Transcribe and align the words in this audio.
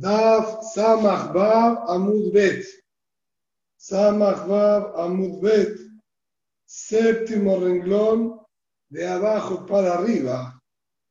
Daf 0.00 0.74
Samach 0.74 1.32
Vav 1.32 1.88
Amud 1.88 2.32
Bet. 2.32 2.66
Samach 3.78 4.46
Vav 4.48 4.98
Amud. 4.98 5.40
Séptimo 6.66 7.60
renglón 7.60 8.40
de 8.90 9.06
abajo 9.06 9.64
para 9.66 9.94
arriba. 9.94 10.60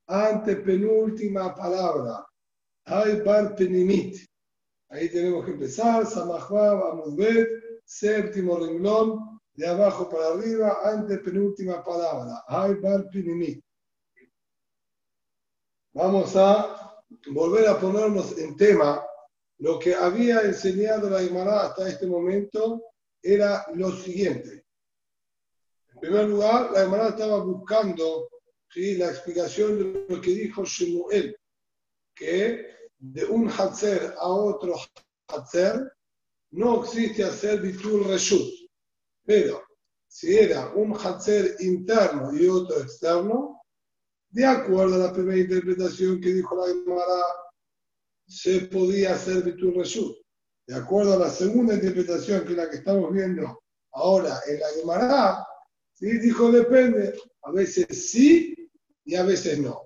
Ante 0.08 0.58
penúltima 0.58 1.56
palabra. 1.56 2.26
Hay 2.86 3.22
bar 3.22 3.56
penimit. 3.56 4.28
Ahí 4.90 5.10
tenemos 5.10 5.46
que 5.46 5.52
empezar. 5.52 6.06
Samach 6.06 6.50
Vav 6.50 6.84
Amud 6.92 7.16
Bet. 7.16 7.48
Séptimo 7.86 8.58
renglón 8.58 9.40
de 9.54 9.66
abajo 9.66 10.10
para 10.10 10.34
arriba. 10.34 10.80
Ante 10.84 11.20
penúltima 11.20 11.82
palabra. 11.82 12.44
Hay 12.48 12.74
bar 12.76 13.10
penimit. 13.10 13.64
Vamos 15.94 16.36
a 16.36 16.83
volver 17.28 17.68
a 17.68 17.80
ponernos 17.80 18.38
en 18.38 18.56
tema, 18.56 19.04
lo 19.60 19.80
que 19.80 19.94
había 19.96 20.42
enseñado 20.42 21.10
la 21.10 21.22
Gemara 21.22 21.68
hasta 21.68 21.88
este 21.88 22.08
momento 22.08 22.84
era 23.22 23.66
lo 23.76 23.92
siguiente. 23.92 24.66
En 25.94 26.00
primer 26.00 26.28
lugar, 26.28 26.72
la 26.72 26.82
Gemara 26.82 27.10
estaba 27.10 27.44
buscando 27.44 28.30
¿sí? 28.70 28.96
la 28.96 29.10
explicación 29.10 29.78
de 29.78 30.06
lo 30.10 30.22
que 30.22 30.32
dijo 30.32 30.66
Shemuel, 30.66 31.38
que 32.16 32.68
de 32.98 33.26
un 33.26 33.50
Hatzer 33.50 34.14
a 34.18 34.28
otro 34.28 34.76
Hatzer 35.28 35.92
no 36.52 36.84
existe 36.84 37.24
hacer 37.24 37.62
Bitul 37.62 38.06
Reshut, 38.06 38.50
pero 39.26 39.62
si 40.08 40.38
era 40.38 40.70
un 40.76 40.94
Hatzer 40.96 41.56
interno 41.60 42.34
y 42.34 42.48
otro 42.48 42.82
externo, 42.82 43.63
de 44.34 44.46
acuerdo 44.46 44.96
a 44.96 45.08
la 45.08 45.14
primera 45.14 45.38
interpretación 45.38 46.20
que 46.20 46.34
dijo 46.34 46.56
la 46.56 46.74
Gemara, 46.74 47.24
se 48.28 48.62
podía 48.62 49.14
hacer 49.14 49.44
Bitur 49.44 49.76
Reshut. 49.76 50.18
De 50.66 50.76
acuerdo 50.76 51.14
a 51.14 51.18
la 51.18 51.30
segunda 51.30 51.76
interpretación, 51.76 52.44
que 52.44 52.54
es 52.54 52.58
la 52.58 52.70
que 52.70 52.78
estamos 52.78 53.14
viendo 53.14 53.62
ahora 53.92 54.40
en 54.48 54.60
la 54.60 54.68
Gemara, 54.70 55.48
¿sí? 55.94 56.18
dijo 56.18 56.52
depende. 56.52 57.14
A 57.44 57.52
veces 57.52 58.10
sí 58.10 58.56
y 59.06 59.16
a 59.16 59.24
veces 59.24 59.60
no. 59.60 59.84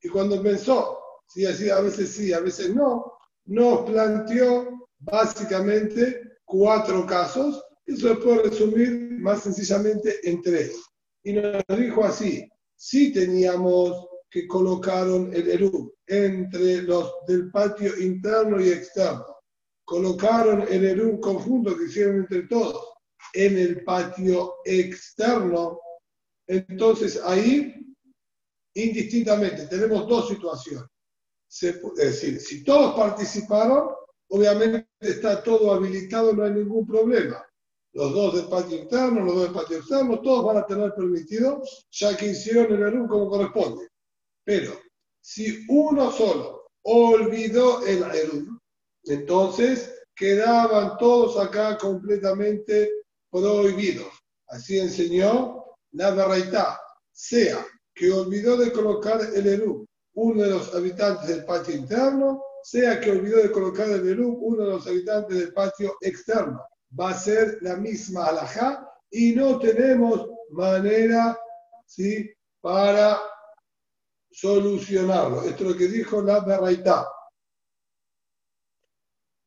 Y 0.00 0.08
cuando 0.08 0.42
pensó, 0.42 0.98
así, 1.46 1.68
a 1.68 1.80
veces 1.80 2.10
sí, 2.10 2.32
a 2.32 2.40
veces 2.40 2.74
no, 2.74 3.12
nos 3.44 3.82
planteó 3.82 4.88
básicamente 4.98 6.38
cuatro 6.46 7.04
casos. 7.04 7.62
Eso 7.84 8.08
se 8.08 8.14
puede 8.14 8.44
resumir 8.44 9.18
más 9.20 9.42
sencillamente 9.42 10.16
en 10.22 10.40
tres. 10.40 10.74
Y 11.22 11.34
nos 11.34 11.62
dijo 11.68 12.02
así, 12.02 12.49
sí 12.80 13.12
teníamos 13.12 14.08
que 14.30 14.46
colocaron 14.46 15.34
el 15.34 15.48
Eru 15.48 15.94
entre 16.06 16.82
los 16.82 17.12
del 17.26 17.50
patio 17.50 17.96
interno 17.98 18.58
y 18.58 18.70
externo. 18.70 19.26
Colocaron 19.84 20.62
el 20.62 20.84
Eru 20.86 21.20
conjunto 21.20 21.76
que 21.76 21.84
hicieron 21.84 22.20
entre 22.20 22.42
todos 22.44 22.94
en 23.34 23.58
el 23.58 23.84
patio 23.84 24.54
externo. 24.64 25.78
Entonces 26.46 27.20
ahí, 27.22 27.74
indistintamente, 28.74 29.66
tenemos 29.66 30.08
dos 30.08 30.28
situaciones. 30.28 30.88
es 31.50 31.82
decir, 31.96 32.40
si 32.40 32.64
todos 32.64 32.94
participaron, 32.96 33.90
obviamente 34.30 34.88
está 35.00 35.42
todo 35.42 35.74
habilitado, 35.74 36.32
no 36.32 36.44
hay 36.44 36.52
ningún 36.52 36.86
problema 36.86 37.44
los 37.92 38.14
dos 38.14 38.36
del 38.36 38.46
patio 38.46 38.78
interno, 38.78 39.24
los 39.24 39.34
dos 39.34 39.44
del 39.44 39.52
patio 39.52 39.78
externo, 39.78 40.20
todos 40.20 40.44
van 40.44 40.58
a 40.58 40.66
tener 40.66 40.94
permitido, 40.94 41.62
ya 41.90 42.16
que 42.16 42.26
hicieron 42.26 42.72
el 42.72 42.82
Eru 42.82 43.08
como 43.08 43.28
corresponde. 43.28 43.88
Pero 44.44 44.72
si 45.20 45.64
uno 45.68 46.10
solo 46.12 46.70
olvidó 46.82 47.84
el 47.86 48.02
Eru, 48.02 48.60
entonces 49.04 49.92
quedaban 50.14 50.98
todos 50.98 51.36
acá 51.38 51.76
completamente 51.78 52.90
prohibidos. 53.30 54.12
Así 54.48 54.78
enseñó 54.78 55.64
la 55.92 56.12
verdad, 56.12 56.76
sea 57.12 57.66
que 57.94 58.10
olvidó 58.12 58.56
de 58.56 58.72
colocar 58.72 59.20
el 59.34 59.46
Eru 59.46 59.86
uno 60.14 60.42
de 60.42 60.50
los 60.50 60.74
habitantes 60.74 61.28
del 61.28 61.44
patio 61.44 61.74
interno, 61.74 62.42
sea 62.62 63.00
que 63.00 63.10
olvidó 63.10 63.38
de 63.38 63.50
colocar 63.50 63.88
el 63.88 64.06
Eru 64.08 64.28
uno 64.28 64.64
de 64.64 64.70
los 64.70 64.86
habitantes 64.86 65.38
del 65.38 65.52
patio 65.52 65.96
externo 66.00 66.60
va 66.98 67.10
a 67.10 67.18
ser 67.18 67.58
la 67.62 67.76
misma 67.76 68.26
alajá 68.26 68.86
y 69.10 69.32
no 69.32 69.58
tenemos 69.58 70.28
manera 70.50 71.38
¿sí? 71.86 72.30
para 72.60 73.20
solucionarlo. 74.30 75.42
Esto 75.42 75.64
es 75.64 75.70
lo 75.70 75.76
que 75.76 75.88
dijo 75.88 76.22
la 76.22 76.40
Berraitá. 76.40 77.08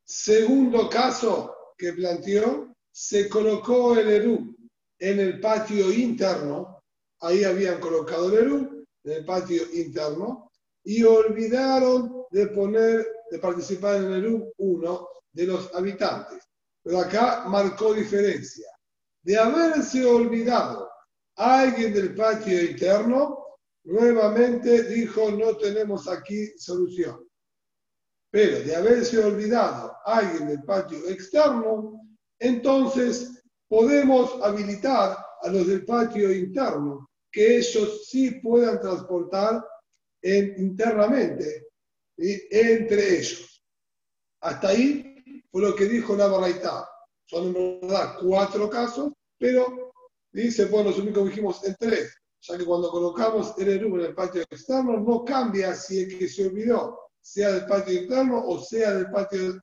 Segundo 0.04 0.90
caso 0.90 1.56
que 1.78 1.94
planteó, 1.94 2.76
se 2.92 3.28
colocó 3.28 3.98
el 3.98 4.10
Eru 4.10 4.56
en 5.00 5.20
el 5.20 5.40
patio 5.40 5.92
interno, 5.92 6.84
ahí 7.22 7.44
habían 7.44 7.80
colocado 7.80 8.30
el 8.30 8.46
Eru 8.46 8.86
en 9.04 9.12
el 9.12 9.26
patio 9.26 9.64
interno, 9.74 10.52
y 10.84 11.04
olvidaron 11.04 12.26
de 12.30 12.48
poner, 12.48 13.08
de 13.32 13.40
participar 13.40 13.96
en 13.96 14.06
el 14.06 14.26
Eru 14.26 14.54
uno 14.58 15.08
de 15.32 15.48
los 15.48 15.74
habitantes. 15.74 16.44
Pero 16.84 17.00
acá 17.00 17.46
marcó 17.48 17.94
diferencia. 17.94 18.68
De 19.22 19.38
haberse 19.38 20.06
olvidado 20.06 20.90
alguien 21.36 21.94
del 21.94 22.14
patio 22.14 22.62
interno, 22.62 23.58
nuevamente 23.86 24.84
dijo 24.84 25.32
no 25.32 25.56
tenemos 25.58 26.08
aquí 26.08 26.48
solución. 26.58 27.26
Pero 28.30 28.60
de 28.60 28.76
haberse 28.76 29.24
olvidado 29.24 29.96
alguien 30.06 30.48
del 30.48 30.64
patio 30.64 31.08
externo, 31.08 32.02
entonces 32.40 33.44
podemos 33.68 34.42
habilitar 34.44 35.18
a 35.42 35.50
los 35.50 35.68
del 35.68 35.86
patio 35.86 36.32
interno 36.32 37.10
que 37.32 37.58
ellos 37.58 38.08
sí 38.08 38.32
puedan 38.42 38.80
transportar 38.80 39.66
internamente 40.22 41.68
entre 42.18 43.20
ellos. 43.20 43.64
Hasta 44.42 44.70
ahí 44.70 45.13
fue 45.54 45.62
lo 45.62 45.76
que 45.76 45.86
dijo 45.86 46.16
la. 46.16 46.90
Son 47.26 47.56
en 47.56 47.80
verdad 47.80 48.18
cuatro 48.20 48.70
casos, 48.70 49.14
pero 49.38 49.94
dice, 50.32 50.66
bueno, 50.66 50.90
los 50.90 51.00
únicos 51.00 51.30
dijimos 51.30 51.64
en 51.64 51.76
tres, 51.80 52.12
ya 52.42 52.58
que 52.58 52.66
cuando 52.66 52.90
colocamos 52.90 53.54
el 53.60 53.70
Eru 53.70 53.96
en 54.00 54.06
el 54.06 54.16
patio 54.16 54.42
externo, 54.42 55.00
no 55.00 55.24
cambia 55.24 55.76
si 55.76 56.00
el 56.02 56.18
que 56.18 56.28
se 56.28 56.48
olvidó 56.48 57.00
sea 57.22 57.52
del 57.52 57.66
patio 57.68 58.02
interno 58.02 58.44
o 58.46 58.60
sea 58.60 58.96
del 58.96 59.10
patio 59.12 59.60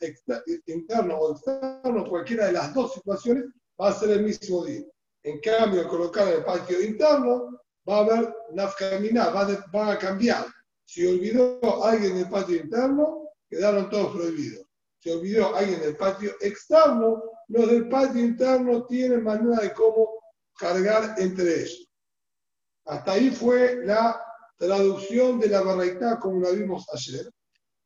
interno 0.66 1.18
o 1.18 1.32
externo, 1.32 2.08
cualquiera 2.08 2.46
de 2.46 2.52
las 2.52 2.72
dos 2.72 2.94
situaciones 2.94 3.46
va 3.78 3.88
a 3.88 3.92
ser 3.92 4.10
el 4.10 4.22
mismo 4.22 4.64
día. 4.64 4.84
En 5.24 5.40
cambio, 5.40 5.80
al 5.80 5.88
colocar 5.88 6.28
el 6.28 6.44
patio 6.44 6.80
interno, 6.80 7.60
va 7.86 7.96
a 7.96 8.00
haber 8.00 8.34
nafkamina, 8.52 9.30
va, 9.30 9.66
va 9.74 9.92
a 9.92 9.98
cambiar. 9.98 10.46
Si 10.84 11.04
olvidó 11.04 11.84
alguien 11.84 12.14
del 12.14 12.30
patio 12.30 12.56
interno, 12.56 13.28
quedaron 13.48 13.90
todos 13.90 14.16
prohibidos 14.16 14.69
se 15.00 15.12
olvidó 15.12 15.54
alguien 15.56 15.80
del 15.80 15.96
patio 15.96 16.32
externo, 16.40 17.22
los 17.48 17.68
del 17.68 17.88
patio 17.88 18.20
interno 18.20 18.86
tienen 18.86 19.24
manera 19.24 19.62
de 19.62 19.72
cómo 19.72 20.10
cargar 20.56 21.14
entre 21.18 21.62
ellos. 21.62 21.88
Hasta 22.84 23.12
ahí 23.12 23.30
fue 23.30 23.84
la 23.84 24.22
traducción 24.58 25.40
de 25.40 25.48
la 25.48 25.62
barraitá 25.62 26.18
como 26.18 26.40
la 26.40 26.50
vimos 26.50 26.86
ayer. 26.92 27.30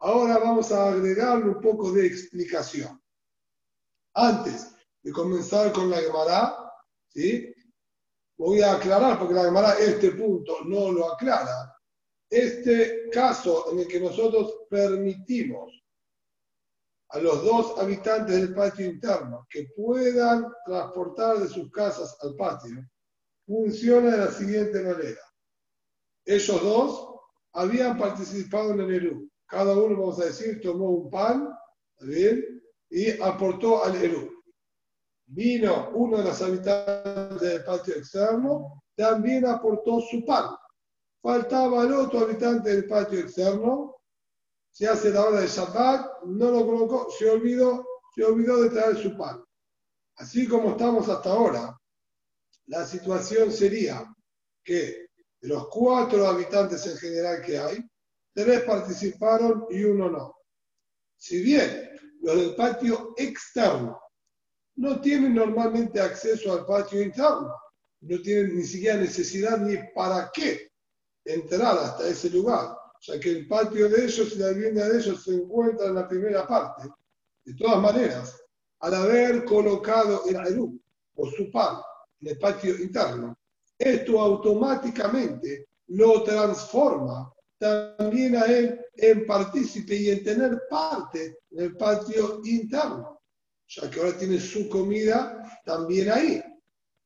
Ahora 0.01 0.39
vamos 0.39 0.73
a 0.73 0.89
agregarle 0.89 1.51
un 1.51 1.61
poco 1.61 1.93
de 1.93 2.07
explicación. 2.07 3.01
Antes 4.15 4.75
de 5.03 5.13
comenzar 5.13 5.73
con 5.73 5.91
la 5.91 5.99
Gemara, 5.99 6.73
¿sí? 7.09 7.55
voy 8.37 8.61
a 8.61 8.75
aclarar, 8.75 9.19
porque 9.19 9.35
la 9.35 9.45
Gemara 9.45 9.75
este 9.79 10.11
punto 10.13 10.65
no 10.65 10.91
lo 10.91 11.13
aclara. 11.13 11.73
Este 12.29 13.09
caso 13.11 13.71
en 13.71 13.81
el 13.81 13.87
que 13.87 14.01
nosotros 14.01 14.63
permitimos 14.69 15.84
a 17.15 17.21
los 17.21 17.45
dos 17.45 17.79
habitantes 17.79 18.35
del 18.35 18.53
patio 18.53 18.87
interno 18.87 19.47
que 19.49 19.69
puedan 19.77 20.53
transportar 20.67 21.39
de 21.39 21.49
sus 21.49 21.71
casas 21.71 22.17
al 22.23 22.35
patio, 22.35 22.85
funciona 23.47 24.11
de 24.11 24.19
la 24.19 24.33
siguiente 24.33 24.83
manera. 24.83 25.21
Ellos 26.25 26.61
dos 26.61 27.09
habían 27.53 27.97
participado 27.97 28.73
en 28.73 28.81
el 28.81 28.95
Eru. 28.95 29.31
Cada 29.47 29.79
uno, 29.79 29.97
vamos 29.97 30.21
a 30.21 30.25
decir, 30.25 30.61
tomó 30.61 30.91
un 30.91 31.09
pan, 31.09 31.57
bien? 32.01 32.61
Y 32.91 33.23
aportó 33.23 33.85
al 33.85 33.95
Eru. 33.95 34.33
Vino 35.27 35.91
uno 35.95 36.19
de 36.19 36.25
los 36.25 36.43
habitantes 36.43 37.41
del 37.41 37.63
patio 37.63 37.95
externo, 37.95 38.83
también 38.97 39.47
aportó 39.47 40.01
su 40.01 40.25
pan. 40.25 40.47
Faltaba 41.23 41.85
el 41.85 41.93
otro 41.93 42.25
habitante 42.25 42.71
del 42.71 42.89
patio 42.89 43.21
externo, 43.21 43.99
se 44.75 44.89
hace 44.89 45.11
la 45.11 45.25
hora 45.25 45.41
de 45.41 45.47
Shabbat, 45.47 46.25
no 46.25 46.51
lo 46.51 46.67
colocó, 46.67 47.09
se 47.17 47.31
olvidó, 47.31 47.87
se 48.13 48.25
olvidó 48.25 48.61
de 48.61 48.71
traer 48.71 49.01
su 49.01 49.17
pan. 49.17 49.41
Así 50.17 50.49
como 50.49 50.73
estamos 50.73 51.09
hasta 51.09 51.31
ahora, 51.31 51.81
la 52.67 52.85
situación 52.85 53.53
sería 53.53 54.05
que 54.65 55.07
de 55.41 55.49
los 55.49 55.69
cuatro 55.69 56.27
habitantes 56.27 56.85
en 56.89 56.97
general 56.97 57.41
que 57.41 57.57
hay, 57.57 57.89
tres 58.35 58.65
participaron 58.65 59.65
y 59.71 59.85
uno 59.85 60.11
no. 60.11 60.39
Si 61.17 61.41
bien 61.41 61.91
los 62.23 62.35
del 62.35 62.57
patio 62.57 63.15
externo 63.17 64.01
no 64.75 65.01
tienen 65.01 65.37
normalmente 65.37 66.01
acceso 66.01 66.53
al 66.53 66.67
patio 66.67 67.01
interno, 67.01 67.55
no 68.01 68.21
tienen 68.23 68.57
ni 68.57 68.65
siquiera 68.65 68.97
necesidad 68.97 69.57
ni 69.59 69.77
para 69.95 70.33
qué 70.35 70.73
entrar 71.25 71.79
hasta 71.79 72.09
ese 72.09 72.29
lugar, 72.31 72.77
o 73.05 73.13
sea 73.13 73.21
que 73.21 73.33
el 73.33 73.47
patio 73.47 73.87
de 73.91 74.07
ellos 74.07 74.35
y 74.35 74.39
la 74.39 74.49
vivienda 74.49 74.89
de 74.89 74.99
ellos 74.99 75.23
se 75.23 75.35
encuentra 75.35 75.89
en 75.89 75.95
la 75.95 76.09
primera 76.09 76.49
parte. 76.49 76.89
De 77.45 77.53
todas 77.53 77.79
maneras, 77.79 78.43
al 78.81 78.95
haber 78.95 79.45
colocado 79.45 80.23
el 80.27 80.37
Aru 80.37 80.81
o 81.15 81.27
su 81.27 81.51
pan 81.51 81.83
en 82.23 82.29
el 82.29 82.39
patio 82.39 82.75
interno, 82.81 83.37
esto 83.77 84.19
automáticamente 84.19 85.67
lo 85.89 86.23
transforma 86.23 87.31
también 87.59 88.37
a 88.37 88.47
él 88.47 88.81
en 88.95 89.27
partícipe 89.27 89.97
y 89.97 90.09
en 90.09 90.25
tener 90.25 90.63
parte 90.71 91.41
en 91.51 91.61
el 91.61 91.77
patio 91.77 92.41
interno, 92.45 93.21
ya 93.69 93.91
que 93.91 94.01
ahora 94.01 94.17
tiene 94.17 94.41
su 94.41 94.67
comida 94.71 95.61
también 95.67 96.11
ahí. 96.11 96.43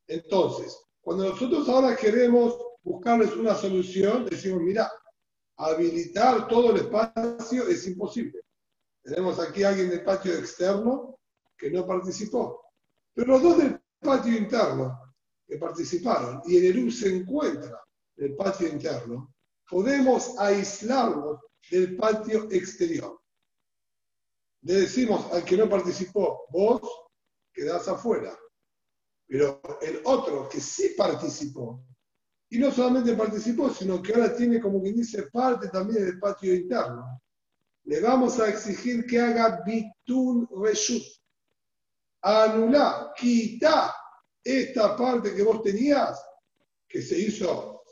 Entonces, 0.06 0.78
cuando 1.00 1.30
nosotros 1.30 1.68
ahora 1.68 1.96
queremos 1.96 2.56
buscarles 2.84 3.34
una 3.34 3.56
solución, 3.56 4.26
decimos, 4.26 4.62
mira, 4.62 4.88
habilitar 5.58 6.48
todo 6.48 6.70
el 6.70 6.82
espacio 6.82 7.66
es 7.68 7.86
imposible. 7.86 8.40
Tenemos 9.02 9.38
aquí 9.38 9.62
a 9.62 9.70
alguien 9.70 9.90
del 9.90 10.04
patio 10.04 10.34
externo 10.34 11.18
que 11.56 11.70
no 11.70 11.86
participó. 11.86 12.62
Pero 13.14 13.32
los 13.32 13.42
dos 13.42 13.58
del 13.58 13.80
patio 14.00 14.36
interno 14.36 15.14
que 15.46 15.56
participaron 15.56 16.42
y 16.46 16.56
el 16.58 16.76
ERU 16.76 16.90
se 16.90 17.14
encuentra 17.14 17.82
en 18.16 18.26
el 18.26 18.36
patio 18.36 18.68
interno, 18.68 19.34
podemos 19.68 20.38
aislarlo 20.38 21.40
del 21.70 21.96
patio 21.96 22.48
exterior. 22.50 23.20
Le 24.62 24.74
decimos 24.74 25.32
al 25.32 25.44
que 25.44 25.56
no 25.56 25.68
participó, 25.68 26.46
vos 26.50 26.80
quedás 27.52 27.88
afuera. 27.88 28.36
Pero 29.26 29.60
el 29.82 30.00
otro 30.04 30.48
que 30.48 30.60
sí 30.60 30.94
participó, 30.96 31.84
y 32.50 32.58
no 32.58 32.70
solamente 32.70 33.14
participó, 33.14 33.70
sino 33.70 34.02
que 34.02 34.14
ahora 34.14 34.34
tiene 34.34 34.60
como 34.60 34.80
quien 34.82 34.96
dice 34.96 35.24
parte 35.24 35.68
también 35.68 36.04
del 36.04 36.18
patio 36.18 36.54
interno, 36.54 37.20
le 37.84 38.00
vamos 38.00 38.38
a 38.40 38.48
exigir 38.48 39.06
que 39.06 39.20
haga 39.20 39.62
bitul 39.64 40.48
reshut. 40.62 41.02
Anular, 42.22 43.12
quita 43.14 43.94
esta 44.42 44.96
parte 44.96 45.34
que 45.34 45.42
vos 45.42 45.62
tenías, 45.62 46.22
que 46.88 47.02
se 47.02 47.18
hizo 47.18 47.82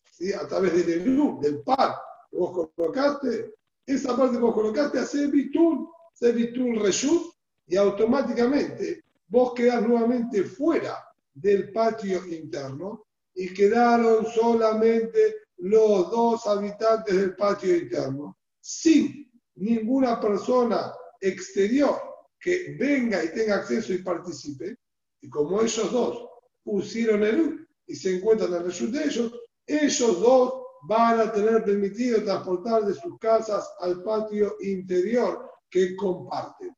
a 0.40 0.48
través 0.48 0.74
del 0.74 1.02
ELU, 1.02 1.38
del 1.40 1.62
par 1.62 1.96
que 2.30 2.38
vos 2.38 2.70
colocaste, 2.74 3.54
esa 3.84 4.16
parte 4.16 4.36
que 4.36 4.42
vos 4.42 4.54
colocaste 4.54 4.98
hace 4.98 5.26
bitul, 5.26 5.88
hace 6.12 6.32
bitul 6.32 6.80
reshut, 6.80 7.34
y 7.66 7.76
automáticamente 7.76 9.04
vos 9.28 9.52
quedás 9.54 9.82
nuevamente 9.82 10.44
fuera 10.44 11.04
del 11.34 11.72
patio 11.72 12.24
interno 12.26 13.05
y 13.36 13.52
quedaron 13.52 14.26
solamente 14.26 15.36
los 15.58 16.10
dos 16.10 16.46
habitantes 16.46 17.14
del 17.14 17.36
patio 17.36 17.76
interno, 17.76 18.36
sin 18.60 19.30
ninguna 19.56 20.18
persona 20.18 20.92
exterior 21.20 22.00
que 22.40 22.76
venga 22.78 23.22
y 23.22 23.32
tenga 23.32 23.56
acceso 23.56 23.92
y 23.92 23.98
participe, 23.98 24.76
y 25.20 25.28
como 25.28 25.60
ellos 25.60 25.92
dos 25.92 26.28
pusieron 26.64 27.22
el 27.22 27.68
y 27.86 27.94
se 27.94 28.16
encuentran 28.16 28.54
en 28.54 28.70
el 28.70 28.92
de 28.92 29.04
ellos, 29.04 29.32
ellos 29.66 30.20
dos 30.20 30.54
van 30.88 31.20
a 31.20 31.32
tener 31.32 31.62
permitido 31.62 32.22
transportar 32.22 32.84
de 32.86 32.94
sus 32.94 33.18
casas 33.18 33.68
al 33.80 34.02
patio 34.02 34.56
interior 34.60 35.50
que 35.68 35.94
comparten. 35.94 36.74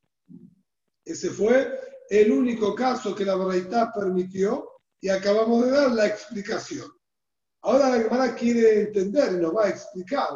Ese 1.05 1.31
fue 1.31 1.73
el 2.11 2.33
único 2.33 2.75
caso 2.75 3.15
que 3.15 3.25
la 3.25 3.37
verdad 3.37 3.91
permitió 3.95 4.78
y 5.01 5.09
acabamos 5.09 5.65
de 5.65 5.71
dar 5.71 5.93
la 5.93 6.07
explicación. 6.07 6.91
Ahora 7.63 7.91
la 7.91 8.03
Gemara 8.03 8.35
quiere 8.35 8.83
entender 8.83 9.33
nos 9.33 9.55
va 9.55 9.67
a 9.67 9.71
explicar 9.71 10.29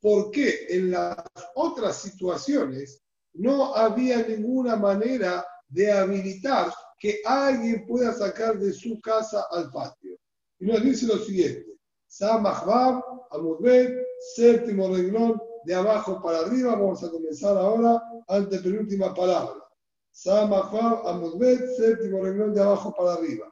por 0.00 0.30
qué 0.30 0.66
en 0.70 0.90
las 0.90 1.16
otras 1.54 1.96
situaciones 1.96 3.02
no 3.34 3.74
había 3.74 4.26
ninguna 4.26 4.76
manera 4.76 5.46
de 5.68 5.92
habilitar 5.92 6.72
que 6.98 7.20
alguien 7.24 7.86
pueda 7.86 8.12
sacar 8.12 8.58
de 8.58 8.72
su 8.72 9.00
casa 9.00 9.46
al 9.50 9.70
patio. 9.70 10.16
Y 10.58 10.66
nos 10.66 10.82
dice 10.82 11.06
lo 11.06 11.18
siguiente. 11.18 11.66
Samahbab, 12.06 13.02
Amudbet, 13.30 13.94
séptimo 14.34 14.88
renglón 14.88 15.40
de 15.64 15.74
abajo 15.74 16.20
para 16.20 16.40
arriba. 16.40 16.74
Vamos 16.74 17.02
a 17.04 17.10
comenzar 17.10 17.56
ahora, 17.56 18.02
ante 18.28 18.58
penúltima 18.58 19.14
palabra. 19.14 19.62
Samahbab, 20.10 21.06
Amudbet, 21.06 21.76
séptimo 21.76 22.22
renglón 22.22 22.52
de 22.52 22.62
abajo 22.62 22.92
para 22.94 23.14
arriba. 23.14 23.50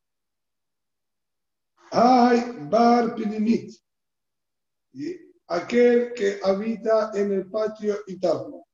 Hay 1.91 2.53
bar. 2.71 3.17
Aquel 5.51 6.13
que 6.13 6.41
habita 6.43 7.11
en 7.15 7.33
el 7.33 7.51
patio 7.51 7.97
interno 8.07 8.67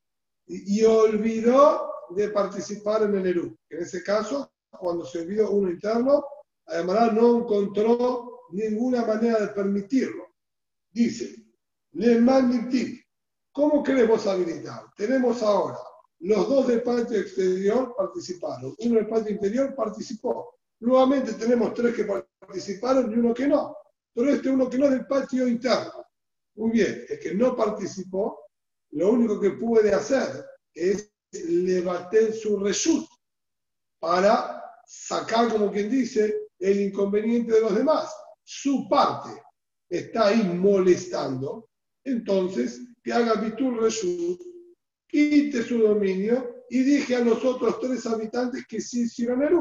y, 0.47 0.83
olvidó 0.83 1.91
de 2.11 2.29
participar 2.31 3.05
en 3.05 3.15
el 3.17 3.27
Eru. 3.27 3.57
En 3.71 3.83
ese 3.83 4.03
caso, 4.03 4.53
cuando 4.71 5.07
se 5.07 5.21
olvidó 5.21 5.51
uno 5.51 5.71
interno, 5.71 6.25
además 6.67 7.13
no 7.13 7.39
encontró 7.39 8.41
ninguna 8.51 9.05
manera 9.05 9.41
de 9.41 9.49
permitirlo. 9.49 10.35
Dice, 10.91 11.35
le 11.93 12.21
¿cómo 13.53 13.83
queremos 13.83 14.27
habilitar? 14.27 14.93
Tenemos 14.97 15.43
ahora 15.43 15.79
los 16.21 16.49
dos 16.49 16.67
del 16.69 16.83
patio 16.83 17.19
exterior 17.19 17.95
participaron, 17.97 18.75
uno 18.79 18.95
del 18.95 19.09
patio 19.09 19.33
interior 19.33 19.75
participó. 19.75 20.59
Nuevamente 20.81 21.35
tenemos 21.35 21.75
tres 21.75 21.95
que 21.95 22.05
participaron 22.05 22.34
y 22.55 23.15
uno 23.19 23.35
que 23.35 23.47
no. 23.47 23.77
Pero 24.15 24.31
este 24.31 24.51
uno 24.51 24.71
que 24.71 24.79
no 24.79 24.87
es 24.87 24.93
del 24.93 25.07
patio 25.07 25.49
interno. 25.49 26.07
Muy 26.57 26.71
bien, 26.71 27.05
el 27.09 27.19
que 27.19 27.35
no 27.35 27.57
participó, 27.57 28.39
lo 28.93 29.11
único 29.11 29.41
que 29.41 29.51
puede 29.51 29.93
hacer 29.93 30.45
es 30.73 31.13
levantar 31.33 32.33
su 32.33 32.59
resut 32.59 33.07
para 33.99 34.63
sacar, 34.87 35.51
como 35.51 35.73
quien 35.73 35.91
dice, 35.91 36.49
el 36.61 36.81
inconveniente 36.81 37.55
de 37.55 37.61
los 37.61 37.75
demás 37.75 38.09
su 38.45 38.87
parte 38.89 39.43
está 39.89 40.29
ahí 40.29 40.43
molestando, 40.45 41.71
entonces 42.05 42.81
que 43.03 43.13
haga 43.13 43.35
Bitul 43.35 43.81
Reshut, 43.81 44.41
quite 45.09 45.63
su 45.63 45.79
dominio 45.79 46.65
y 46.69 46.83
dije 46.83 47.17
a 47.17 47.21
los 47.21 47.45
otros 47.45 47.81
tres 47.81 48.07
habitantes 48.07 48.67
que 48.67 48.81
sí 48.81 49.03
hicieron 49.03 49.43
el 49.43 49.59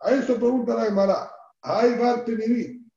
A 0.00 0.14
eso 0.14 0.36
pregunta 0.36 0.74
la 0.74 0.84
Gemara. 0.86 1.30
Hay 1.62 1.90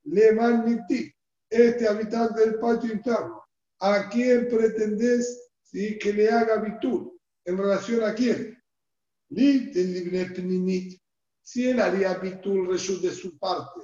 le 0.04 0.32
Niti, 0.34 1.12
este 1.50 1.88
habitante 1.88 2.42
del 2.42 2.60
patio 2.60 2.92
interno, 2.92 3.44
¿a 3.80 4.10
quién 4.10 4.48
pretendés 4.48 5.50
que 5.72 6.14
le 6.14 6.30
haga 6.30 6.58
Bitul? 6.58 7.20
¿En 7.46 7.58
relación 7.58 8.04
a 8.04 8.14
quién? 8.14 8.62
Si 11.44 11.70
él 11.70 11.80
haría 11.80 12.16
Reshut 12.16 13.02
de 13.02 13.12
su 13.12 13.38
parte 13.38 13.82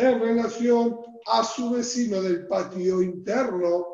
en 0.00 0.20
relación 0.20 0.98
a 1.26 1.44
su 1.44 1.70
vecino 1.70 2.22
del 2.22 2.46
patio 2.46 3.02
interno, 3.02 3.86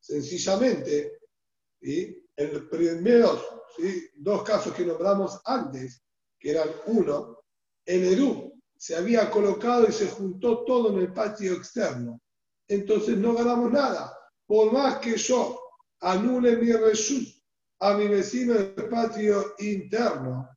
sencillamente, 0.00 1.18
en 1.80 2.52
los 2.52 2.62
primeros 2.64 3.46
dos 4.16 4.42
casos 4.42 4.74
que 4.74 4.84
nombramos 4.84 5.40
antes, 5.44 6.02
que 6.38 6.50
eran 6.50 6.68
uno, 6.86 7.38
el 7.84 8.04
Eru 8.04 8.52
se 8.76 8.96
había 8.96 9.30
colocado 9.30 9.86
y 9.88 9.92
se 9.92 10.06
juntó 10.06 10.64
todo 10.64 10.90
en 10.90 10.98
el 10.98 11.12
patio 11.12 11.54
externo. 11.54 12.20
Entonces 12.68 13.16
no 13.16 13.34
ganamos 13.34 13.72
nada. 13.72 14.16
Por 14.46 14.72
más 14.72 14.98
que 14.98 15.16
yo 15.16 15.60
anule 16.00 16.56
mi 16.56 16.72
reshut 16.72 17.26
a 17.80 17.94
mi 17.94 18.08
vecino 18.08 18.54
del 18.54 18.88
patio 18.88 19.54
interno, 19.58 20.48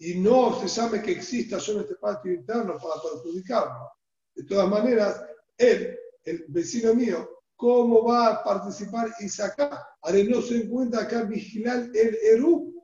y 0.00 0.14
no 0.14 0.58
se 0.58 0.66
llame 0.66 1.02
que 1.02 1.12
exista 1.12 1.58
yo 1.58 1.74
en 1.74 1.80
este 1.80 1.96
patio 1.96 2.32
interno 2.32 2.78
para 2.78 3.02
perjudicarlo. 3.02 3.90
De 4.34 4.44
todas 4.44 4.68
maneras, 4.68 5.22
él, 5.58 5.98
el 6.24 6.44
vecino 6.48 6.94
mío, 6.94 7.28
¿cómo 7.54 8.04
va 8.04 8.28
a 8.28 8.42
participar 8.42 9.10
y 9.20 9.28
sacar? 9.28 9.78
Ahora 10.00 10.18
no 10.24 10.40
se 10.40 10.62
encuentra 10.62 11.02
acá 11.02 11.24
vigilar 11.24 11.90
el 11.94 12.16
Eru. 12.22 12.79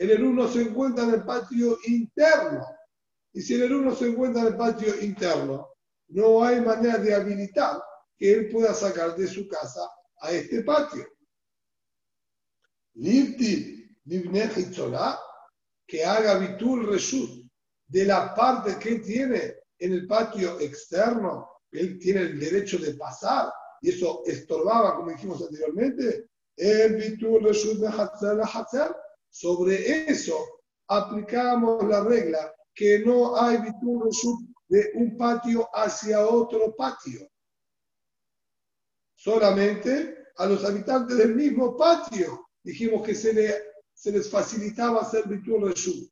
El 0.00 0.12
Eru 0.12 0.32
no 0.32 0.48
se 0.48 0.62
encuentra 0.62 1.04
en 1.04 1.10
el 1.10 1.24
patio 1.24 1.76
interno. 1.84 2.64
Y 3.34 3.42
si 3.42 3.52
el 3.52 3.64
Eru 3.64 3.82
no 3.82 3.94
se 3.94 4.08
encuentra 4.08 4.40
en 4.40 4.48
el 4.48 4.56
patio 4.56 4.98
interno, 4.98 5.74
no 6.08 6.42
hay 6.42 6.62
manera 6.62 6.96
de 6.96 7.14
habilitar 7.14 7.82
que 8.16 8.32
él 8.32 8.48
pueda 8.48 8.72
sacar 8.72 9.14
de 9.14 9.26
su 9.28 9.46
casa 9.46 9.82
a 10.22 10.32
este 10.32 10.62
patio. 10.62 11.06
Que 15.86 16.02
haga 16.02 16.38
Bitul 16.38 16.86
Reshut 16.86 17.46
de 17.86 18.04
la 18.06 18.34
parte 18.34 18.78
que 18.78 19.00
tiene 19.00 19.56
en 19.78 19.92
el 19.92 20.06
patio 20.06 20.58
externo, 20.60 21.46
él 21.72 21.98
tiene 21.98 22.22
el 22.22 22.40
derecho 22.40 22.78
de 22.78 22.94
pasar 22.94 23.52
y 23.82 23.90
eso 23.90 24.22
estorbaba, 24.24 24.96
como 24.96 25.10
dijimos 25.10 25.42
anteriormente, 25.42 26.30
el 26.56 26.96
Bitur 26.96 27.42
Reshut 27.42 27.78
Sobre 29.30 30.10
eso 30.10 30.36
aplicamos 30.88 31.84
la 31.84 32.02
regla 32.02 32.52
que 32.74 33.00
no 33.00 33.40
hay 33.40 33.58
Reshut 33.58 34.40
de 34.68 34.90
un 34.94 35.16
patio 35.16 35.68
hacia 35.72 36.26
otro 36.26 36.74
patio. 36.76 37.28
Solamente 39.14 40.16
a 40.36 40.46
los 40.46 40.64
habitantes 40.64 41.16
del 41.16 41.34
mismo 41.34 41.76
patio 41.76 42.48
dijimos 42.62 43.02
que 43.02 43.14
se, 43.14 43.32
le, 43.32 43.54
se 43.92 44.12
les 44.12 44.28
facilitaba 44.30 45.02
hacer 45.02 45.24
Reshut. 45.26 46.10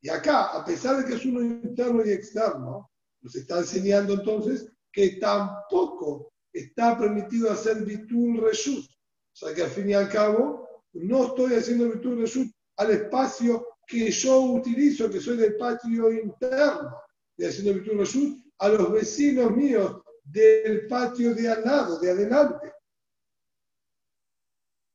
Y 0.00 0.08
acá, 0.08 0.46
a 0.56 0.64
pesar 0.64 0.98
de 0.98 1.06
que 1.06 1.14
es 1.14 1.24
uno 1.24 1.40
interno 1.40 2.04
y 2.04 2.10
externo, 2.10 2.90
nos 3.22 3.34
está 3.34 3.58
enseñando 3.58 4.14
entonces 4.14 4.70
que 4.92 5.16
tampoco 5.16 6.32
está 6.52 6.96
permitido 6.96 7.50
hacer 7.50 7.84
Bitul 7.84 8.40
Reshut. 8.40 8.84
O 8.84 9.36
sea 9.36 9.54
que 9.54 9.62
al 9.62 9.70
fin 9.70 9.90
y 9.90 9.94
al 9.94 10.08
cabo, 10.08 10.68
no 10.92 11.26
estoy 11.26 11.54
haciendo 11.54 11.90
Bitul 11.90 12.20
Reshut 12.20 12.53
al 12.76 12.90
espacio 12.90 13.66
que 13.86 14.10
yo 14.10 14.40
utilizo, 14.40 15.10
que 15.10 15.20
soy 15.20 15.36
del 15.36 15.56
patio 15.56 16.10
interno, 16.12 16.96
y 17.36 17.44
haciendo 17.44 17.74
Bitul 17.74 17.98
Reshut 17.98 18.44
a 18.58 18.68
los 18.68 18.92
vecinos 18.92 19.50
míos 19.50 20.02
del 20.24 20.86
patio 20.86 21.34
de 21.34 21.48
al 21.48 21.64
lado, 21.64 21.98
de 21.98 22.10
adelante. 22.10 22.72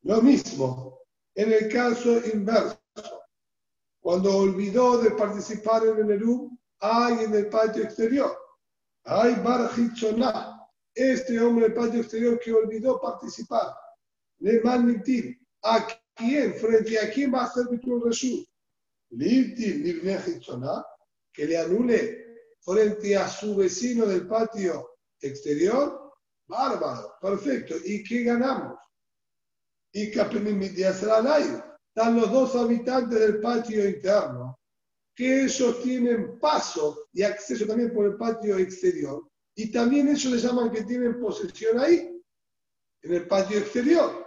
Lo 0.04 0.22
mismo 0.22 1.00
en 1.36 1.54
el 1.54 1.72
caso 1.72 2.20
inverso. 2.34 2.80
Cuando 4.02 4.36
olvidó 4.36 4.98
de 4.98 5.12
participar 5.12 5.86
en 5.86 6.00
el 6.00 6.12
ERU, 6.12 6.58
hay 6.80 7.26
en 7.26 7.34
el 7.34 7.50
patio 7.50 7.84
exterior. 7.84 8.38
Hay 9.04 9.36
Barjichoná, 9.36 10.68
este 10.94 11.40
hombre 11.40 11.66
del 11.66 11.74
patio 11.74 12.02
exterior 12.02 12.40
que 12.40 12.54
olvidó 12.54 13.00
participar. 13.00 13.74
Le 14.40 14.62
manmitir. 14.62 15.40
¿A 16.20 16.22
quién? 16.22 16.54
¿Frente 16.54 17.00
a 17.00 17.10
quién 17.10 17.34
va 17.34 17.46
a 17.46 17.54
ser 17.54 17.68
Bitul 17.72 18.04
Reshut? 18.04 18.46
que 21.32 21.46
le 21.46 21.58
anule 21.58 22.44
frente 22.60 23.16
a 23.16 23.26
su 23.30 23.56
vecino 23.56 24.06
del 24.06 24.28
patio 24.28 24.98
exterior. 25.22 26.12
Bárbaro, 26.46 27.16
perfecto. 27.22 27.76
¿Y 27.86 28.04
qué 28.04 28.24
ganamos? 28.24 28.78
Y 29.94 30.12
hacer 30.84 31.10
están 31.88 32.16
los 32.18 32.30
dos 32.32 32.54
habitantes 32.56 33.18
del 33.18 33.40
patio 33.40 33.88
interno, 33.88 34.60
que 35.16 35.46
ellos 35.46 35.82
tienen 35.82 36.38
paso 36.38 37.08
y 37.14 37.24
acceso 37.24 37.66
también 37.66 37.94
por 37.94 38.06
el 38.06 38.18
patio 38.18 38.58
exterior, 38.58 39.26
y 39.56 39.72
también 39.72 40.10
ellos 40.10 40.26
le 40.26 40.38
llaman 40.38 40.70
que 40.70 40.84
tienen 40.84 41.20
posesión 41.20 41.80
ahí, 41.80 42.22
en 43.04 43.14
el 43.14 43.26
patio 43.26 43.60
exterior. 43.60 44.19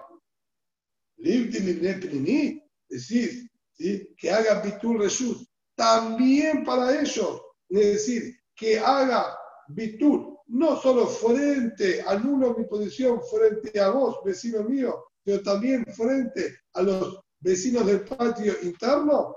Decir 2.89 3.51
¿sí? 3.73 4.15
que 4.17 4.31
haga 4.31 4.61
Bitul 4.61 4.99
Reshut, 4.99 5.47
también 5.77 6.65
para 6.65 7.01
ellos, 7.01 7.43
es 7.69 7.87
decir, 7.87 8.37
que 8.55 8.79
haga 8.79 9.39
Bitul, 9.69 10.37
no 10.49 10.81
solo 10.81 11.07
frente 11.07 12.03
al 12.03 12.27
uno 12.27 12.55
mi 12.57 12.65
posición, 12.65 13.21
frente 13.23 13.81
a 13.81 13.91
vos, 13.91 14.19
vecino 14.25 14.63
mío, 14.65 15.07
pero 15.25 15.43
también 15.43 15.85
frente 15.87 16.59
a 16.75 16.83
los 16.83 17.21
vecinos 17.41 17.87
del 17.87 18.05
patio 18.05 18.55
interno, 18.63 19.35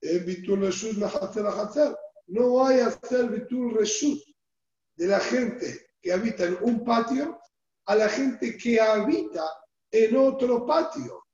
Bitul 0.00 0.62
Reshut 0.62 0.96
no 2.26 2.66
hay 2.66 2.80
hacer 2.80 3.30
Bitul 3.30 3.74
Reshut 3.74 4.20
de 4.96 5.06
la 5.06 5.20
gente 5.20 5.86
que 6.00 6.12
habita 6.12 6.44
en 6.44 6.58
un 6.62 6.84
patio 6.84 7.38
a 7.86 7.94
la 7.94 8.08
gente 8.08 8.56
que 8.56 8.80
habita 8.80 9.44
en 9.92 10.16
otro 10.16 10.66
patio, 10.66 11.26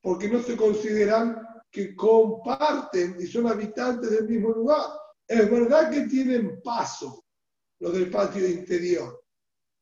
porque 0.00 0.28
no 0.28 0.40
se 0.40 0.56
consideran 0.56 1.36
que 1.70 1.96
comparten 1.96 3.16
y 3.18 3.26
son 3.26 3.48
habitantes 3.48 4.10
del 4.10 4.28
mismo 4.28 4.50
lugar. 4.50 4.92
Es 5.26 5.50
verdad 5.50 5.90
que 5.90 6.02
tienen 6.02 6.62
paso 6.62 7.24
los 7.80 7.92
del 7.92 8.10
patio 8.10 8.48
interior, 8.48 9.24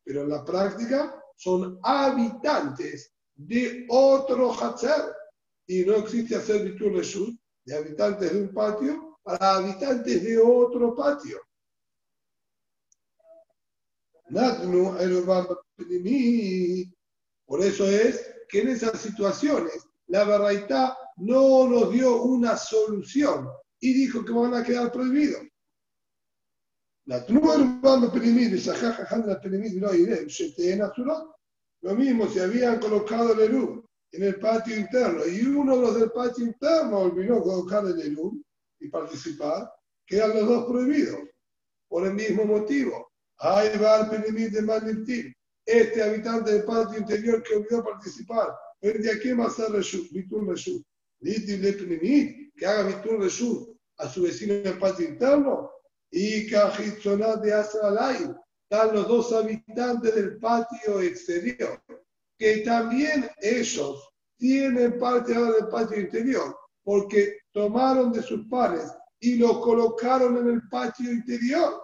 pero 0.03 0.23
en 0.23 0.31
la 0.31 0.43
práctica 0.43 1.23
son 1.37 1.79
habitantes 1.83 3.13
de 3.35 3.87
otro 3.91 4.53
Hatzer 4.53 5.15
y 5.67 5.85
no 5.85 5.97
existe 5.97 6.37
hacer 6.37 6.75
Reshut 6.79 7.39
de 7.65 7.77
habitantes 7.77 8.33
de 8.33 8.41
un 8.41 8.55
patio 8.55 9.19
para 9.23 9.57
habitantes 9.57 10.23
de 10.23 10.39
otro 10.39 10.95
patio. 10.95 11.41
Por 17.47 17.63
eso 17.63 17.87
es 17.87 18.31
que 18.49 18.61
en 18.61 18.69
esas 18.69 19.01
situaciones 19.01 19.87
la 20.07 20.25
verdad 20.25 20.95
no 21.17 21.69
nos 21.69 21.93
dio 21.93 22.23
una 22.23 22.57
solución 22.57 23.49
y 23.81 23.93
dijo 23.93 24.25
que 24.25 24.33
van 24.33 24.55
a 24.55 24.65
quedar 24.65 24.93
prohibidos. 24.93 25.43
Lo 31.81 31.95
mismo 31.97 32.29
si 32.29 32.39
habían 32.39 32.79
colocado 32.79 33.33
el 33.33 33.41
Eru 33.41 33.85
en 34.13 34.23
el 34.23 34.39
patio 34.39 34.77
interno 34.77 35.27
y 35.27 35.45
uno 35.47 35.77
de 35.77 35.83
los 35.83 35.99
del 35.99 36.13
patio 36.13 36.45
interno 36.45 36.99
olvidó 36.99 37.43
colocar 37.43 37.85
el 37.87 38.01
Elul 38.01 38.45
y 38.79 38.89
participar, 38.89 39.73
quedan 40.07 40.35
los 40.35 40.49
dos 40.49 40.67
prohibidos 40.67 41.21
por 41.89 42.07
el 42.07 42.15
mismo 42.15 42.45
motivo. 42.45 43.11
Ahí 43.39 43.77
va 43.79 44.09
el 44.13 44.51
de 44.53 44.63
Maniltil. 44.63 45.35
Este 45.65 46.03
habitante 46.03 46.53
del 46.53 46.65
patio 46.65 46.99
interior 46.99 47.43
que 47.43 47.57
olvidó 47.57 47.85
participar, 47.85 48.49
¿frente 48.81 49.11
a 49.11 49.19
quién 49.19 49.39
va 49.39 49.45
a 49.45 49.49
hacer 49.49 49.71
Reshut? 49.71 50.11
Bitul 50.11 50.49
Reshut. 50.49 50.85
que 51.21 52.67
haga 52.67 52.83
Bitul 52.89 53.23
Reshut 53.23 53.77
a 53.99 54.09
su 54.09 54.23
vecino 54.23 54.55
en 54.55 54.67
el 54.67 54.79
patio 54.79 55.09
interno 55.09 55.71
y 56.11 56.51
Kajitzonat 56.51 57.43
de 57.43 57.55
Asralay. 57.55 58.35
Están 58.69 58.95
los 58.95 59.07
dos 59.07 59.33
habitantes 59.33 60.15
del 60.15 60.39
patio 60.39 61.01
exterior 61.01 61.81
que 62.43 62.57
también 62.59 63.31
ellos 63.41 64.09
tienen 64.37 64.99
parte 64.99 65.33
ahora 65.33 65.53
del 65.53 65.69
patio 65.69 66.01
interior, 66.01 66.59
porque 66.83 67.39
tomaron 67.53 68.13
de 68.13 68.21
sus 68.21 68.49
pares 68.49 68.91
y 69.21 69.37
lo 69.37 69.61
colocaron 69.61 70.37
en 70.39 70.55
el 70.55 70.69
patio 70.69 71.13
interior. 71.13 71.81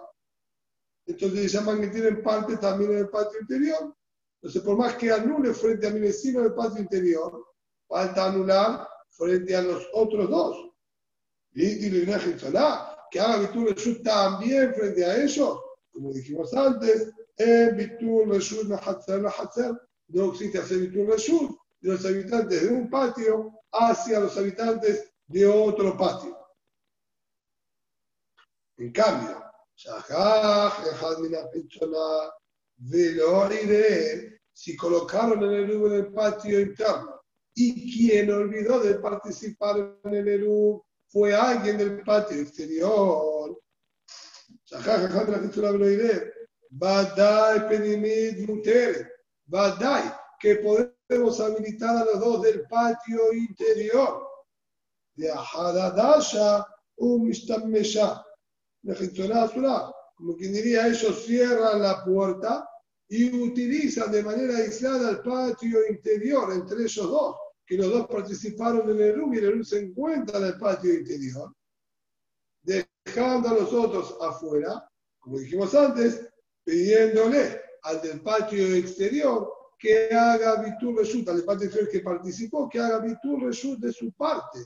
Entonces 1.09 1.51
llaman 1.51 1.81
que 1.81 1.87
tienen 1.87 2.21
parte 2.21 2.57
también 2.57 2.91
en 2.91 2.97
el 2.99 3.09
patio 3.09 3.39
interior. 3.41 3.95
Entonces, 4.35 4.61
por 4.61 4.77
más 4.77 4.93
que 4.93 5.11
anule 5.11 5.55
frente 5.55 5.87
a 5.87 5.89
mi 5.89 5.99
vecino 5.99 6.43
del 6.43 6.53
patio 6.53 6.83
interior, 6.83 7.47
falta 7.87 8.27
anular 8.27 8.87
frente 9.09 9.55
a 9.55 9.63
los 9.63 9.87
otros 9.93 10.29
dos. 10.29 10.71
Y 11.53 11.89
que 13.11 13.19
haga 13.19 13.39
Bitul 13.39 13.69
Reshut 13.69 14.03
también 14.03 14.71
frente 14.75 15.03
a 15.03 15.23
ellos, 15.23 15.59
como 15.91 16.13
dijimos 16.13 16.53
antes, 16.53 17.11
en 17.37 17.75
Bitul 17.75 18.29
Reshut 18.29 18.67
no 20.09 20.31
existe 20.31 20.59
hacer 20.59 20.77
Bitul 20.77 21.07
Reshut 21.07 21.57
de 21.81 21.91
los 21.91 22.05
habitantes 22.05 22.61
de 22.61 22.67
un 22.67 22.87
patio 22.87 23.51
hacia 23.71 24.19
los 24.19 24.37
habitantes 24.37 25.11
de 25.25 25.47
otro 25.47 25.97
patio. 25.97 26.37
En 28.77 28.91
cambio, 28.91 29.48
si 34.53 34.75
colocaron 34.75 35.43
el 35.43 35.71
en 35.71 35.93
el 35.93 36.11
patio 36.11 36.59
interno 36.59 37.21
y 37.55 37.91
quien 37.91 38.31
olvidó 38.31 38.79
de 38.79 38.95
participar 38.95 39.97
en 40.03 40.13
el 40.13 40.27
Eru 40.27 40.83
fue 41.07 41.33
alguien 41.33 41.77
del 41.77 42.03
patio 42.03 42.41
exterior, 42.41 43.57
Badai 46.71 47.67
Penimid 47.67 48.47
Mutere 48.47 49.11
Badai, 49.45 50.13
que 50.39 50.57
podemos 50.57 51.39
habilitar 51.39 51.97
a 51.97 52.05
los 52.05 52.19
dos 52.19 52.41
del 52.43 52.67
patio 52.67 53.33
interior. 53.33 54.27
De 55.15 55.31
Ahadadasha, 55.31 56.65
un 56.97 57.27
Mistamesha. 57.27 58.23
Como 58.83 60.35
quien 60.35 60.53
diría, 60.53 60.87
ellos 60.87 61.25
cierran 61.25 61.81
la 61.81 62.03
puerta 62.03 62.69
y 63.07 63.41
utilizan 63.41 64.11
de 64.11 64.23
manera 64.23 64.57
aislada 64.57 65.09
el 65.09 65.19
patio 65.21 65.79
interior 65.89 66.53
entre 66.53 66.83
ellos 66.83 67.09
dos, 67.09 67.35
que 67.65 67.77
los 67.77 67.91
dos 67.91 68.07
participaron 68.07 68.89
en 68.89 69.01
el 69.01 69.15
RUM 69.15 69.33
y 69.33 69.37
el 69.37 69.51
RUM 69.51 69.63
se 69.63 69.79
encuentra 69.79 70.39
en 70.39 70.45
el 70.45 70.57
patio 70.57 70.93
interior, 70.93 71.53
dejando 72.61 73.49
a 73.49 73.53
los 73.53 73.73
otros 73.73 74.17
afuera, 74.21 74.87
como 75.19 75.39
dijimos 75.39 75.73
antes, 75.73 76.27
pidiéndole 76.63 77.61
al 77.83 78.01
del 78.01 78.21
patio 78.21 78.75
exterior 78.75 79.51
que 79.77 80.09
haga 80.13 80.61
Bitur 80.61 80.97
Reshut, 80.97 81.27
al 81.29 81.43
patio 81.43 81.65
exterior 81.65 81.91
que 81.91 82.01
participó, 82.01 82.69
que 82.69 82.79
haga 82.79 82.99
Bitur 82.99 83.43
Reshut 83.43 83.79
de 83.79 83.93
su 83.93 84.11
parte 84.11 84.59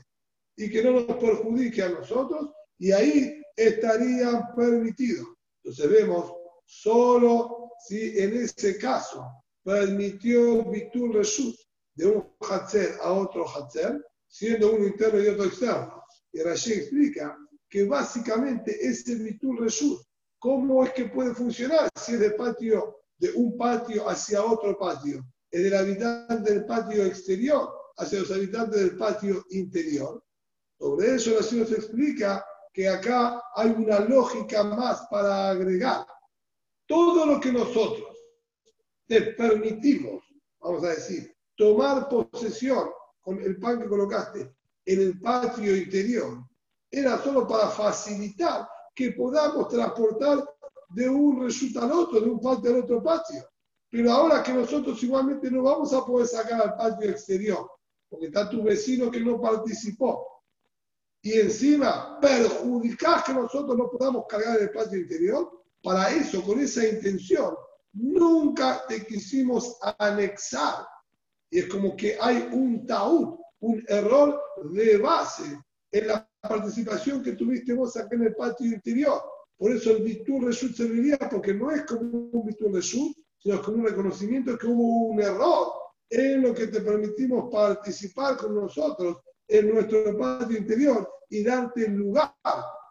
y 0.56 0.70
que 0.70 0.82
no 0.82 0.92
nos 0.92 1.16
perjudique 1.16 1.82
a 1.82 1.88
nosotros, 1.88 2.50
y 2.78 2.92
ahí 2.92 3.40
estaría 3.56 4.48
permitido. 4.56 5.26
Entonces 5.62 5.90
vemos, 5.90 6.32
solo 6.66 7.70
si 7.86 8.18
en 8.18 8.36
ese 8.36 8.78
caso 8.78 9.26
permitió 9.62 10.64
Bitul 10.64 11.14
Reshut 11.14 11.56
de 11.94 12.06
un 12.06 12.34
Hatzer 12.40 12.96
a 13.00 13.12
otro 13.12 13.46
Hatzer, 13.48 14.04
siendo 14.28 14.72
uno 14.72 14.86
interno 14.86 15.22
y 15.22 15.28
otro 15.28 15.44
externo. 15.44 16.02
Y 16.32 16.40
Rashi 16.40 16.72
explica 16.72 17.36
que 17.68 17.84
básicamente 17.84 18.76
ese 18.86 19.14
Bitul 19.14 19.58
Reshut, 19.58 20.00
¿cómo 20.38 20.84
es 20.84 20.92
que 20.92 21.06
puede 21.06 21.34
funcionar 21.34 21.88
si 21.94 22.14
es 22.14 22.20
de 22.20 22.30
patio, 22.32 22.98
de 23.18 23.30
un 23.32 23.56
patio 23.56 24.08
hacia 24.08 24.44
otro 24.44 24.76
patio? 24.76 25.24
Es 25.50 25.62
del 25.62 25.76
habitante 25.76 26.52
del 26.52 26.66
patio 26.66 27.04
exterior 27.04 27.68
hacia 27.96 28.20
los 28.20 28.30
habitantes 28.32 28.80
del 28.80 28.96
patio 28.96 29.44
interior. 29.50 30.22
Sobre 30.78 31.14
eso 31.14 31.38
Rashi 31.38 31.56
nos 31.60 31.70
explica 31.70 32.44
que 32.74 32.88
acá 32.88 33.40
hay 33.54 33.70
una 33.70 34.00
lógica 34.00 34.64
más 34.64 35.06
para 35.08 35.50
agregar. 35.50 36.04
Todo 36.86 37.24
lo 37.24 37.40
que 37.40 37.52
nosotros 37.52 38.18
te 39.06 39.22
permitimos, 39.32 40.24
vamos 40.60 40.82
a 40.82 40.88
decir, 40.88 41.32
tomar 41.56 42.08
posesión 42.08 42.90
con 43.20 43.40
el 43.40 43.60
pan 43.60 43.80
que 43.80 43.88
colocaste 43.88 44.56
en 44.86 45.00
el 45.00 45.20
patio 45.20 45.76
interior, 45.76 46.44
era 46.90 47.16
solo 47.22 47.46
para 47.46 47.68
facilitar 47.68 48.68
que 48.92 49.12
podamos 49.12 49.68
transportar 49.68 50.44
de 50.90 51.08
un 51.08 51.44
resultado 51.44 51.86
al 51.86 51.92
otro, 51.92 52.20
de 52.20 52.28
un 52.28 52.40
patio 52.40 52.70
al 52.70 52.82
otro 52.82 53.02
patio. 53.02 53.48
Pero 53.88 54.10
ahora 54.10 54.42
que 54.42 54.52
nosotros 54.52 55.00
igualmente 55.04 55.48
no 55.48 55.62
vamos 55.62 55.92
a 55.92 56.04
poder 56.04 56.26
sacar 56.26 56.60
al 56.60 56.76
patio 56.76 57.08
exterior, 57.08 57.70
porque 58.08 58.26
está 58.26 58.50
tu 58.50 58.64
vecino 58.64 59.12
que 59.12 59.20
no 59.20 59.40
participó, 59.40 60.33
y 61.24 61.40
encima 61.40 62.20
perjudicar 62.20 63.24
que 63.24 63.32
nosotros 63.32 63.78
no 63.78 63.90
podamos 63.90 64.26
cargar 64.28 64.60
el 64.60 64.70
patio 64.70 64.98
interior, 64.98 65.64
para 65.82 66.10
eso, 66.10 66.42
con 66.42 66.60
esa 66.60 66.86
intención, 66.86 67.54
nunca 67.94 68.84
te 68.86 69.06
quisimos 69.06 69.78
anexar. 69.98 70.86
Y 71.50 71.60
es 71.60 71.66
como 71.68 71.96
que 71.96 72.18
hay 72.20 72.46
un 72.52 72.86
taúd, 72.86 73.38
un 73.60 73.82
error 73.88 74.38
de 74.70 74.98
base 74.98 75.44
en 75.92 76.08
la 76.08 76.28
participación 76.42 77.22
que 77.22 77.32
tuviste 77.32 77.72
vos 77.72 77.96
acá 77.96 78.16
en 78.16 78.24
el 78.24 78.34
patio 78.34 78.66
interior. 78.66 79.22
Por 79.56 79.72
eso 79.72 79.92
el 79.92 80.02
Bitur 80.02 80.44
Reshut 80.44 80.76
serviría, 80.76 81.16
porque 81.30 81.54
no 81.54 81.70
es 81.70 81.86
como 81.86 82.02
un 82.32 82.46
Bitur 82.46 82.70
Reshut, 82.70 83.16
sino 83.38 83.62
como 83.62 83.78
un 83.78 83.86
reconocimiento 83.86 84.58
que 84.58 84.66
hubo 84.66 85.06
un 85.06 85.22
error 85.22 85.72
en 86.10 86.42
lo 86.42 86.52
que 86.52 86.66
te 86.66 86.82
permitimos 86.82 87.50
participar 87.50 88.36
con 88.36 88.54
nosotros 88.54 89.16
en 89.48 89.72
nuestro 89.72 90.18
patio 90.18 90.58
interior 90.58 91.13
y 91.30 91.42
darte 91.42 91.88
lugar, 91.88 92.34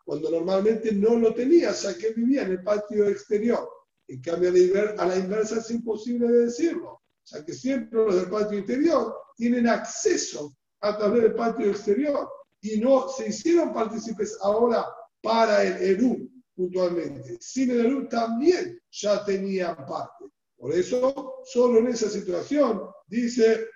cuando 0.06 0.30
normalmente 0.30 0.92
no 0.92 1.18
lo 1.18 1.34
tenías, 1.34 1.84
ya 1.84 1.98
que 1.98 2.14
vivía 2.14 2.44
en 2.44 2.52
el 2.52 2.64
patio 2.64 3.08
exterior. 3.08 3.70
En 4.08 4.22
cambio, 4.22 4.52
a 4.98 5.06
la 5.06 5.18
inversa 5.18 5.60
es 5.60 5.72
imposible 5.72 6.28
de 6.28 6.46
decirlo. 6.46 6.90
O 6.90 7.26
sea 7.26 7.44
que 7.46 7.54
siempre 7.54 8.04
los 8.04 8.16
del 8.16 8.30
patio 8.30 8.58
interior 8.58 9.16
tienen 9.36 9.68
acceso 9.68 10.56
a 10.82 10.98
través 10.98 11.24
del 11.24 11.36
patio 11.36 11.70
exterior 11.70 12.30
y 12.62 12.80
no 12.80 13.08
se 13.08 13.30
hicieron 13.30 13.74
partícipes 13.74 14.38
ahora 14.42 14.86
para 15.22 15.64
el 15.64 15.82
ERU 15.82 16.30
puntualmente. 16.54 17.38
Sin 17.40 17.72
el 17.72 17.86
ERU 17.86 18.10
también 18.10 18.80
ya 18.92 19.24
tenían 19.24 19.76
parte. 19.86 20.26
Por 20.58 20.74
eso, 20.74 21.42
solo 21.46 21.80
en 21.80 21.88
esa 21.88 22.10
situación, 22.10 22.82
dice 23.08 23.68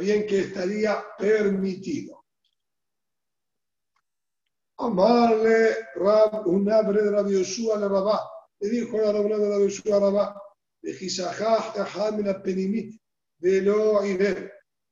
bien 0.00 0.26
que 0.26 0.40
estaría 0.40 1.02
permitido. 1.18 2.17
Amarle 4.78 5.76
Rab, 5.96 6.46
un 6.46 6.70
abre 6.70 7.02
de 7.02 7.10
Rabbi 7.10 7.32
Yoshua 7.32 7.78
la 7.78 7.88
Rabá. 7.88 8.20
Le 8.60 8.68
dijo 8.68 8.96
a 8.98 9.12
la 9.12 9.22
Rabá 9.22 9.38
de 9.38 9.48
Rabbi 9.48 9.64
Yoshua 9.64 9.96
a 9.96 10.00
Rabá. 10.00 10.42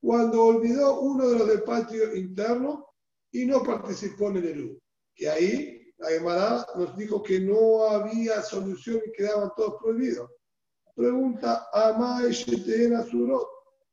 Cuando 0.01 0.45
olvidó 0.45 1.01
uno 1.01 1.29
de 1.29 1.39
los 1.39 1.49
del 1.49 1.63
patio 1.63 2.15
interno 2.15 2.87
y 3.33 3.47
no 3.47 3.63
participó 3.63 4.29
en 4.31 4.37
el 4.37 4.49
Eru. 4.49 4.79
Que 5.15 5.29
ahí 5.29 5.93
la 5.99 6.11
Gemara 6.11 6.67
nos 6.77 6.97
dijo 6.97 7.23
que 7.23 7.41
no 7.41 7.85
había 7.85 8.43
solución 8.43 9.01
y 9.07 9.13
quedaban 9.13 9.51
todos 9.57 9.77
prohibidos. 9.81 10.31
Pregunta, 10.95 11.69
Shetena 12.31 13.05
Surot. 13.05 13.47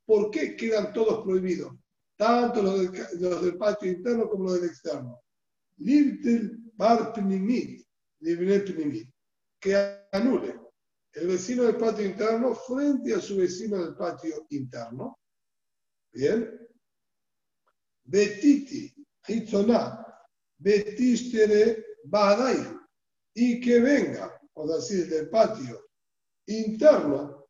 ¿Por 0.06 0.30
qué 0.30 0.56
quedan 0.56 0.92
todos 0.92 1.24
prohibidos? 1.24 1.72
Tanto 2.16 2.62
los 2.62 2.92
del, 3.42 3.56
patio 3.56 3.90
interno 3.90 4.28
como 4.28 4.44
los 4.44 4.60
del 4.60 4.70
externo. 4.70 5.20
Libtel 5.78 6.72
bar 6.76 7.12
pnimit, 7.12 7.86
que 9.60 9.74
anule 10.12 10.60
el 11.12 11.28
vecino 11.28 11.64
del 11.64 11.76
patio 11.76 12.04
interno 12.04 12.54
frente 12.54 13.14
a 13.14 13.20
su 13.20 13.36
vecino 13.36 13.82
del 13.84 13.94
patio 13.94 14.46
interno. 14.50 15.18
Bien. 16.12 16.68
Betiti, 18.02 18.92
hitzoná, 19.26 20.04
betistere, 20.58 21.98
badai, 22.04 22.78
y 23.34 23.60
que 23.60 23.80
venga, 23.80 24.40
o 24.54 24.66
decir, 24.66 25.08
del 25.08 25.28
patio 25.28 25.88
interno 26.46 27.46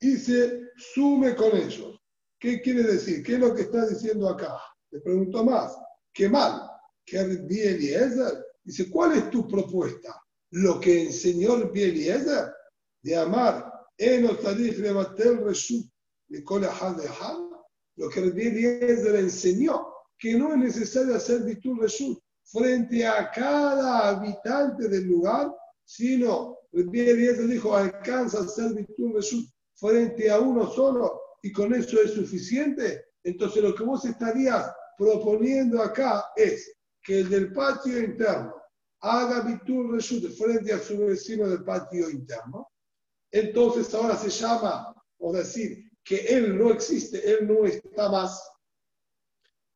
y 0.00 0.16
se 0.16 0.70
sume 0.76 1.34
con 1.34 1.56
ellos. 1.56 2.00
¿Qué 2.38 2.60
quiere 2.60 2.82
decir? 2.82 3.22
¿Qué 3.22 3.34
es 3.34 3.40
lo 3.40 3.54
que 3.54 3.62
está 3.62 3.86
diciendo 3.86 4.28
acá? 4.28 4.58
Le 4.90 5.00
pregunto 5.00 5.44
más. 5.44 5.76
¿Qué 6.12 6.28
mal? 6.28 6.75
¿Qué 7.06 7.20
Eliezer? 7.20 8.44
Dice, 8.64 8.90
¿cuál 8.90 9.16
es 9.16 9.30
tu 9.30 9.46
propuesta? 9.46 10.20
Lo 10.50 10.80
que 10.80 11.04
enseñó 11.04 11.54
el 11.54 11.70
Eliezer 11.72 12.52
de 13.00 13.16
amar 13.16 13.72
lo 17.96 18.08
que 18.10 18.20
el 18.20 18.38
Eliezer 18.38 19.16
enseñó, 19.16 19.86
que 20.18 20.34
no 20.34 20.52
es 20.52 20.58
necesario 20.58 21.14
hacer 21.14 21.44
bitul 21.44 21.80
reshut 21.80 22.18
frente 22.44 23.06
a 23.06 23.30
cada 23.30 24.08
habitante 24.08 24.88
del 24.88 25.04
lugar, 25.04 25.50
sino 25.84 26.58
el 26.72 26.88
Eliezer 26.88 27.46
dijo, 27.46 27.74
alcanza 27.74 28.38
a 28.38 28.42
hacer 28.42 28.74
bitul 28.74 29.14
reshut 29.14 29.48
frente 29.74 30.30
a 30.30 30.40
uno 30.40 30.70
solo 30.72 31.20
y 31.42 31.52
con 31.52 31.72
eso 31.72 32.02
es 32.02 32.12
suficiente, 32.12 33.04
entonces 33.22 33.62
lo 33.62 33.74
que 33.74 33.84
vos 33.84 34.04
estarías 34.04 34.70
proponiendo 34.98 35.80
acá 35.80 36.24
es 36.34 36.75
que 37.06 37.20
el 37.20 37.28
del 37.28 37.52
patio 37.52 38.02
interno 38.02 38.52
haga 39.00 39.40
Bitur 39.42 39.94
Reshut 39.94 40.28
frente 40.36 40.72
a 40.72 40.80
su 40.80 40.98
vecino 40.98 41.48
del 41.48 41.62
patio 41.62 42.10
interno, 42.10 42.68
entonces 43.30 43.94
ahora 43.94 44.16
se 44.16 44.28
llama, 44.28 44.92
o 45.18 45.32
decir, 45.32 45.88
que 46.02 46.16
él 46.16 46.58
no 46.58 46.70
existe, 46.70 47.18
él 47.30 47.46
no 47.46 47.64
está 47.64 48.10
más. 48.10 48.42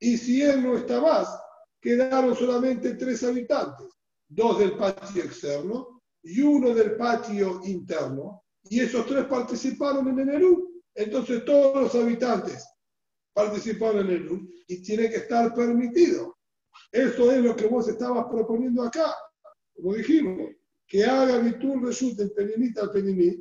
Y 0.01 0.17
si 0.17 0.43
él 0.43 0.63
no 0.63 0.77
está 0.77 1.01
más, 1.01 1.29
quedaron 1.81 2.35
solamente 2.35 2.95
tres 2.95 3.23
habitantes, 3.23 3.87
dos 4.29 4.59
del 4.59 4.77
patio 4.77 5.23
externo 5.23 6.03
y 6.23 6.41
uno 6.41 6.75
del 6.75 6.97
patio 6.97 7.61
interno, 7.65 8.43
y 8.65 8.81
esos 8.81 9.07
tres 9.07 9.27
participaron 9.27 10.09
en 10.09 10.19
el 10.19 10.29
ERU. 10.31 10.83
Entonces 10.95 11.45
todos 11.45 11.83
los 11.83 11.95
habitantes 11.95 12.67
participaron 13.33 14.07
en 14.07 14.11
el 14.11 14.23
ERU 14.25 14.49
y 14.67 14.83
tiene 14.83 15.09
que 15.09 15.19
estar 15.19 15.55
permitido. 15.55 16.40
Eso 16.93 17.31
es 17.31 17.39
lo 17.43 17.55
que 17.55 17.67
vos 17.67 17.89
estabas 17.89 18.27
proponiendo 18.27 18.83
acá. 18.83 19.15
Como 19.75 19.95
dijimos, 19.95 20.51
que 20.87 21.05
haga 21.05 21.39
Bitur 21.39 21.83
resulte 21.85 22.25
el 22.25 22.33
Penimita 22.33 22.83
al 22.83 22.91
Penimit 22.91 23.41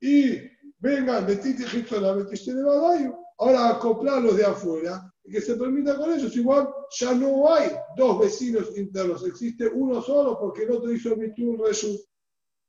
y 0.00 0.40
venga 0.78 1.20
Betiti 1.20 1.64
la 2.00 2.12
Betiste 2.12 2.54
de 2.54 2.62
Badayo. 2.62 3.18
Ahora 3.38 3.70
acoplarlos 3.70 4.36
de 4.36 4.44
afuera 4.44 5.12
y 5.24 5.32
que 5.32 5.40
se 5.40 5.56
permita 5.56 5.96
con 5.96 6.12
ellos. 6.12 6.34
Igual 6.36 6.68
ya 6.98 7.12
no 7.12 7.52
hay 7.52 7.72
dos 7.96 8.20
vecinos 8.20 8.76
internos, 8.76 9.26
existe 9.26 9.66
uno 9.66 10.00
solo 10.00 10.38
porque 10.38 10.62
el 10.62 10.70
otro 10.70 10.92
hizo 10.92 11.16
Bitur 11.16 11.60
Reshut. 11.60 12.00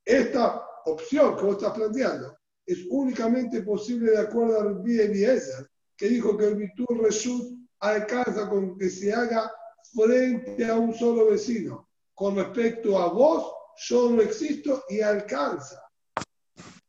Esta 0.03 0.65
opción 0.85 1.35
que 1.35 1.43
vos 1.43 1.57
estás 1.57 1.77
planteando 1.77 2.35
es 2.65 2.85
únicamente 2.89 3.61
posible 3.61 4.11
de 4.11 4.19
acuerdo 4.19 4.59
al 4.59 4.81
Eliezer, 4.89 5.69
que 5.95 6.09
dijo 6.09 6.35
que 6.35 6.45
el 6.45 6.55
Bitur 6.55 7.03
Reshut 7.03 7.55
alcanza 7.79 8.49
con 8.49 8.77
que 8.77 8.89
se 8.89 9.13
haga 9.13 9.51
frente 9.93 10.65
a 10.65 10.75
un 10.75 10.93
solo 10.93 11.27
vecino. 11.31 11.89
Con 12.13 12.35
respecto 12.35 12.97
a 12.97 13.09
vos, 13.09 13.53
yo 13.77 14.09
no 14.09 14.21
existo 14.21 14.83
y 14.89 15.01
alcanza. 15.01 15.83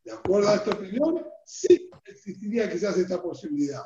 ¿De 0.05 0.13
acuerdo 0.13 0.49
a 0.49 0.55
esta 0.55 0.71
opinión? 0.71 1.27
Sí, 1.45 1.91
existiría 2.05 2.71
quizás 2.71 2.97
esta 2.97 3.21
posibilidad. 3.21 3.85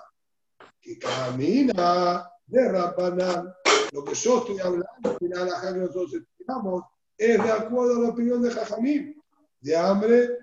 Que 0.81 0.99
camina 0.99 2.29
de 2.47 2.69
Rabanán. 2.69 3.53
Lo 3.93 4.05
que 4.05 4.15
yo 4.15 4.39
estoy 4.39 4.59
hablando, 4.61 5.19
que 5.19 5.29
nosotros 5.29 6.15
explicamos, 6.15 6.85
es 7.19 7.43
de 7.43 7.51
acuerdo 7.51 7.97
a 7.97 8.01
la 8.01 8.09
opinión 8.09 8.43
de 8.43 8.51
Jajamim 8.51 9.23
de 9.63 9.77
hambre, 9.77 10.39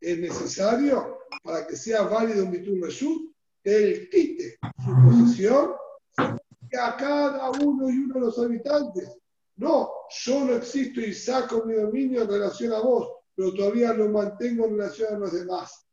Es 0.00 0.18
necesario, 0.18 1.18
para 1.42 1.66
que 1.66 1.76
sea 1.76 2.02
válido 2.02 2.44
un 2.44 2.50
bitum 2.50 2.82
reshut, 2.82 3.33
el 3.64 4.08
quite 4.10 4.58
su 4.84 4.94
posición 4.94 5.72
a 6.18 6.96
cada 6.96 7.50
uno 7.50 7.88
y 7.88 7.98
uno 7.98 8.14
de 8.14 8.20
los 8.20 8.38
habitantes. 8.38 9.16
no, 9.56 9.90
yo 10.10 10.44
no 10.44 10.54
existo 10.54 11.00
y 11.00 11.14
saco 11.14 11.64
mi 11.64 11.74
dominio 11.74 12.22
en 12.22 12.28
relación 12.28 12.72
a 12.72 12.80
vos, 12.80 13.08
pero 13.34 13.54
todavía 13.54 13.92
lo 13.92 14.08
mantengo 14.08 14.66
en 14.66 14.76
relación 14.76 15.14
a 15.14 15.18
los 15.18 15.32
demás. 15.32 15.86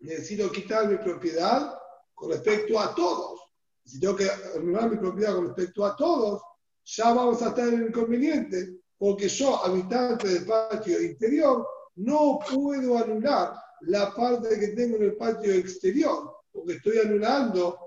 Necesito 0.00 0.50
quitar 0.50 0.88
mi 0.88 0.96
propiedad 0.96 1.78
con 2.14 2.30
respecto 2.30 2.78
a 2.80 2.94
todos. 2.94 3.40
Si 3.84 4.00
tengo 4.00 4.16
que 4.16 4.28
anular 4.56 4.90
mi 4.90 4.96
propiedad 4.96 5.34
con 5.34 5.46
respecto 5.46 5.84
a 5.84 5.96
todos, 5.96 6.42
ya 6.84 7.12
vamos 7.12 7.40
a 7.42 7.48
estar 7.48 7.68
en 7.68 7.74
el 7.74 7.88
inconveniente, 7.88 8.80
porque 8.98 9.28
yo, 9.28 9.64
habitante 9.64 10.28
del 10.28 10.44
patio 10.46 11.00
interior, 11.00 11.66
no 11.96 12.38
puedo 12.50 12.98
anular 12.98 13.54
la 13.82 14.14
parte 14.14 14.58
que 14.58 14.68
tengo 14.68 14.96
en 14.96 15.04
el 15.04 15.16
patio 15.16 15.52
exterior, 15.52 16.31
porque 16.52 16.74
estoy 16.74 16.98
anulando, 16.98 17.78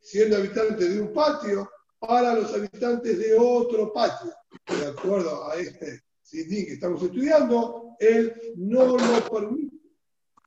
siendo 0.00 0.36
habitante 0.36 0.88
de 0.88 1.00
un 1.00 1.12
patio, 1.12 1.68
para 1.98 2.34
los 2.34 2.54
habitantes 2.54 3.18
de 3.18 3.36
otro 3.38 3.92
patio. 3.92 4.32
De 4.66 4.86
acuerdo 4.86 5.48
a 5.48 5.56
este 5.56 6.00
CD 6.22 6.66
que 6.66 6.72
estamos 6.74 7.02
estudiando, 7.02 7.96
él 7.98 8.34
no 8.56 8.96
lo 8.96 9.30
permite. 9.30 9.76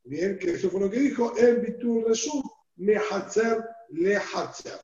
Bien, 0.05 0.37
que 0.37 0.51
eso 0.51 0.69
fue 0.69 0.81
lo 0.81 0.89
que 0.89 0.99
dijo, 0.99 1.35
el 1.37 1.61
Bitur 1.61 2.07
Resum, 2.07 2.43
Mehatzer 2.77 3.63
Lehatzer. 3.89 4.81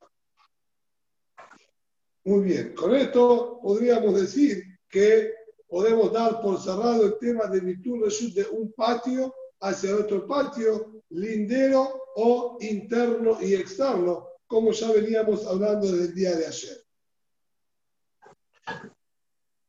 Muy 2.23 2.43
bien, 2.43 2.73
con 2.75 2.95
esto 2.95 3.59
podríamos 3.61 4.21
decir 4.21 4.63
que 4.87 5.33
podemos 5.67 6.13
dar 6.13 6.41
por 6.41 6.61
cerrado 6.61 7.05
el 7.05 7.17
tema 7.17 7.47
de 7.47 7.59
Bitur 7.59 8.03
Resum 8.03 8.33
de 8.33 8.45
un 8.51 8.71
patio 8.73 9.33
hacia 9.61 9.95
otro 9.95 10.25
patio, 10.25 11.03
lindero 11.09 12.07
o 12.15 12.57
interno 12.61 13.41
y 13.41 13.55
externo, 13.55 14.27
como 14.47 14.71
ya 14.71 14.91
veníamos 14.91 15.45
hablando 15.45 15.87
desde 15.87 16.05
el 16.05 16.15
día 16.15 16.35
de 16.35 16.47
ayer. 16.47 16.77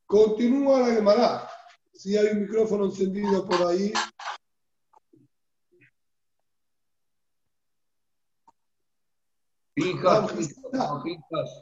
Continúa 0.06 0.80
la 0.80 0.94
Gemara. 0.94 1.50
Si 1.92 2.16
hay 2.16 2.28
un 2.28 2.42
micrófono 2.42 2.86
encendido 2.86 3.46
por 3.46 3.66
ahí. 3.68 3.92
Pija, 9.74 10.26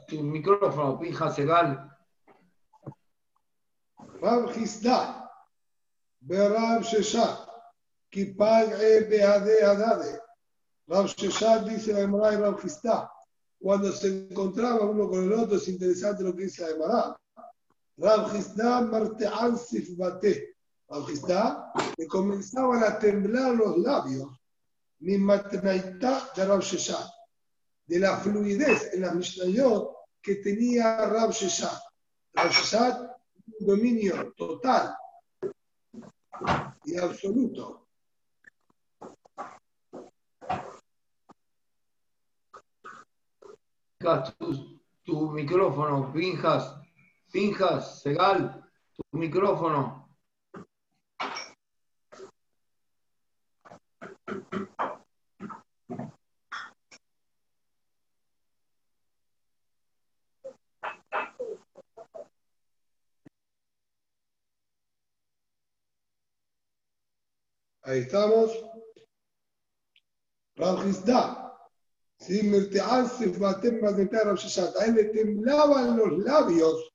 tu 0.07 0.23
micrófono, 0.23 0.99
pija, 0.99 1.31
segal. 1.31 1.95
Rab 4.21 4.51
Gisda, 4.53 5.29
Berab 6.19 6.83
Shesha, 6.83 7.48
Kipag 8.11 8.73
E 8.81 9.05
Beade 9.05 9.63
Adade. 9.63 10.19
Rab 10.87 11.07
Sheshat 11.07 11.69
dice 11.69 11.93
la 11.93 11.99
Gemara 11.99 12.33
y 12.33 12.37
Rab 12.37 12.59
Gisda. 12.59 13.11
Cuando 13.61 13.91
se 13.91 14.07
encontraba 14.07 14.85
uno 14.85 15.07
con 15.07 15.23
el 15.23 15.33
otro, 15.33 15.57
es 15.57 15.67
interesante 15.67 16.23
lo 16.23 16.35
que 16.35 16.45
dice 16.45 16.63
la 16.63 16.67
Gemara. 16.69 17.17
Rab 17.97 18.31
Gisda 18.31 18.81
Martean 18.81 19.57
Sifbate. 19.57 20.55
Rab 20.89 21.05
Gisda 21.05 21.71
le 21.97 22.07
comenzaban 22.07 22.83
a 22.83 22.97
temblar 22.97 23.55
los 23.55 23.77
labios. 23.77 24.29
Mi 25.01 25.17
matnaita 25.17 26.31
de 26.35 26.45
Rab 26.45 26.61
Sheshat. 26.61 27.07
De 27.85 27.99
la 27.99 28.17
fluidez 28.17 28.93
en 28.93 29.01
la 29.01 29.13
Mishnayot 29.13 29.93
que 30.21 30.35
tenía 30.35 31.05
Rab 31.05 31.31
Sheshat. 31.31 31.79
Rab 32.33 32.51
Sheshat, 32.51 32.99
un 33.59 33.67
dominio 33.67 34.33
total 34.35 34.95
y 36.85 36.97
absoluto 36.97 37.78
tu, 43.99 45.31
micrófono, 45.31 46.11
Pinjas, 46.13 46.73
Pinjas, 47.31 48.01
Segal, 48.01 48.63
tu 48.95 49.17
micrófono. 49.17 50.07
Ahí 67.83 68.01
estamos. 68.01 68.51
Rajizda. 70.55 71.48
¿Sí? 72.19 72.41
A 72.79 74.85
él 74.85 74.95
le 74.95 75.03
temblaban 75.05 75.97
los 75.97 76.19
labios, 76.19 76.91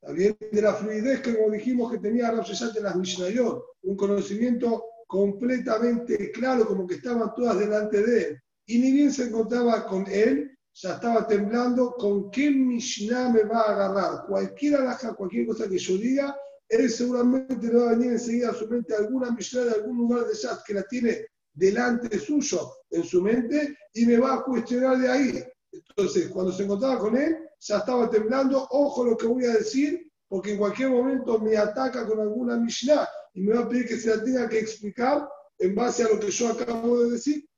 también 0.00 0.36
de 0.52 0.62
la 0.62 0.74
fluidez 0.74 1.20
que 1.20 1.36
como 1.36 1.50
dijimos 1.50 1.90
que 1.90 1.98
tenía 1.98 2.30
Rab 2.30 2.46
en 2.76 2.82
las 2.82 2.96
Mishnayot, 2.96 3.64
un 3.82 3.96
conocimiento 3.96 4.84
completamente 5.06 6.30
claro, 6.32 6.66
como 6.66 6.86
que 6.86 6.96
estaban 6.96 7.32
todas 7.34 7.58
delante 7.58 8.02
de 8.02 8.22
él. 8.22 8.40
Y 8.66 8.78
ni 8.78 8.92
bien 8.92 9.12
se 9.12 9.24
encontraba 9.24 9.86
con 9.86 10.04
él, 10.08 10.50
ya 10.74 10.94
estaba 10.94 11.26
temblando 11.26 11.92
con 11.92 12.30
qué 12.30 12.50
Mishnah 12.50 13.30
me 13.30 13.44
va 13.44 13.60
a 13.60 13.72
agarrar. 13.72 14.26
Cualquier 14.26 14.76
alhaja, 14.76 15.14
cualquier 15.14 15.46
cosa 15.46 15.68
que 15.68 15.78
yo 15.78 15.96
diga, 15.96 16.36
él 16.68 16.90
seguramente 16.90 17.68
le 17.68 17.78
va 17.78 17.90
a 17.90 17.94
venir 17.94 18.12
enseguida 18.12 18.50
a 18.50 18.54
su 18.54 18.68
mente 18.68 18.94
alguna 18.94 19.30
Mishnah 19.30 19.64
de 19.64 19.70
algún 19.70 19.96
lugar 19.96 20.26
de 20.26 20.34
Shat 20.34 20.64
que 20.66 20.74
la 20.74 20.82
tiene 20.82 21.26
delante 21.56 22.18
suyo 22.18 22.70
en 22.90 23.02
su 23.02 23.22
mente 23.22 23.76
y 23.94 24.06
me 24.06 24.18
va 24.18 24.34
a 24.34 24.44
cuestionar 24.44 24.98
de 24.98 25.10
ahí. 25.10 25.44
Entonces, 25.72 26.28
cuando 26.28 26.52
se 26.52 26.64
encontraba 26.64 26.98
con 26.98 27.16
él, 27.16 27.36
ya 27.58 27.78
estaba 27.78 28.08
temblando, 28.08 28.66
ojo 28.70 29.04
lo 29.04 29.16
que 29.16 29.26
voy 29.26 29.46
a 29.46 29.54
decir, 29.54 30.10
porque 30.28 30.52
en 30.52 30.58
cualquier 30.58 30.90
momento 30.90 31.38
me 31.38 31.56
ataca 31.56 32.06
con 32.06 32.20
alguna 32.20 32.56
Mishnah 32.56 33.08
y 33.34 33.40
me 33.40 33.54
va 33.54 33.62
a 33.62 33.68
pedir 33.68 33.88
que 33.88 33.98
se 33.98 34.14
la 34.14 34.22
tenga 34.22 34.48
que 34.48 34.58
explicar 34.58 35.28
en 35.58 35.74
base 35.74 36.04
a 36.04 36.08
lo 36.08 36.20
que 36.20 36.30
yo 36.30 36.48
acabo 36.48 37.02
de 37.02 37.12
decir. 37.12 37.48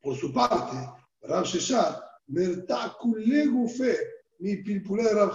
Por 0.00 0.16
su 0.16 0.32
parte, 0.32 0.76
Rab 1.22 1.44
Sheshar, 1.44 2.02
Mertakulegufe, 2.28 3.98
mi 4.38 4.56
pilpulé 4.56 5.04
de 5.04 5.14
Rab 5.14 5.32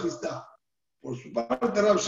Por 1.00 1.16
su 1.16 1.32
parte, 1.32 1.82
Rab 1.82 1.98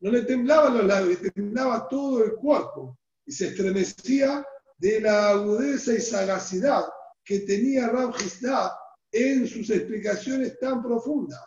no 0.00 0.10
le 0.10 0.22
temblaban 0.22 0.76
los 0.76 0.86
labios, 0.86 1.22
le 1.22 1.30
temblaba 1.30 1.88
todo 1.88 2.22
el 2.24 2.34
cuerpo 2.34 2.98
y 3.24 3.32
se 3.32 3.48
estremecía 3.48 4.44
de 4.78 5.00
la 5.00 5.30
agudeza 5.30 5.92
y 5.92 6.00
sagacidad 6.00 6.84
que 7.24 7.40
tenía 7.40 7.88
Rab 7.88 8.14
en 9.12 9.46
sus 9.46 9.70
explicaciones 9.70 10.58
tan 10.58 10.82
profundas. 10.82 11.40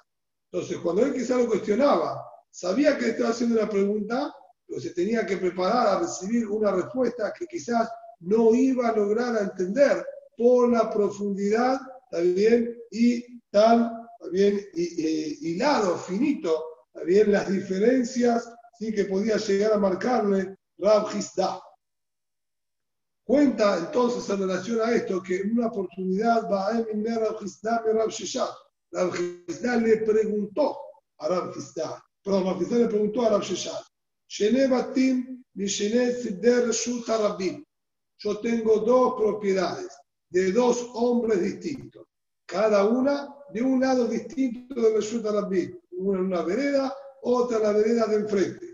Entonces, 0.52 0.78
cuando 0.78 1.06
él 1.06 1.14
quizá 1.14 1.38
lo 1.38 1.48
cuestionaba, 1.48 2.24
sabía 2.50 2.98
que 2.98 3.10
estaba 3.10 3.30
haciendo 3.30 3.60
una 3.60 3.70
pregunta, 3.70 4.34
pero 4.68 4.82
se 4.82 4.92
tenía 4.92 5.26
que 5.26 5.38
preparar 5.38 5.88
a 5.88 6.00
recibir 6.00 6.48
una 6.48 6.72
respuesta 6.72 7.34
que 7.38 7.46
quizás 7.46 7.90
no 8.20 8.54
iba 8.54 8.90
a 8.90 8.96
lograr 8.96 9.42
entender 9.42 10.06
por 10.36 10.70
la 10.70 10.90
profundidad 10.90 11.80
también 12.10 12.76
y 12.92 13.40
tan 13.52 14.00
también 14.20 14.60
hilado, 14.74 15.98
finito, 15.98 16.64
también 16.94 17.32
las 17.32 17.50
diferencias 17.50 18.52
¿sí? 18.78 18.94
que 18.94 19.06
podía 19.06 19.38
llegar 19.38 19.74
a 19.74 19.78
marcarle 19.78 20.58
Rab. 20.78 21.08
Cuenta 23.40 23.78
entonces 23.78 24.30
en 24.30 24.42
relación 24.42 24.82
a 24.82 24.94
esto 24.94 25.24
que 25.24 25.38
en 25.38 25.54
una 25.54 25.68
oportunidad 25.68 26.50
Baem 26.50 27.06
Rab 27.06 27.40
Gisda 27.40 27.82
le 29.78 29.98
preguntó 30.00 30.78
a 31.20 31.30
Rab 31.30 31.54
Gisda, 31.54 32.04
perdón, 32.22 32.44
Rab 32.44 32.60
le 32.60 32.88
preguntó 32.90 33.22
a 33.22 33.30
Rab 33.30 33.44
Rabim. 37.08 37.64
Yo 38.18 38.40
tengo 38.40 38.80
dos 38.80 39.14
propiedades 39.16 39.88
de 40.30 40.52
dos 40.52 40.90
hombres 40.96 41.42
distintos, 41.42 42.08
cada 42.46 42.84
una 42.84 43.34
de 43.54 43.62
un 43.62 43.80
lado 43.80 44.06
distinto 44.06 44.82
de 44.82 44.96
Reshut 44.96 45.24
Rabim. 45.24 45.80
Una 45.92 46.20
en 46.20 46.26
una 46.26 46.42
vereda, 46.42 46.94
otra 47.22 47.56
en 47.56 47.64
la 47.64 47.72
vereda 47.72 48.06
de 48.08 48.16
enfrente. 48.18 48.69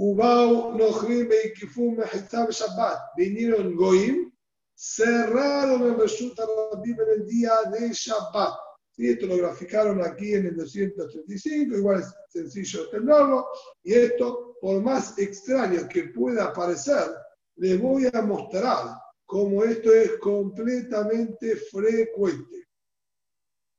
Ubau 0.00 0.78
Nochrim 0.78 1.28
Beikifum 1.28 1.98
Mehitab 1.98 2.50
Shabbat. 2.50 3.14
Vinieron 3.18 3.76
Goim, 3.76 4.32
cerraron 4.74 5.82
el 5.82 5.98
Reshut 5.98 6.38
Rabim 6.38 6.98
en 7.00 7.20
el 7.20 7.26
día 7.26 7.52
de 7.70 7.90
Shabbat. 7.92 8.54
¿Sí? 8.92 9.10
Esto 9.10 9.26
lo 9.26 9.36
graficaron 9.36 10.02
aquí 10.02 10.32
en 10.32 10.46
el 10.46 10.56
235, 10.56 11.76
igual 11.76 12.00
es 12.00 12.14
sencillo 12.30 12.88
tenerlo. 12.88 13.46
Y 13.82 13.92
esto, 13.92 14.56
por 14.58 14.80
más 14.82 15.18
extraño 15.18 15.86
que 15.86 16.04
pueda 16.04 16.50
parecer, 16.50 17.10
les 17.56 17.78
voy 17.78 18.08
a 18.10 18.22
mostrar 18.22 18.96
cómo 19.26 19.64
esto 19.64 19.92
es 19.92 20.18
completamente 20.18 21.56
frecuente. 21.56 22.68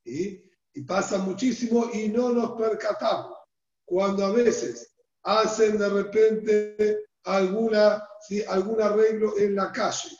Y 0.04 0.40
pasa 0.86 1.18
muchísimo 1.18 1.90
y 1.92 2.08
no 2.08 2.30
nos 2.30 2.52
percatamos. 2.52 3.38
Cuando 3.84 4.24
a 4.24 4.30
veces 4.30 4.91
hacen 5.24 5.78
de 5.78 5.88
repente 5.88 7.04
alguna, 7.24 8.06
¿sí? 8.26 8.42
algún 8.42 8.80
arreglo 8.80 9.38
en 9.38 9.54
la 9.54 9.70
calle 9.72 10.16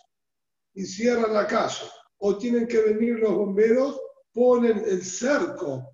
y 0.75 0.85
cierran 0.85 1.35
la 1.35 1.47
calle, 1.47 1.85
o 2.19 2.38
tienen 2.38 2.67
que 2.67 2.81
venir 2.81 3.19
los 3.19 3.35
bomberos, 3.35 4.01
ponen 4.33 4.83
el 4.87 5.05
cerco, 5.05 5.87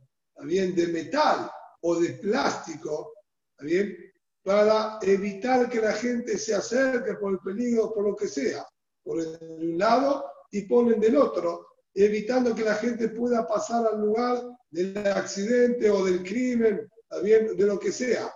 bien, 0.45 0.75
de 0.75 0.87
metal 0.89 1.51
o 1.81 1.99
de 1.99 2.11
plástico, 2.15 3.13
bien, 3.61 3.97
para 4.43 4.99
evitar 5.03 5.69
que 5.69 5.81
la 5.81 5.93
gente 5.93 6.39
se 6.39 6.55
acerque 6.55 7.15
por 7.15 7.33
el 7.33 7.39
peligro, 7.41 7.93
por 7.93 8.05
lo 8.05 8.17
que 8.17 8.29
sea, 8.29 8.67
por 9.03 9.21
el 9.21 9.39
de 9.39 9.49
un 9.49 9.79
lado 9.79 10.25
y 10.51 10.63
ponen 10.63 11.01
del 11.01 11.17
otro, 11.17 11.67
evitando 11.95 12.55
que 12.55 12.63
la 12.63 12.75
gente 12.75 13.09
pueda 13.09 13.47
pasar 13.47 13.87
al 13.87 14.01
lugar 14.01 14.43
del 14.71 14.97
accidente 15.09 15.91
o 15.91 16.05
del 16.05 16.23
crimen, 16.23 16.89
bien, 17.23 17.57
de 17.57 17.67
lo 17.67 17.79
que 17.79 17.91
sea. 17.91 18.33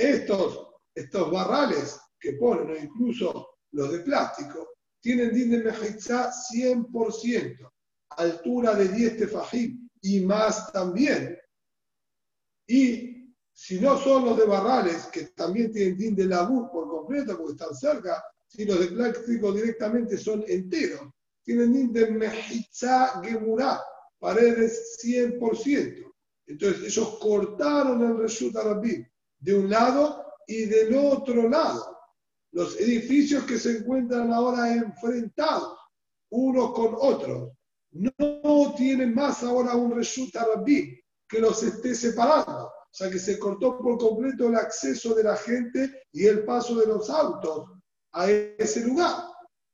Estos, 0.00 0.66
estos 0.94 1.30
barrales 1.30 2.00
que 2.18 2.32
ponen, 2.32 2.70
o 2.70 2.76
incluso 2.76 3.58
los 3.72 3.92
de 3.92 4.00
plástico, 4.00 4.70
tienen 4.98 5.34
din 5.34 5.50
de 5.50 5.62
100%, 5.62 7.72
altura 8.16 8.74
de 8.74 8.88
10 8.88 9.18
tefajim 9.18 9.90
y 10.00 10.20
más 10.20 10.72
también. 10.72 11.36
Y 12.66 13.34
si 13.52 13.78
no 13.78 13.98
son 13.98 14.24
los 14.24 14.38
de 14.38 14.46
barrales, 14.46 15.04
que 15.12 15.24
también 15.36 15.70
tienen 15.70 15.98
din 15.98 16.16
de 16.16 16.24
labur 16.24 16.70
por 16.70 16.88
completo 16.88 17.36
porque 17.36 17.52
están 17.52 17.74
cerca, 17.74 18.24
si 18.46 18.64
los 18.64 18.80
de 18.80 18.86
plástico 18.86 19.52
directamente 19.52 20.16
son 20.16 20.42
enteros, 20.48 21.10
tienen 21.42 21.74
din 21.74 21.92
de 21.92 22.10
mejitza 22.10 23.20
gemurá, 23.22 23.82
paredes 24.18 24.98
100%. 25.04 26.10
Entonces 26.46 26.84
ellos 26.84 27.18
cortaron 27.20 28.02
el 28.02 28.16
Reshut 28.16 28.56
de 29.40 29.54
un 29.54 29.70
lado 29.70 30.24
y 30.46 30.66
del 30.66 30.94
otro 30.96 31.48
lado. 31.48 31.98
Los 32.52 32.78
edificios 32.80 33.44
que 33.44 33.58
se 33.58 33.78
encuentran 33.78 34.32
ahora 34.32 34.72
enfrentados 34.72 35.78
unos 36.30 36.72
con 36.72 36.96
otros 36.98 37.52
no 37.92 38.74
tienen 38.76 39.14
más 39.14 39.42
ahora 39.42 39.74
un 39.74 39.92
Arabim 39.92 40.96
que 41.28 41.40
los 41.40 41.62
esté 41.62 41.94
separando. 41.94 42.66
O 42.66 42.92
sea 42.92 43.08
que 43.08 43.18
se 43.18 43.38
cortó 43.38 43.78
por 43.78 43.98
completo 43.98 44.48
el 44.48 44.56
acceso 44.56 45.14
de 45.14 45.22
la 45.22 45.36
gente 45.36 46.02
y 46.12 46.26
el 46.26 46.44
paso 46.44 46.74
de 46.74 46.86
los 46.86 47.08
autos 47.08 47.70
a 48.12 48.28
ese 48.30 48.84
lugar. 48.84 49.24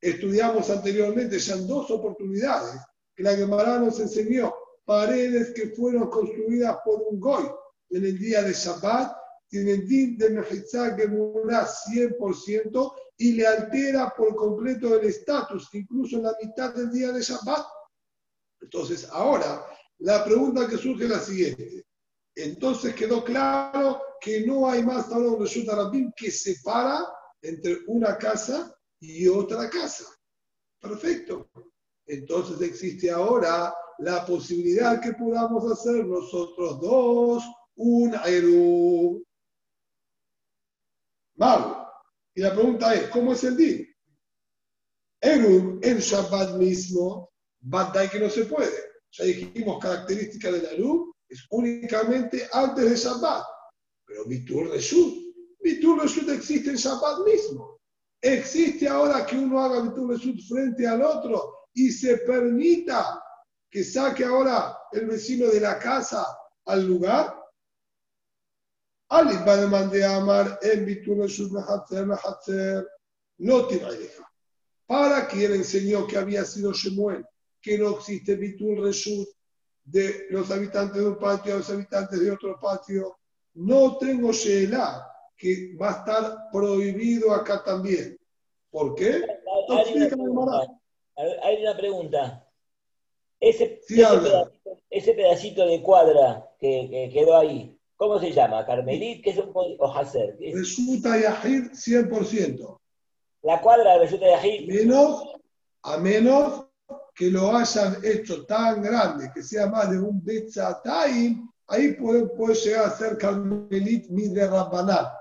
Estudiamos 0.01 0.69
anteriormente 0.69 1.39
ya 1.39 1.55
en 1.55 1.67
dos 1.67 1.91
oportunidades 1.91 2.79
que 3.15 3.23
la 3.23 3.35
Gemara 3.35 3.79
nos 3.79 3.99
enseñó 3.99 4.55
paredes 4.85 5.53
que 5.55 5.71
fueron 5.71 6.11
construidas 6.11 6.77
por 6.85 7.03
un 7.11 7.19
goy 7.19 7.45
en 7.91 8.05
el 8.05 8.19
día 8.19 8.43
de 8.43 8.53
Shabbat 8.53 9.17
tienen 9.57 9.87
din 9.87 10.19
de 10.19 10.31
Mejizá 10.31 10.95
Gemurá 10.97 11.66
100% 11.66 12.92
y 13.16 13.33
le 13.33 13.47
altera 13.47 14.12
por 14.14 14.35
completo 14.37 14.95
el 14.95 15.07
estatus, 15.07 15.69
incluso 15.73 16.16
en 16.16 16.25
la 16.25 16.37
mitad 16.42 16.75
del 16.75 16.90
día 16.90 17.11
de 17.11 17.23
Shabbat. 17.23 17.66
Entonces, 18.61 19.09
ahora, 19.11 19.64
la 19.99 20.25
pregunta 20.25 20.69
que 20.69 20.77
surge 20.77 21.05
es 21.05 21.11
la 21.11 21.21
siguiente. 21.21 21.87
Entonces 22.35 22.95
quedó 22.95 23.25
claro 23.25 24.03
que 24.21 24.47
no 24.47 24.69
hay 24.69 24.83
más 24.83 25.11
ahora 25.11 25.31
un 25.31 25.40
Reshut 25.40 25.69
Arabim 25.71 26.12
que 26.14 26.31
separa 26.31 27.07
entre 27.40 27.79
una 27.87 28.19
casa 28.19 28.77
y 29.01 29.27
otra 29.27 29.71
casa. 29.71 30.05
Perfecto. 30.79 31.49
Entonces 32.07 32.61
existe 32.61 33.11
ahora 33.11 33.75
la 34.01 34.27
posibilidad 34.27 35.01
que 35.01 35.14
podamos 35.14 35.73
hacer 35.73 36.05
nosotros 36.05 36.79
dos 36.79 37.42
un 37.77 38.14
Eru. 38.27 39.26
Mal. 41.37 41.87
Y 42.35 42.40
la 42.40 42.53
pregunta 42.53 42.94
es, 42.94 43.09
¿cómo 43.09 43.33
es 43.33 43.44
el 43.44 43.57
día? 43.57 43.87
Eru 45.20 45.81
en 45.83 45.99
Shabbat 45.99 46.57
mismo, 46.57 47.31
Badai 47.61 48.11
que 48.11 48.20
no 48.20 48.29
se 48.29 48.44
puede. 48.44 48.77
Ya 49.12 49.25
dijimos 49.25 49.83
característica 49.83 50.51
del 50.53 50.66
Eru 50.66 51.14
es 51.29 51.46
únicamente 51.51 52.49
antes 52.53 52.90
de 52.90 52.96
Shabbat. 52.96 53.44
Pero 54.07 54.25
Bitur 54.27 54.70
Reshut, 54.70 55.14
Bitur 55.61 56.03
Reshut 56.03 56.29
existe 56.29 56.70
en 56.70 56.77
Shabbat 56.77 57.25
mismo. 57.25 57.81
Existe 58.20 58.88
ahora 58.88 59.25
que 59.27 59.37
uno 59.37 59.61
haga 59.61 59.81
Bitur 59.81 60.11
Reshut 60.11 60.40
frente 60.49 60.87
al 60.87 61.03
otro 61.03 61.68
y 61.75 61.90
se 61.90 62.18
permita 62.18 63.22
que 63.70 63.83
saque 63.83 64.25
ahora 64.25 64.77
el 64.92 65.07
vecino 65.07 65.49
de 65.49 65.61
la 65.61 65.79
casa 65.79 66.27
al 66.66 66.87
lugar. 66.87 67.38
Ali 69.09 69.37
va 69.47 69.55
a 69.55 70.16
amar 70.16 70.59
no 73.38 73.66
tiene 73.66 73.87
Para 74.87 75.29
quien 75.29 75.53
enseñó 75.53 76.07
que 76.07 76.16
había 76.16 76.45
sido 76.45 76.73
Shemuel, 76.73 77.25
que 77.61 77.79
no 77.79 77.90
existe 77.97 78.37
Bitur 78.37 78.83
Reshut 78.83 79.29
de 79.85 80.27
los 80.31 80.51
habitantes 80.51 81.01
de 81.01 81.09
un 81.09 81.19
patio 81.19 81.55
a 81.55 81.59
los 81.59 81.71
habitantes 81.71 82.19
de 82.19 82.31
otro 82.31 82.59
patio, 82.61 83.19
no 83.55 83.97
tengo 83.99 84.33
Sheela, 84.33 85.07
que 85.37 85.77
va 85.81 85.88
a 85.88 85.99
estar 85.99 86.51
prohibido 86.53 87.33
acá 87.33 87.62
también. 87.62 88.19
¿Por 88.71 88.95
qué? 88.95 89.25
Hay 89.69 91.62
una, 91.62 91.77
pregunta. 91.77 92.47
Ese, 93.40 93.81
ese, 94.90 95.14
pedacito, 95.14 95.66
de 95.66 95.83
cuadra 95.83 96.51
que, 96.59 97.11
quedó 97.12 97.37
ahí, 97.38 97.76
¿cómo 97.97 98.19
se 98.19 98.33
llama? 98.33 98.65
¿Carmelit? 98.65 99.23
¿Qué 99.23 99.31
es 99.31 99.39
un 99.39 99.53
o 99.55 99.97
Hacer? 99.97 100.37
Resulta 100.39 101.19
Yahid 101.19 101.71
100%. 101.73 102.79
La 103.43 103.61
cuadra 103.61 103.95
de 103.95 103.99
Resulta 104.01 104.27
Yahid. 104.27 104.69
Menos, 104.69 105.23
a 105.83 105.97
menos 105.99 106.67
que 107.15 107.31
lo 107.31 107.57
hayan 107.57 107.97
hecho 108.05 108.45
tan 108.45 108.83
grande, 108.83 109.31
que 109.35 109.43
sea 109.43 109.67
más 109.67 109.91
de 109.91 109.99
un 109.99 110.23
Betzataim, 110.23 111.49
ahí 111.69 111.95
puede, 111.95 112.27
puede 112.27 112.55
llegar 112.55 112.87
a 112.87 112.91
ser 112.91 113.17
Carmelit 113.17 114.09
Midre 114.11 114.47
Rabbanat. 114.47 115.13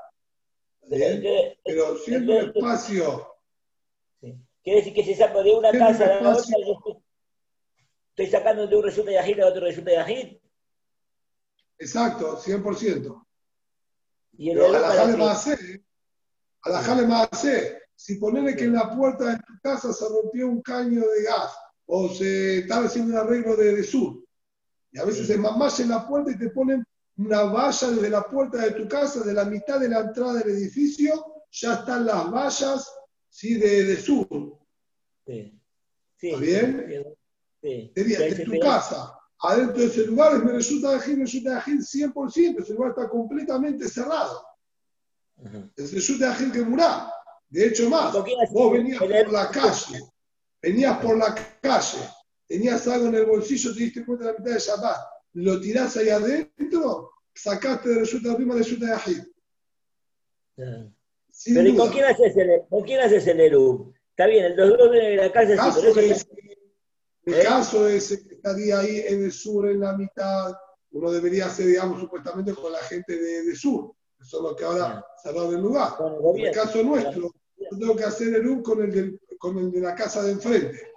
Pero 0.90 1.98
siendo 1.98 2.34
un 2.34 2.38
espacio. 2.40 3.32
Quiere 4.64 4.80
decir 4.80 4.94
que 4.94 5.06
se 5.06 5.16
saca 5.16 5.42
de 5.42 5.54
una 5.54 5.72
casa 5.72 6.06
a 6.06 6.22
la 6.22 6.30
otra, 6.32 6.44
yo 6.66 7.02
estoy, 8.10 8.28
sacando 8.28 8.68
de 8.68 8.76
un 8.76 8.84
resulta 8.84 9.12
de 9.12 9.18
Yahid 9.18 9.40
a 9.40 9.48
otro 9.48 9.62
resulta 9.62 9.92
de 9.92 9.98
Yahid. 9.98 10.38
Exacto, 11.78 12.38
100%. 12.38 13.26
Y 14.38 14.50
el 14.50 14.58
Pero 14.58 14.76
a 14.76 14.80
la 14.80 14.90
Jale 14.90 15.18
más 15.18 15.48
a 15.48 16.70
la 16.70 16.82
Jale 16.82 17.08
más 17.08 17.30
si 17.96 18.16
ponele 18.16 18.56
que 18.56 18.66
en 18.66 18.74
la 18.74 18.94
puerta 18.96 19.32
de 19.32 19.38
tu 19.38 19.54
casa 19.64 19.94
se 19.94 20.08
rompió 20.08 20.48
un 20.48 20.62
caño 20.62 21.02
de 21.02 21.24
gas 21.24 21.56
o 21.86 22.10
se 22.10 22.60
estaba 22.60 22.88
haciendo 22.88 23.14
un 23.14 23.20
arreglo 23.20 23.56
de, 23.56 23.84
sur. 23.84 24.22
Y 24.92 25.00
a 25.00 25.06
veces 25.06 25.28
se 25.28 25.38
mamás 25.38 25.80
en 25.80 25.90
la 25.90 26.08
puerta 26.08 26.32
y 26.32 26.38
te 26.38 26.50
ponen 26.50 26.84
una 27.18 27.44
valla 27.44 27.92
desde 27.92 28.10
la 28.10 28.24
puerta 28.24 28.58
de 28.58 28.72
tu 28.72 28.88
casa, 28.88 29.24
de 29.24 29.34
la 29.34 29.46
mitad 29.46 29.80
de 29.80 29.90
la 29.90 30.00
entrada 30.02 30.34
del 30.36 30.50
edificio, 30.50 31.44
ya 31.52 31.76
están 31.76 32.06
las 32.06 32.30
vallas 32.30 32.92
¿sí? 33.30 33.56
de, 33.56 33.96
sur. 33.96 34.28
Sí. 35.26 35.62
¿Está 36.20 36.40
bien? 36.40 37.06
Sí. 37.62 37.94
En 37.96 38.46
tu 38.46 38.60
casa, 38.60 39.15
adentro 39.40 39.78
de 39.78 39.86
ese 39.86 40.06
lugar, 40.06 40.44
me 40.44 40.52
resulta 40.52 40.92
de 40.92 41.00
Gil, 41.00 41.20
resulta 41.20 41.56
de 41.56 41.62
Gil 41.62 41.80
100%, 41.80 42.62
ese 42.62 42.74
lugar 42.74 42.90
está 42.92 43.10
completamente 43.10 43.88
cerrado. 43.88 44.46
Es 45.76 45.94
resulta 45.94 46.30
de 46.30 46.36
Gil 46.36 46.52
que 46.52 46.62
murá. 46.62 47.12
De 47.50 47.68
hecho, 47.68 47.90
más, 47.90 48.14
vos 48.52 48.74
venías 48.74 49.00
por 49.00 49.32
la 49.32 49.50
calle 49.50 50.00
Venías 50.62 50.98
por 50.98 51.16
la 51.16 51.36
calle, 51.62 52.00
tenías 52.48 52.88
algo 52.88 53.08
en 53.08 53.16
el 53.16 53.26
bolsillo, 53.28 53.72
te 53.72 53.82
diste 53.82 54.04
cuenta 54.04 54.26
de 54.26 54.34
la 54.34 54.40
mitad 54.40 54.52
de 54.52 54.60
Shabbat, 54.60 54.98
lo 55.34 55.62
tirás 55.62 55.96
ahí 55.98 56.10
adentro, 56.10 57.12
sacaste 57.36 57.90
de 57.90 58.00
resulta 58.00 58.36
prima 58.36 58.56
de 58.56 58.62
resulta 58.62 58.88
de 58.88 58.94
Ajid. 58.94 59.24
Pero 60.56 61.70
¿y 61.70 61.76
con 61.76 61.90
quién 61.92 62.06
haces 62.06 62.36
el, 62.36 62.62
con 62.68 62.84
quién 62.84 63.00
haces 63.00 63.28
el 63.28 63.42
Eru? 63.42 63.94
Está 64.10 64.26
bien, 64.26 64.56
los 64.56 64.70
dos 64.70 64.92
vienen 64.92 65.18
de 65.18 65.24
la 65.24 65.32
calle. 65.32 65.52
El 65.52 65.58
caso, 65.60 65.82
sí, 65.82 66.00
es, 66.00 66.28
el 67.26 67.34
¿Eh? 67.34 67.44
caso 67.44 67.88
es 67.88 68.26
estaría 68.46 68.80
ahí 68.80 69.04
en 69.08 69.24
el 69.24 69.32
sur, 69.32 69.68
en 69.68 69.80
la 69.80 69.98
mitad. 69.98 70.54
Uno 70.92 71.12
debería 71.12 71.48
hacer, 71.48 71.66
digamos, 71.66 72.00
supuestamente 72.00 72.54
con 72.54 72.72
la 72.72 72.80
gente 72.80 73.18
de, 73.18 73.56
sur. 73.56 73.94
Eso 74.20 74.38
es 74.38 74.44
lo 74.44 74.56
que 74.56 74.64
ahora 74.64 75.06
dado 75.24 75.52
el 75.52 75.62
lugar. 75.62 75.94
en 76.36 76.46
el 76.46 76.54
caso 76.54 76.84
nuestro, 76.84 77.32
yo 77.58 77.78
tengo 77.78 77.96
que 77.96 78.04
hacer 78.04 78.34
el 78.36 78.48
U 78.48 78.62
con 78.62 78.82
el 78.84 78.92
del 78.92 79.20
con 79.38 79.58
el 79.58 79.72
de 79.72 79.80
la 79.82 79.94
casa 79.96 80.24
de 80.24 80.32
enfrente. 80.32 80.94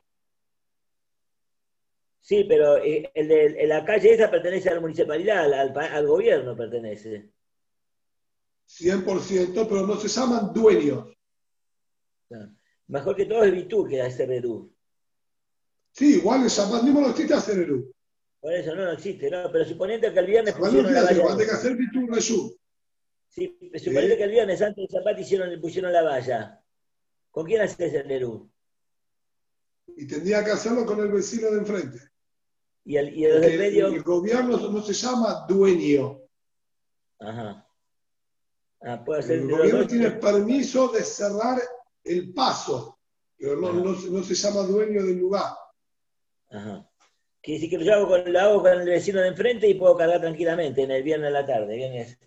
Sí, 2.20 2.44
pero 2.44 2.76
eh, 2.76 3.10
el 3.14 3.28
de 3.28 3.66
la 3.66 3.84
calle 3.84 4.12
esa 4.12 4.30
pertenece 4.30 4.68
a 4.68 4.74
la 4.74 4.80
municipalidad, 4.80 5.52
al, 5.52 6.06
gobierno 6.06 6.56
pertenece. 6.56 7.30
100%, 8.68 9.66
pero 9.68 9.86
no 9.86 9.96
se 9.96 10.08
llaman 10.08 10.52
dueños. 10.52 11.08
Mejor 12.86 13.16
que 13.16 13.26
todo 13.26 13.42
es 13.42 13.52
Bitur 13.52 13.88
que 13.88 14.02
hace 14.02 14.24
Erú. 14.24 14.70
Sí, 15.92 16.16
igual 16.16 16.42
el 16.42 16.48
Shabbat 16.48 16.82
mismo 16.82 17.00
no 17.00 17.10
existe 17.10 17.34
hacer 17.34 17.58
Erú. 17.58 17.92
Por 18.40 18.52
eso 18.52 18.74
no, 18.74 18.84
no 18.84 18.92
existe, 18.92 19.30
¿no? 19.30 19.50
Pero 19.50 19.64
suponete 19.64 20.12
que 20.12 20.18
el 20.20 20.26
viernes 20.26 20.54
pusieron 20.54 20.92
la 20.92 21.02
valla. 21.02 21.36
que 21.36 21.50
hacer 21.50 21.76
Bitur 21.76 22.22
Sí, 23.28 23.58
suponete 23.74 24.16
que 24.16 24.24
el 24.24 24.30
viernes 24.30 24.62
antes 24.62 24.88
del 24.88 25.00
Shabbat 25.00 25.18
hicieron, 25.18 25.60
pusieron 25.60 25.92
la 25.92 26.02
valla. 26.02 26.62
¿Con 27.30 27.46
quién 27.46 27.62
haces 27.62 27.92
el 27.94 28.08
Nerú? 28.08 28.50
Y 29.96 30.06
tendría 30.06 30.44
que 30.44 30.52
hacerlo 30.52 30.86
con 30.86 31.00
el 31.00 31.08
vecino 31.08 31.50
de 31.50 31.58
enfrente. 31.58 31.98
Y 32.84 32.96
el, 32.96 33.14
y 33.14 33.24
el 33.24 33.40
del 33.40 33.58
medio. 33.58 33.88
el 33.88 34.02
gobierno 34.02 34.56
no 34.56 34.82
se 34.82 34.92
llama 34.92 35.44
dueño. 35.48 36.20
Ajá. 37.18 37.66
Ah, 38.80 39.04
puede 39.04 39.22
ser 39.22 39.38
El 39.40 39.50
gobierno 39.50 39.78
dos. 39.80 39.88
tiene 39.88 40.10
permiso 40.12 40.88
de 40.88 41.02
cerrar 41.02 41.60
el 42.04 42.32
paso, 42.32 42.98
pero 43.36 43.56
no, 43.56 43.72
no, 43.72 43.92
no 43.92 44.22
se 44.22 44.34
llama 44.34 44.62
dueño 44.62 45.04
del 45.04 45.18
lugar. 45.18 45.52
Ajá. 46.50 46.90
Quiere 47.42 47.60
decir 47.60 47.78
que 47.78 47.84
yo 47.84 47.94
hago 47.94 48.08
con, 48.08 48.32
lo 48.32 48.40
hago 48.40 48.62
con 48.62 48.72
el 48.80 48.86
vecino 48.88 49.20
de 49.20 49.28
enfrente 49.28 49.68
y 49.68 49.74
puedo 49.74 49.96
cargar 49.96 50.20
tranquilamente 50.20 50.82
en 50.82 50.90
el 50.90 51.02
viernes 51.02 51.28
a 51.28 51.30
la 51.30 51.46
tarde. 51.46 51.76
Viernes. 51.76 52.18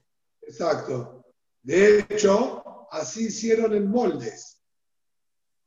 Exacto. 0.42 1.26
De 1.62 2.00
hecho, 2.00 2.88
así 2.92 3.28
hicieron 3.28 3.74
en 3.74 3.88
moldes. 3.90 4.62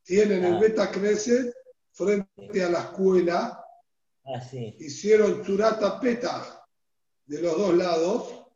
Tienen 0.02 0.44
el 0.44 0.54
Ah. 0.56 0.60
Beta 0.60 0.90
Crescent 0.90 1.52
frente 1.92 2.64
a 2.64 2.68
la 2.70 2.80
escuela, 2.80 3.64
Ah, 4.24 4.40
sí. 4.40 4.76
hicieron 4.80 5.42
Turata 5.42 6.00
Peta 6.00 6.64
de 7.26 7.40
los 7.42 7.56
dos 7.56 7.74
lados 7.74 8.46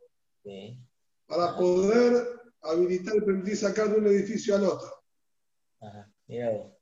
sí. 0.43 0.77
para 1.27 1.55
poder 1.55 2.27
habilitar 2.61 3.15
y 3.15 3.21
permitir 3.21 3.55
sacar 3.57 3.89
de 3.89 3.97
un 3.99 4.07
edificio 4.07 4.55
al 4.55 4.65
otro. 4.65 4.91
Ajá. 5.81 6.11
Mira 6.27 6.51
vos. 6.51 6.73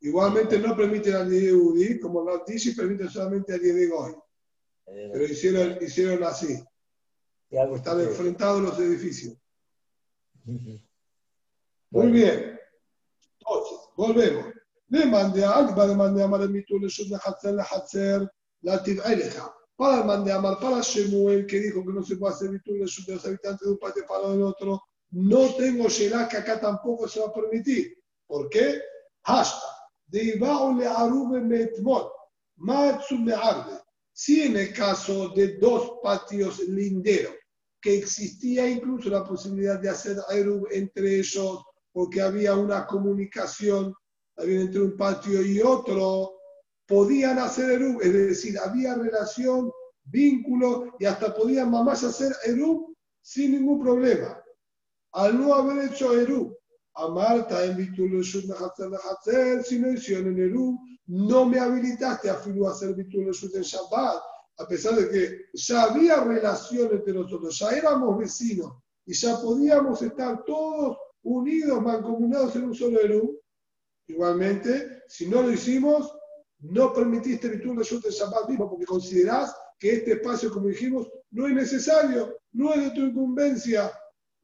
Igualmente 0.00 0.58
no 0.58 0.76
permiten 0.76 1.14
al 1.16 1.30
Yehudi, 1.30 1.98
como 1.98 2.22
lo 2.22 2.44
dice, 2.46 2.72
permiten 2.74 3.10
solamente 3.10 3.54
al 3.54 3.60
Yedegoy. 3.60 4.12
Eh, 4.86 5.10
Pero 5.12 5.24
hicieron, 5.24 5.78
hicieron 5.80 6.22
así, 6.24 6.62
algo 7.58 7.76
están 7.76 8.00
enfrentados 8.00 8.62
los 8.62 8.78
edificios. 8.78 9.34
Muy 11.90 12.12
bien. 12.12 12.58
Entonces, 13.38 13.78
volvemos. 13.96 14.46
Le 14.88 15.06
mandé 15.06 15.44
a 15.44 15.52
Alba, 15.52 15.86
le 15.86 15.94
mandé 15.94 16.22
a 16.22 16.28
Mitul, 16.28 16.82
le 16.82 16.88
Shud, 16.88 17.08
le 17.08 17.16
Hatzer, 17.16 17.54
le 17.54 17.62
Hatzer, 17.62 18.30
la 18.62 18.82
Tid'eleja. 18.82 19.54
Para 19.76 20.00
el 20.00 20.06
mandé 20.06 20.32
a 20.32 20.36
Amar, 20.36 20.58
para 20.58 20.80
Shemuel, 20.80 21.46
que 21.46 21.60
dijo 21.60 21.84
que 21.84 21.92
no 21.92 22.02
se 22.02 22.16
puede 22.16 22.34
hacer 22.34 22.50
Mitul, 22.50 22.78
le 22.78 22.86
Shud, 22.86 23.06
de 23.06 23.14
los 23.14 23.26
habitantes 23.26 23.66
de 23.66 23.72
un 23.72 23.78
patio 23.78 24.04
para 24.06 24.32
el 24.32 24.42
otro. 24.42 24.82
No 25.10 25.54
tengo 25.54 25.88
Shelah, 25.88 26.28
que 26.28 26.38
acá 26.38 26.60
tampoco 26.60 27.08
se 27.08 27.20
va 27.20 27.26
a 27.26 27.32
permitir. 27.32 27.98
¿Por 28.26 28.48
qué? 28.48 28.80
Hashtag. 29.22 29.77
Si 34.12 34.42
en 34.42 34.56
el 34.56 34.72
caso 34.72 35.28
de 35.30 35.58
dos 35.58 35.92
patios 36.02 36.60
linderos, 36.60 37.34
que 37.80 37.98
existía 37.98 38.68
incluso 38.68 39.08
la 39.10 39.24
posibilidad 39.24 39.78
de 39.78 39.90
hacer 39.90 40.16
Erub 40.30 40.66
entre 40.72 41.20
ellos, 41.20 41.64
porque 41.92 42.20
había 42.20 42.54
una 42.54 42.86
comunicación 42.86 43.94
había 44.38 44.60
entre 44.60 44.82
un 44.82 44.96
patio 44.96 45.42
y 45.42 45.60
otro, 45.60 46.38
podían 46.86 47.38
hacer 47.38 47.70
Erub, 47.70 48.00
es 48.00 48.12
decir, 48.12 48.58
había 48.58 48.94
relación, 48.94 49.70
vínculo 50.04 50.94
y 50.98 51.04
hasta 51.04 51.34
podían 51.34 51.70
mamás 51.70 52.04
hacer 52.04 52.34
Erub 52.44 52.96
sin 53.20 53.52
ningún 53.52 53.80
problema. 53.80 54.42
Al 55.12 55.38
no 55.38 55.54
haber 55.54 55.90
hecho 55.90 56.18
Erub, 56.18 56.56
a 56.98 57.08
Marta 57.08 57.64
en 57.64 57.76
Bitul 57.76 58.20
Hacer, 58.20 59.62
si 59.62 59.78
no 59.78 59.92
hicieron 59.92 60.32
en 60.32 60.50
Erub, 60.50 60.78
no 61.06 61.46
me 61.46 61.58
habilitaste 61.58 62.28
a 62.28 62.34
Filu 62.34 62.66
a 62.66 62.72
hacer 62.72 62.94
Bitul 62.94 63.26
en 63.26 63.62
Shabbat, 63.62 64.20
a 64.58 64.66
pesar 64.66 64.96
de 64.96 65.08
que 65.08 65.46
ya 65.54 65.84
había 65.84 66.24
relación 66.24 66.90
entre 66.92 67.14
nosotros, 67.14 67.56
ya 67.56 67.70
éramos 67.70 68.18
vecinos 68.18 68.72
y 69.06 69.14
ya 69.14 69.40
podíamos 69.40 70.02
estar 70.02 70.44
todos 70.44 70.98
unidos, 71.22 71.80
mancomunados 71.80 72.56
en 72.56 72.64
un 72.64 72.74
solo 72.74 73.00
Erub. 73.00 73.40
Igualmente, 74.08 75.02
si 75.06 75.26
no 75.26 75.42
lo 75.42 75.52
hicimos, 75.52 76.12
no 76.60 76.92
permitiste 76.92 77.48
Reshut 77.48 78.04
de 78.04 78.10
Shabbat 78.10 78.48
mismo, 78.48 78.68
porque 78.68 78.86
considerás 78.86 79.54
que 79.78 79.92
este 79.92 80.12
espacio, 80.14 80.52
como 80.52 80.66
dijimos, 80.66 81.08
no 81.30 81.46
es 81.46 81.54
necesario, 81.54 82.36
no 82.52 82.74
es 82.74 82.84
de 82.84 82.90
tu 82.90 83.00
incumbencia. 83.02 83.92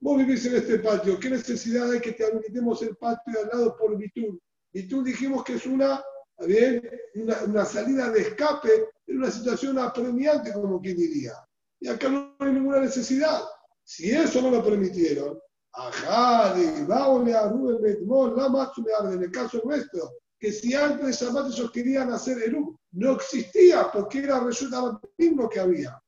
Vos 0.05 0.19
vivís 0.19 0.45
en 0.45 0.57
este 0.57 0.81
patio, 0.81 1.19
¿qué 1.19 1.31
necesidad 1.31 1.91
hay 1.91 1.99
que 1.99 2.13
te 2.13 2.27
habilitemos 2.27 2.83
el 2.83 2.95
patio 2.95 3.33
de 3.33 3.41
al 3.41 3.49
lado 3.49 3.75
por 3.75 3.97
Bitul? 3.97 4.39
Bitul 4.71 5.03
dijimos 5.03 5.43
que 5.43 5.55
es 5.55 5.65
una, 5.65 6.05
¿está 6.37 6.47
bien? 6.47 6.91
Una, 7.15 7.43
una 7.45 7.65
salida 7.65 8.11
de 8.11 8.21
escape 8.21 8.69
en 9.07 9.17
una 9.17 9.31
situación 9.31 9.79
apremiante, 9.79 10.53
como 10.53 10.79
quien 10.79 10.99
diría. 10.99 11.33
Y 11.81 11.89
acá 11.89 12.11
no 12.11 12.37
hay 12.39 12.53
ninguna 12.53 12.81
necesidad. 12.81 13.45
Si 13.83 14.11
eso 14.11 14.43
no 14.43 14.51
lo 14.51 14.63
permitieron, 14.63 15.39
ajá, 15.73 16.53
de 16.53 17.35
a 17.35 17.49
Rubén 17.49 17.81
Betmol, 17.81 18.37
la 18.37 18.51
Matsumear, 18.51 19.11
en 19.11 19.23
el 19.23 19.31
caso 19.31 19.63
nuestro, 19.65 20.19
que 20.39 20.53
si 20.53 20.75
antes 20.75 21.07
de 21.07 21.13
Shabbat 21.13 21.51
ellos 21.51 21.71
querían 21.71 22.13
hacer 22.13 22.43
Eru, 22.43 22.79
no 22.93 23.13
existía 23.13 23.91
porque 23.91 24.19
era 24.19 24.39
resultado 24.41 25.01
mismo 25.17 25.49
que 25.49 25.61
había. 25.61 25.99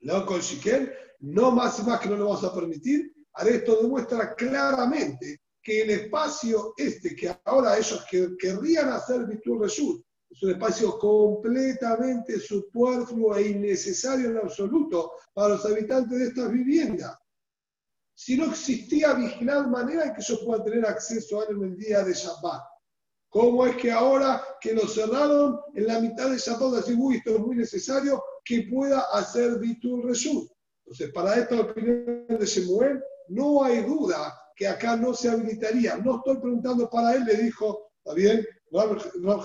Luego 0.00 0.26
con 0.26 0.40
Shikel, 0.40 0.92
no 1.20 1.50
más 1.50 1.78
y 1.78 1.82
más 1.82 2.00
que 2.00 2.08
no 2.08 2.16
lo 2.16 2.26
vamos 2.26 2.44
a 2.44 2.54
permitir. 2.54 3.12
Esto 3.44 3.82
demuestra 3.82 4.34
claramente 4.34 5.40
que 5.62 5.82
el 5.82 5.90
espacio 5.90 6.74
este 6.76 7.14
que 7.14 7.36
ahora 7.44 7.76
ellos 7.76 8.04
que, 8.10 8.36
querrían 8.38 8.88
hacer 8.90 9.26
Bitur 9.26 9.60
Reshut 9.60 10.02
es 10.30 10.42
un 10.42 10.50
espacio 10.50 10.98
completamente 10.98 12.38
superfluo 12.38 13.36
e 13.36 13.48
innecesario 13.48 14.30
en 14.30 14.38
absoluto 14.38 15.12
para 15.32 15.54
los 15.54 15.64
habitantes 15.64 16.18
de 16.18 16.26
estas 16.26 16.52
viviendas. 16.52 17.16
Si 18.14 18.36
no 18.36 18.46
existía 18.46 19.12
vigilar 19.14 19.68
manera 19.68 20.06
en 20.06 20.14
que 20.14 20.20
ellos 20.20 20.40
puedan 20.44 20.64
tener 20.64 20.86
acceso 20.86 21.40
a 21.40 21.44
él 21.44 21.56
en 21.56 21.64
el 21.64 21.76
día 21.76 22.02
de 22.02 22.12
Shabbat. 22.12 22.62
¿Cómo 23.28 23.66
es 23.66 23.76
que 23.76 23.92
ahora 23.92 24.42
que 24.60 24.72
lo 24.72 24.86
cerraron 24.88 25.60
en 25.74 25.86
la 25.86 26.00
mitad 26.00 26.30
de 26.30 26.38
Shabbat, 26.38 26.82
así, 26.82 26.94
uy, 26.94 27.16
esto 27.16 27.36
es 27.36 27.40
muy 27.40 27.56
necesario, 27.56 28.22
que 28.44 28.68
pueda 28.70 29.00
hacer 29.12 29.58
Bitur 29.58 30.06
Reshut? 30.06 30.50
Entonces, 30.86 31.12
para 31.12 31.36
esta 31.36 31.60
opinión 31.60 32.26
de 32.28 32.46
Shemuel, 32.46 33.02
no 33.28 33.64
hay 33.64 33.82
duda 33.82 34.32
que 34.54 34.68
acá 34.68 34.96
no 34.96 35.12
se 35.12 35.28
habilitaría. 35.28 35.96
No 35.96 36.18
estoy 36.18 36.38
preguntando 36.38 36.88
para 36.88 37.16
él, 37.16 37.24
le 37.24 37.34
dijo, 37.34 37.90
¿está 37.98 38.14
bien? 38.14 38.46
Lo 38.70 39.42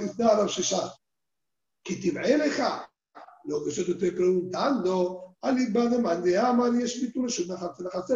que 3.64 3.72
yo 3.72 3.86
te 3.86 3.92
estoy 3.92 4.12
preguntando, 4.12 5.36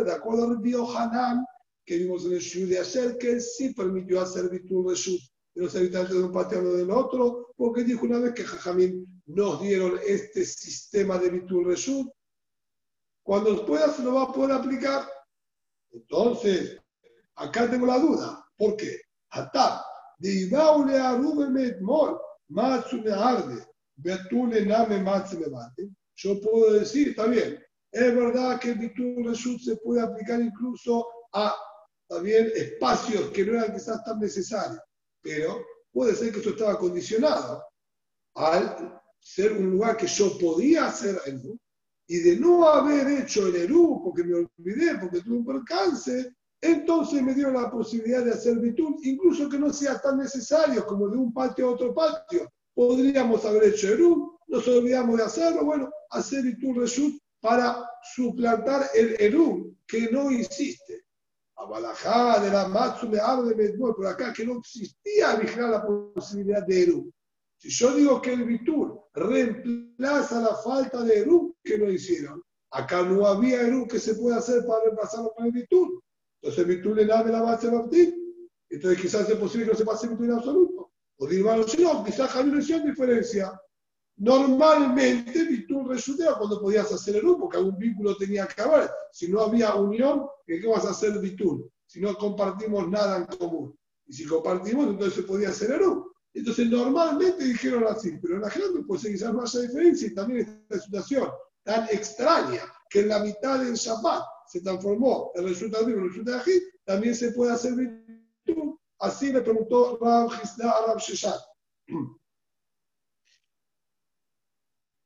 de 0.05 0.11
acuerdo 0.11 0.43
a 0.43 0.61
Río 0.61 0.97
Hanan, 0.97 1.43
que 1.83 1.97
vimos 1.97 2.25
en 2.25 2.33
el 2.33 2.39
Shur 2.39 2.67
de 2.67 2.79
ayer, 2.79 3.17
que 3.17 3.31
él 3.31 3.41
sí 3.41 3.73
permitió 3.73 4.21
hacer 4.21 4.49
Bitur 4.49 4.87
Reshut 4.87 5.19
de 5.55 5.63
los 5.63 5.75
habitantes 5.75 6.15
de 6.15 6.23
un 6.23 6.31
patio 6.31 6.59
o 6.59 6.73
del 6.73 6.91
otro, 6.91 7.53
porque 7.57 7.83
dijo 7.83 8.05
una 8.05 8.19
vez 8.19 8.33
que 8.33 8.43
Jajamín 8.43 9.23
nos 9.25 9.61
dieron 9.61 9.99
este 10.05 10.45
sistema 10.45 11.17
de 11.17 11.29
Bitur 11.29 11.65
Reshut, 11.65 12.07
cuando 13.25 13.65
pueda 13.65 13.91
se 13.91 14.03
lo 14.03 14.13
va 14.13 14.23
a 14.23 14.31
poder 14.31 14.51
aplicar. 14.51 15.03
Entonces, 15.91 16.79
acá 17.35 17.69
tengo 17.69 17.87
la 17.87 17.97
duda. 17.97 18.47
¿Por 18.55 18.77
qué? 18.77 19.01
Atar. 19.31 19.81
De 20.19 20.31
Ibaule 20.31 20.97
a 20.99 21.17
Mol, 21.17 22.19
me 22.47 23.11
arde, 23.11 23.67
Betule 23.95 24.65
Name 24.65 25.01
Matsu 25.01 25.39
me 25.39 25.47
bate. 25.47 25.89
Yo 26.15 26.39
puedo 26.39 26.73
decir, 26.73 27.09
está 27.09 27.25
bien, 27.25 27.59
es 27.91 28.15
verdad 28.15 28.59
que 28.59 28.69
el 28.69 28.77
Bitur 28.77 29.25
Reshut 29.25 29.59
se 29.59 29.75
puede 29.77 30.01
aplicar 30.01 30.39
incluso 30.39 31.05
a 31.33 31.53
también 32.07 32.51
espacios 32.55 33.31
que 33.31 33.43
no 33.43 33.57
eran 33.57 33.73
quizás 33.73 34.03
tan 34.05 34.19
necesarios, 34.19 34.81
pero 35.21 35.65
puede 35.91 36.15
ser 36.15 36.31
que 36.31 36.39
eso 36.39 36.51
estaba 36.51 36.77
condicionado 36.77 37.63
al 38.35 39.01
ser 39.19 39.53
un 39.53 39.71
lugar 39.71 39.97
que 39.97 40.07
yo 40.07 40.37
podía 40.37 40.85
hacer 40.85 41.19
el 41.25 41.41
y 42.07 42.19
de 42.19 42.37
no 42.37 42.67
haber 42.67 43.07
hecho 43.21 43.47
el 43.47 43.55
Eru, 43.55 44.01
porque 44.03 44.23
me 44.23 44.35
olvidé, 44.35 44.97
porque 44.99 45.21
tuve 45.21 45.37
un 45.37 45.45
percance, 45.45 46.33
entonces 46.61 47.21
me 47.21 47.33
dieron 47.33 47.53
la 47.53 47.69
posibilidad 47.69 48.23
de 48.23 48.31
hacer 48.31 48.59
Bitul, 48.59 48.95
incluso 49.03 49.49
que 49.49 49.59
no 49.59 49.71
sea 49.73 49.99
tan 49.99 50.17
necesario 50.17 50.85
como 50.85 51.07
de 51.09 51.17
un 51.17 51.33
patio 51.33 51.67
a 51.67 51.71
otro 51.71 51.93
patio. 51.93 52.51
Podríamos 52.73 53.43
haber 53.45 53.65
hecho 53.65 53.89
Eru, 53.89 54.39
nos 54.47 54.67
olvidamos 54.67 55.17
de 55.17 55.23
hacerlo, 55.23 55.65
bueno, 55.65 55.89
hacer 56.11 56.43
Bitul 56.43 56.75
Reshut 56.77 57.19
para 57.39 57.87
suplantar 58.15 58.89
el 58.93 59.15
Eru 59.19 59.75
que 59.87 60.09
no 60.11 60.31
hiciste. 60.31 61.05
Abalajá 61.57 62.39
de 62.39 62.49
la 62.49 62.67
Matsu 62.67 63.09
me 63.09 63.19
habla 63.19 63.51
de 63.53 63.77
por 63.77 64.05
acá 64.05 64.33
que 64.33 64.45
no 64.45 64.59
existía 64.59 65.35
vigilar 65.35 65.69
la 65.69 65.85
posibilidad 66.13 66.65
de 66.65 66.83
Eru. 66.83 67.11
Si 67.57 67.69
yo 67.69 67.93
digo 67.95 68.21
que 68.21 68.33
el 68.33 68.43
Bitur 68.43 69.04
reemplaza 69.15 70.41
la 70.41 70.55
falta 70.55 71.03
de 71.03 71.19
Eru 71.19 71.55
que 71.63 71.77
no 71.77 71.89
hicieron, 71.89 72.43
acá 72.71 73.03
no 73.03 73.25
había 73.25 73.61
Eru 73.61 73.87
que 73.87 73.99
se 73.99 74.15
pueda 74.15 74.37
hacer 74.37 74.65
para 74.65 74.83
reemplazarlo 74.83 75.31
con 75.35 75.45
el 75.45 75.51
Bitur. 75.51 76.01
Entonces 76.41 76.59
el 76.59 76.75
Bitur 76.75 76.95
le 76.95 77.05
da 77.05 77.23
la 77.23 77.41
base 77.41 77.67
a 77.67 77.71
Martín. 77.71 78.13
Entonces 78.69 79.01
quizás 79.01 79.29
es 79.29 79.37
posible 79.37 79.65
que 79.65 79.71
no 79.71 79.77
se 79.77 79.85
pase 79.85 80.07
Bitur 80.07 80.25
en 80.25 80.31
absoluto. 80.33 80.91
O 81.17 81.27
digo, 81.27 81.55
no, 81.55 82.03
quizás 82.03 82.31
Javier 82.31 82.57
hicieron 82.57 82.87
diferencia. 82.87 83.59
Normalmente 84.17 85.43
Bitur 85.45 85.87
resulta 85.87 86.37
cuando 86.37 86.61
podías 86.61 86.91
hacer 86.91 87.17
Eru, 87.17 87.39
porque 87.39 87.57
algún 87.57 87.77
vínculo 87.77 88.15
tenía 88.17 88.47
que 88.47 88.61
haber. 88.61 88.89
Si 89.11 89.29
no 89.29 89.41
había 89.41 89.75
unión, 89.75 90.25
¿qué 90.45 90.65
vas 90.67 90.85
a 90.85 90.91
hacer 90.91 91.19
Bitur? 91.19 91.69
Si 91.85 92.01
no 92.01 92.13
compartimos 92.15 92.89
nada 92.89 93.17
en 93.17 93.37
común. 93.37 93.77
Y 94.07 94.13
si 94.13 94.25
compartimos, 94.25 94.87
entonces 94.87 95.15
se 95.15 95.23
podía 95.23 95.49
hacer 95.49 95.71
Eru. 95.71 96.14
Entonces, 96.35 96.69
normalmente 96.69 97.45
dijeron 97.45 97.85
así, 97.87 98.17
pero 98.21 98.35
en 98.35 98.41
la 98.41 98.49
gente 98.49 98.83
puede 98.83 99.01
ser 99.01 99.13
quizás 99.13 99.33
no 99.33 99.41
haya 99.41 99.61
diferencia 99.61 100.07
y 100.07 100.13
también 100.13 100.65
esta 100.69 100.83
situación 100.83 101.29
tan 101.63 101.85
extraña 101.85 102.61
que 102.89 102.99
en 102.99 103.09
la 103.09 103.19
mitad 103.19 103.59
del 103.59 103.75
Shabbat 103.75 104.21
se 104.47 104.59
transformó 104.59 105.31
el 105.35 105.47
resultado 105.47 105.87
en 105.87 105.93
el 105.93 106.09
resultado 106.09 106.43
de 106.43 106.61
también 106.83 107.15
se 107.15 107.31
puede 107.31 107.53
hacer 107.53 107.73
virtud. 107.73 108.75
Así 108.99 109.31
le 109.31 109.41
preguntó 109.41 109.97
Rab 110.01 110.29
Gisda 110.31 110.71
a 110.71 110.87
Rab 110.87 110.99
Sheshat. 110.99 111.39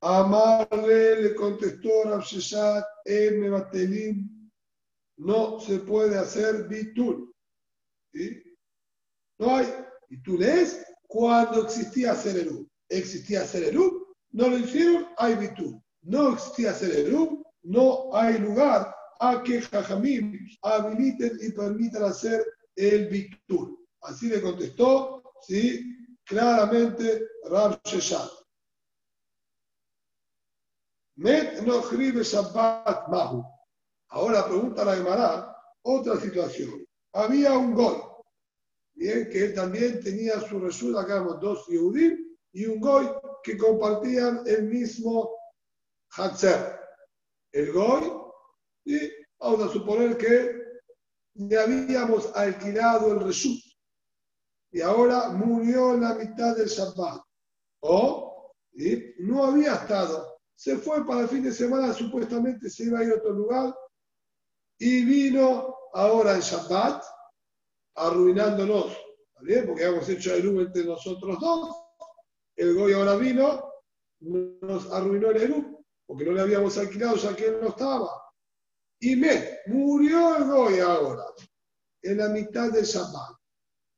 Amarle 0.01 1.21
le 1.21 1.36
contestó 1.36 2.05
Rab 2.05 2.23
Sheshat, 2.23 2.84
M. 3.05 3.49
Batelim, 3.49 4.49
no 5.17 5.59
se 5.59 5.77
puede 5.80 6.17
hacer 6.17 6.67
bitul. 6.67 7.32
¿Sí? 8.13 8.43
No 9.38 9.57
hay. 9.57 9.67
¿Y 10.09 10.21
tú 10.23 10.38
lees? 10.38 10.84
Cuando 11.10 11.64
existía 11.64 12.14
Sererú. 12.14 12.70
Existía 12.88 13.43
Sererú, 13.43 14.16
no 14.32 14.47
lo 14.47 14.60
hicieron, 14.60 15.07
hay 15.18 15.36
bitul. 15.36 15.82
No 16.03 16.34
existía 16.34 16.72
Sererú, 16.72 17.43
no 17.64 18.16
hay 18.16 18.38
lugar 18.38 18.95
a 19.20 19.41
que 19.41 19.60
Jajamim 19.60 20.38
habiliten 20.62 21.39
y 21.41 21.51
permitan 21.51 22.03
hacer 22.03 22.45
el 22.76 23.07
bitul. 23.07 23.76
Así 24.01 24.28
le 24.28 24.39
contestó, 24.39 25.24
¿sí? 25.41 25.84
claramente 26.26 27.28
Rab 27.45 27.82
Sheshat. 27.84 28.30
Met 31.16 31.64
no 31.64 31.82
Shabbat 31.82 33.10
Mahu. 33.10 33.43
Ahora 34.10 34.45
pregunta 34.45 34.86
la 34.86 34.95
Gemara 34.95 35.55
otra 35.82 36.20
situación. 36.20 36.86
Había 37.14 37.57
un 37.57 37.74
goy, 37.74 37.97
bien, 38.99 39.29
que 39.29 39.45
él 39.45 39.53
también 39.53 40.01
tenía 40.01 40.39
su 40.41 40.59
resulta, 40.59 41.01
acá 41.01 41.19
dos 41.41 41.65
Yehudim 41.67 42.37
y 42.51 42.65
un 42.65 42.79
goy 42.79 43.07
que 43.43 43.57
compartían 43.57 44.43
el 44.45 44.63
mismo 44.63 45.31
Hatzer. 46.11 46.77
El 47.51 47.71
goy, 47.71 48.11
y 48.85 49.09
vamos 49.39 49.69
a 49.69 49.73
suponer 49.73 50.17
que 50.17 50.59
le 51.35 51.57
habíamos 51.57 52.35
alquilado 52.35 53.13
el 53.13 53.21
reshut 53.21 53.59
y 54.71 54.81
ahora 54.81 55.29
murió 55.29 55.93
en 55.93 56.01
la 56.01 56.15
mitad 56.15 56.55
del 56.55 56.67
Shabbat. 56.67 57.21
O 57.81 58.53
no 59.19 59.45
había 59.45 59.75
estado, 59.75 60.39
se 60.55 60.77
fue 60.77 61.05
para 61.07 61.21
el 61.21 61.29
fin 61.29 61.43
de 61.43 61.51
semana, 61.51 61.93
supuestamente 61.93 62.69
se 62.69 62.83
iba 62.83 62.99
a 62.99 63.03
ir 63.03 63.11
a 63.13 63.15
otro 63.15 63.31
lugar 63.31 63.73
y 64.77 65.05
vino 65.05 65.75
ahora 65.93 66.35
en 66.35 66.41
Shabbat 66.41 67.03
arruinándonos, 67.95 68.97
¿bien? 69.41 69.65
porque 69.65 69.85
habíamos 69.85 70.07
hecho 70.09 70.33
el 70.33 70.39
Eru 70.39 70.61
entre 70.61 70.85
nosotros 70.85 71.37
dos. 71.39 71.75
El 72.55 72.75
Goy 72.75 72.93
ahora 72.93 73.15
vino, 73.15 73.71
nos 74.21 74.91
arruinó 74.91 75.31
el 75.31 75.41
Eru, 75.41 75.85
porque 76.05 76.25
no 76.25 76.33
le 76.33 76.41
habíamos 76.41 76.77
alquilado 76.77 77.15
ya 77.15 77.35
que 77.35 77.47
él 77.47 77.59
no 77.61 77.69
estaba. 77.69 78.09
Y 78.99 79.15
me 79.15 79.59
murió 79.67 80.37
el 80.37 80.43
Goy 80.45 80.79
ahora, 80.79 81.25
en 82.01 82.17
la 82.17 82.29
mitad 82.29 82.71
del 82.71 82.85
Shabbat 82.85 83.39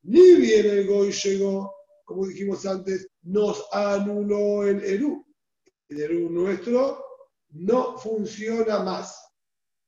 ni 0.04 0.36
bien 0.36 0.66
el 0.66 0.88
Goy 0.88 1.12
llegó, 1.12 1.76
como 2.06 2.26
dijimos 2.26 2.66
antes, 2.66 3.08
nos 3.22 3.64
anuló 3.72 4.64
el 4.64 4.84
Eru. 4.84 5.26
El 5.90 6.02
Eru 6.02 6.30
nuestro 6.30 7.04
no 7.50 7.98
funciona 7.98 8.80
más. 8.80 9.16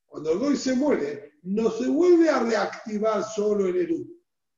Cuando 0.05 0.31
el 0.31 0.39
Goy 0.39 0.55
se 0.55 0.75
muere, 0.75 1.32
no 1.43 1.69
se 1.71 1.87
vuelve 1.87 2.29
a 2.29 2.39
reactivar 2.39 3.23
solo 3.23 3.67
el 3.67 3.75
Eru. 3.75 4.07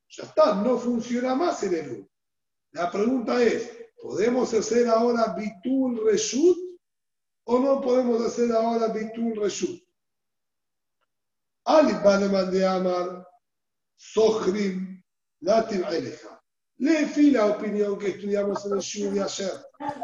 Ya 0.09 0.23
está, 0.23 0.55
no 0.55 0.77
funciona 0.77 1.35
más 1.35 1.63
el 1.63 1.73
Eru. 1.73 2.09
La 2.71 2.91
pregunta 2.91 3.41
es, 3.41 3.71
¿podemos 4.01 4.53
hacer 4.53 4.87
ahora 4.87 5.35
Bitul 5.35 6.05
Reshut 6.05 6.57
o 7.45 7.59
no 7.59 7.81
podemos 7.81 8.21
hacer 8.21 8.51
ahora 8.51 8.87
Bitul 8.87 9.35
Reshut? 9.35 9.81
Ali 11.65 11.93
de 12.51 12.65
Amar, 12.65 13.27
Sohrim, 13.95 15.03
Latin 15.39 15.83
Eleja. 15.85 16.39
Lefi 16.77 17.31
la 17.31 17.47
opinión 17.47 17.97
que 17.97 18.09
estudiamos 18.09 18.63
en 18.65 18.73
el 18.73 18.79
Shur 18.79 19.13
de 19.13 19.23
ayer, 19.23 19.53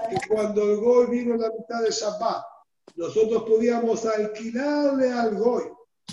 que 0.10 0.28
cuando 0.28 0.64
el 0.64 0.78
Goy 0.78 1.08
vino 1.08 1.36
en 1.36 1.42
la 1.42 1.52
mitad 1.52 1.84
de 1.84 1.92
Shabbat, 1.92 2.44
nosotros 2.96 3.44
podíamos 3.44 4.06
alquilarle 4.06 5.12
al 5.12 5.36
Goy 5.36 5.64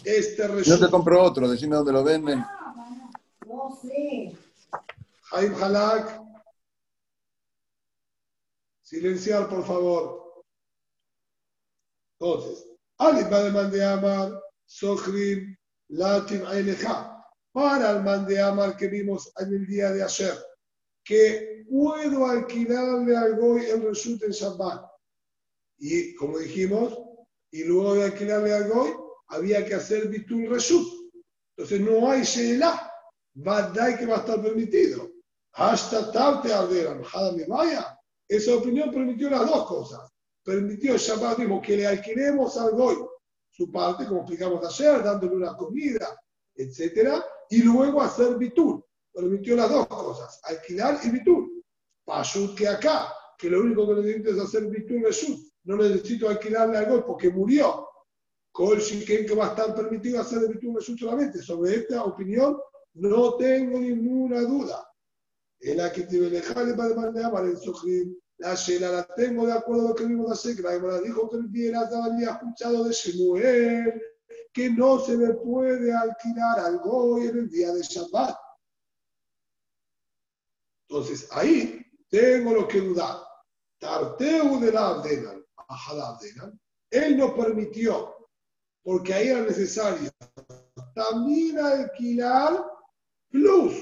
este 0.04 0.62
Yo 0.64 0.78
te 0.78 0.90
compro 0.90 1.22
otro, 1.22 1.48
decime 1.48 1.76
dónde 1.76 1.92
lo 1.92 2.04
venden. 2.04 2.44
No 3.46 3.78
sé. 3.80 4.36
Jaim 5.22 5.54
Halak. 5.62 6.20
Silenciar, 8.82 9.48
por 9.48 9.64
favor. 9.64 10.44
Entonces, 12.18 12.66
alguien 12.96 13.30
va 13.32 13.38
a 13.38 13.64
de 13.64 13.84
Amar, 13.84 14.42
Sohrim, 14.66 15.56
Latin 15.88 16.42
Eleja 16.52 17.18
para 17.52 17.90
el 17.90 18.02
man 18.02 18.26
de 18.26 18.40
Amar 18.40 18.76
que 18.76 18.88
vimos 18.88 19.32
en 19.38 19.52
el 19.52 19.66
día 19.66 19.90
de 19.90 20.02
ayer, 20.02 20.34
que 21.04 21.64
puedo 21.68 22.26
alquilarle 22.26 23.16
al 23.16 23.36
Goy 23.36 23.64
el 23.66 23.82
resultado 23.82 24.26
en 24.26 24.32
Shabbat. 24.32 24.90
Y 25.78 26.14
como 26.14 26.38
dijimos, 26.38 26.96
y 27.50 27.64
luego 27.64 27.94
de 27.94 28.04
alquilarle 28.04 28.52
al 28.52 28.68
Goy, 28.68 28.90
había 29.28 29.64
que 29.64 29.74
hacer 29.74 30.08
Bitul 30.08 30.48
Reshut. 30.48 30.86
Entonces 31.56 31.80
no 31.80 32.10
hay 32.10 32.22
Sheila, 32.22 32.92
dar 33.34 33.98
que 33.98 34.06
va 34.06 34.16
a 34.16 34.18
estar 34.18 34.42
permitido. 34.42 35.10
Hasta 35.52 36.12
tarde 36.12 36.52
arderan, 36.52 37.02
me 37.36 37.46
vaya. 37.46 37.98
Esa 38.28 38.54
opinión 38.54 38.90
permitió 38.90 39.30
las 39.30 39.46
dos 39.46 39.66
cosas. 39.66 40.10
Permitió 40.44 40.96
Shabbat 40.96 41.38
mismo 41.38 41.60
que 41.60 41.76
le 41.76 41.86
alquilemos 41.86 42.56
al 42.56 42.72
Goy 42.72 42.96
su 43.50 43.72
parte, 43.72 44.06
como 44.06 44.20
explicamos 44.20 44.64
ayer, 44.64 45.02
dándole 45.02 45.34
una 45.34 45.56
comida, 45.56 46.16
etcétera, 46.54 47.24
y 47.50 47.62
luego 47.62 48.00
hacer 48.00 48.36
bitul. 48.38 48.84
Permitió 49.12 49.56
las 49.56 49.68
dos 49.68 49.88
cosas, 49.88 50.40
alquilar 50.44 51.00
y 51.02 51.10
bitul. 51.10 51.64
Pashut 52.04 52.56
que 52.56 52.68
acá, 52.68 53.12
que 53.36 53.50
lo 53.50 53.60
único 53.60 53.86
que 53.88 53.94
necesito 53.94 54.30
es 54.30 54.38
hacer 54.38 54.66
bitul 54.66 55.02
reshut. 55.02 55.40
No 55.64 55.76
necesito 55.76 56.28
alquilarle 56.28 56.78
algo 56.78 57.04
porque 57.04 57.30
murió. 57.30 57.87
Shiken 58.58 59.26
que 59.26 59.34
va 59.34 59.46
a 59.46 59.48
estar 59.50 59.74
permitido 59.74 60.20
hacer 60.20 60.48
bitul 60.48 60.74
reshut 60.74 60.98
solamente. 60.98 61.42
Sobre 61.42 61.76
esta 61.76 62.04
opinión 62.04 62.58
no 62.94 63.36
tengo 63.36 63.78
ninguna 63.78 64.40
duda. 64.40 64.84
En 65.60 65.76
la 65.76 65.92
que 65.92 66.02
te 66.02 66.42
para 66.74 66.94
mandar 66.94 67.44
el 67.44 67.56
Sojim, 67.56 68.16
la 68.38 68.54
Shela 68.54 68.90
la 68.92 69.14
tengo 69.14 69.46
de 69.46 69.52
acuerdo 69.52 69.86
a 69.86 69.88
lo 69.90 69.94
que 69.94 70.04
vimos 70.04 70.30
hacer, 70.30 70.54
que 70.54 70.62
la 70.62 71.00
dijo 71.00 71.28
que 71.28 71.36
el 71.36 71.76
había 71.76 72.30
escuchado 72.30 72.84
de 72.84 72.92
Shemuel, 72.92 74.02
que 74.52 74.70
no 74.70 75.00
se 75.00 75.16
le 75.16 75.34
puede 75.34 75.92
alquilar 75.92 76.60
al 76.60 76.78
Goy 76.78 77.26
en 77.26 77.38
el 77.38 77.50
día 77.50 77.72
de 77.72 77.82
Shabbat. 77.82 78.36
Entonces, 80.88 81.28
ahí 81.32 81.84
tengo 82.08 82.54
lo 82.54 82.68
que 82.68 82.80
dudar. 82.80 83.18
Tarteu 83.78 84.58
de 84.58 84.72
la 84.72 84.88
Abdenan, 84.88 86.60
él 86.90 87.16
no 87.16 87.34
permitió, 87.34 88.17
porque 88.88 89.12
ahí 89.12 89.28
era 89.28 89.42
necesario 89.42 90.10
también 90.94 91.58
alquilar 91.58 92.64
plus 93.28 93.74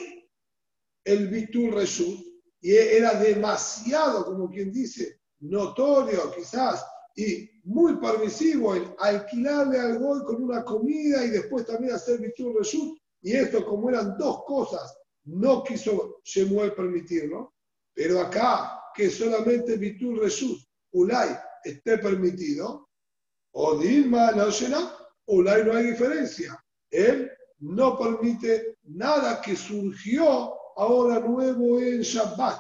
el 1.05 1.29
Bitul 1.29 1.73
Reshut, 1.75 2.27
y 2.61 2.75
era 2.75 3.15
demasiado, 3.15 4.25
como 4.25 4.51
quien 4.51 4.73
dice, 4.73 5.21
notorio 5.39 6.33
quizás 6.35 6.85
y 7.15 7.49
muy 7.63 7.95
permisivo 7.99 8.75
en 8.75 8.97
alquilarle 8.99 9.79
al 9.79 10.01
gol 10.01 10.25
con 10.25 10.43
una 10.43 10.65
comida 10.65 11.25
y 11.25 11.31
después 11.31 11.65
también 11.67 11.95
hacer 11.95 12.19
Bitul 12.19 12.57
Reshut. 12.59 12.99
Y 13.23 13.37
esto, 13.37 13.65
como 13.65 13.89
eran 13.89 14.19
dos 14.19 14.43
cosas, 14.45 14.93
no 15.27 15.63
quiso 15.63 16.19
Shemuel 16.25 16.73
permitirlo. 16.73 17.55
Pero 17.95 18.23
acá, 18.23 18.83
que 18.93 19.09
solamente 19.09 19.77
Bitul 19.77 20.19
Reshut, 20.19 20.59
Ulay, 20.91 21.29
esté 21.63 21.97
permitido, 21.99 22.89
o 23.59 23.79
Dilma 23.79 24.33
no 24.33 24.51
Ulay 25.27 25.65
no 25.65 25.75
hay 25.75 25.87
diferencia. 25.87 26.63
Él 26.91 27.31
no 27.59 27.99
permite 27.99 28.79
nada 28.85 29.41
que 29.41 29.57
surgió 29.57 30.55
ahora 30.77 31.21
nuevo 31.21 31.81
en 31.81 32.01
Shabbat. 32.01 32.59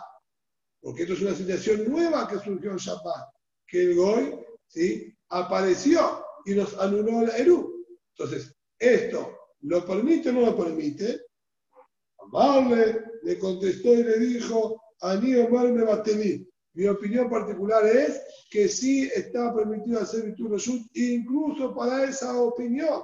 Porque 0.80 1.02
esto 1.02 1.14
es 1.14 1.22
una 1.22 1.34
situación 1.34 1.90
nueva 1.90 2.28
que 2.28 2.38
surgió 2.38 2.70
en 2.72 2.76
Shabbat. 2.78 3.28
Que 3.66 3.82
el 3.82 3.96
Goy 3.96 4.38
¿sí? 4.68 5.14
apareció 5.28 6.24
y 6.44 6.54
nos 6.54 6.76
anuló 6.78 7.22
el 7.22 7.30
Eru. 7.30 7.84
Entonces, 8.16 8.54
¿esto 8.78 9.36
lo 9.60 9.84
permite 9.84 10.30
o 10.30 10.32
no 10.32 10.40
lo 10.42 10.56
permite? 10.56 11.22
Amable 12.18 13.02
le 13.22 13.38
contestó 13.38 13.92
y 13.94 14.04
le 14.04 14.18
dijo, 14.18 14.80
Aní 15.00 15.34
Omar 15.36 15.68
me 15.68 15.84
batemí. 15.84 16.46
Mi 16.76 16.86
opinión 16.86 17.30
particular 17.30 17.86
es 17.86 18.20
que 18.50 18.68
sí 18.68 19.10
está 19.14 19.54
permitido 19.54 19.98
hacer 19.98 20.26
Bitur 20.26 20.58
incluso 20.92 21.74
para 21.74 22.04
esa 22.04 22.38
opinión, 22.38 23.02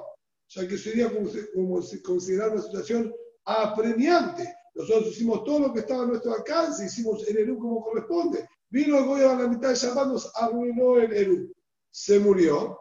ya 0.49 0.69
que 0.69 0.77
sería 0.77 1.11
como, 1.13 1.31
como 1.55 1.81
considerar 2.05 2.51
una 2.51 2.61
situación 2.61 3.11
apremiante, 3.47 4.55
nosotros 4.75 5.09
hicimos 5.13 5.43
todo 5.45 5.61
lo 5.61 5.73
que 5.73 5.81
estaba 5.81 6.03
a 6.03 6.07
nuestro 6.07 6.35
alcance, 6.35 6.85
hicimos 6.85 7.27
el 7.27 7.39
Eru 7.39 7.59
como 7.59 7.83
corresponde. 7.83 8.47
Vino 8.69 8.99
el 8.99 9.05
Goy 9.07 9.23
a 9.23 9.37
la 9.37 9.49
mitad 9.49 9.71
de 9.71 9.75
Shabbat, 9.75 10.09
nos 10.09 10.31
arruinó 10.37 10.99
el 10.99 11.13
Eru. 11.13 11.53
Se 11.91 12.19
murió. 12.19 12.79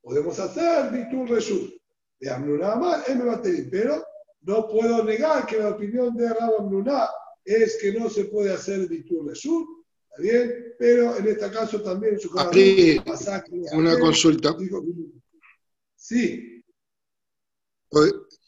Podemos 0.00 0.38
hacer 0.38 0.90
Bitur 0.90 1.28
Reshut. 1.28 1.70
De 2.18 2.30
Amnuna 2.30 2.76
mal, 2.76 3.02
él 3.08 3.18
me 3.18 3.24
va 3.24 3.34
a 3.34 3.42
tener, 3.42 3.68
pero 3.70 4.02
no 4.42 4.68
puedo 4.68 5.04
negar 5.04 5.46
que 5.46 5.58
la 5.58 5.70
opinión 5.70 6.14
de 6.16 6.28
Rab 6.28 6.60
Amnuna 6.60 7.08
es 7.44 7.78
que 7.80 7.92
no 7.92 8.08
se 8.08 8.24
puede 8.24 8.54
hacer 8.54 8.86
Bitur 8.88 9.26
Reshut. 9.26 9.79
¿Está 10.10 10.22
bien? 10.22 10.74
Pero 10.78 11.16
en 11.16 11.28
este 11.28 11.50
caso 11.50 11.82
también 11.82 12.18
su 12.18 12.38
Aquí, 12.38 12.98
una 13.72 13.98
consulta. 13.98 14.56
Sí. 15.96 16.64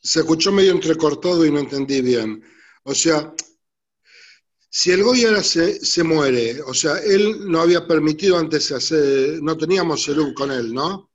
Se 0.03 0.21
escuchó 0.21 0.51
medio 0.51 0.73
entrecortado 0.73 1.45
y 1.45 1.51
no 1.51 1.61
entendí 1.61 2.01
bien. 2.01 2.43
O 2.85 2.95
sea, 2.95 3.35
si 4.69 4.91
el 4.91 5.05
Goya 5.05 5.43
se, 5.43 5.85
se, 5.85 6.03
muere, 6.03 6.61
o 6.63 6.75
sea, 6.75 6.99
él 6.99 7.51
no 7.51 7.61
había 7.61 7.87
permitido 7.87 8.39
antes 8.39 8.73
hacer, 8.73 9.43
no 9.43 9.57
teníamos 9.57 10.09
el 10.09 10.35
con 10.35 10.51
él, 10.51 10.73
¿no? 10.73 11.11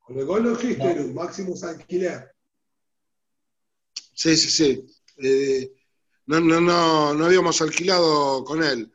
Con 0.00 0.18
el 0.18 0.26
Goy 0.26 0.42
no 0.42 0.52
existe 0.52 0.94
no. 0.94 1.14
máximo 1.14 1.54
es 1.54 1.62
alquiler. 1.62 2.34
Sí, 4.14 4.36
sí, 4.36 4.50
sí. 4.50 4.86
Eh, 5.18 5.72
no, 6.26 6.40
no, 6.40 6.60
no, 6.60 7.14
no 7.14 7.24
habíamos 7.26 7.62
alquilado 7.62 8.42
con 8.44 8.64
él. 8.64 8.92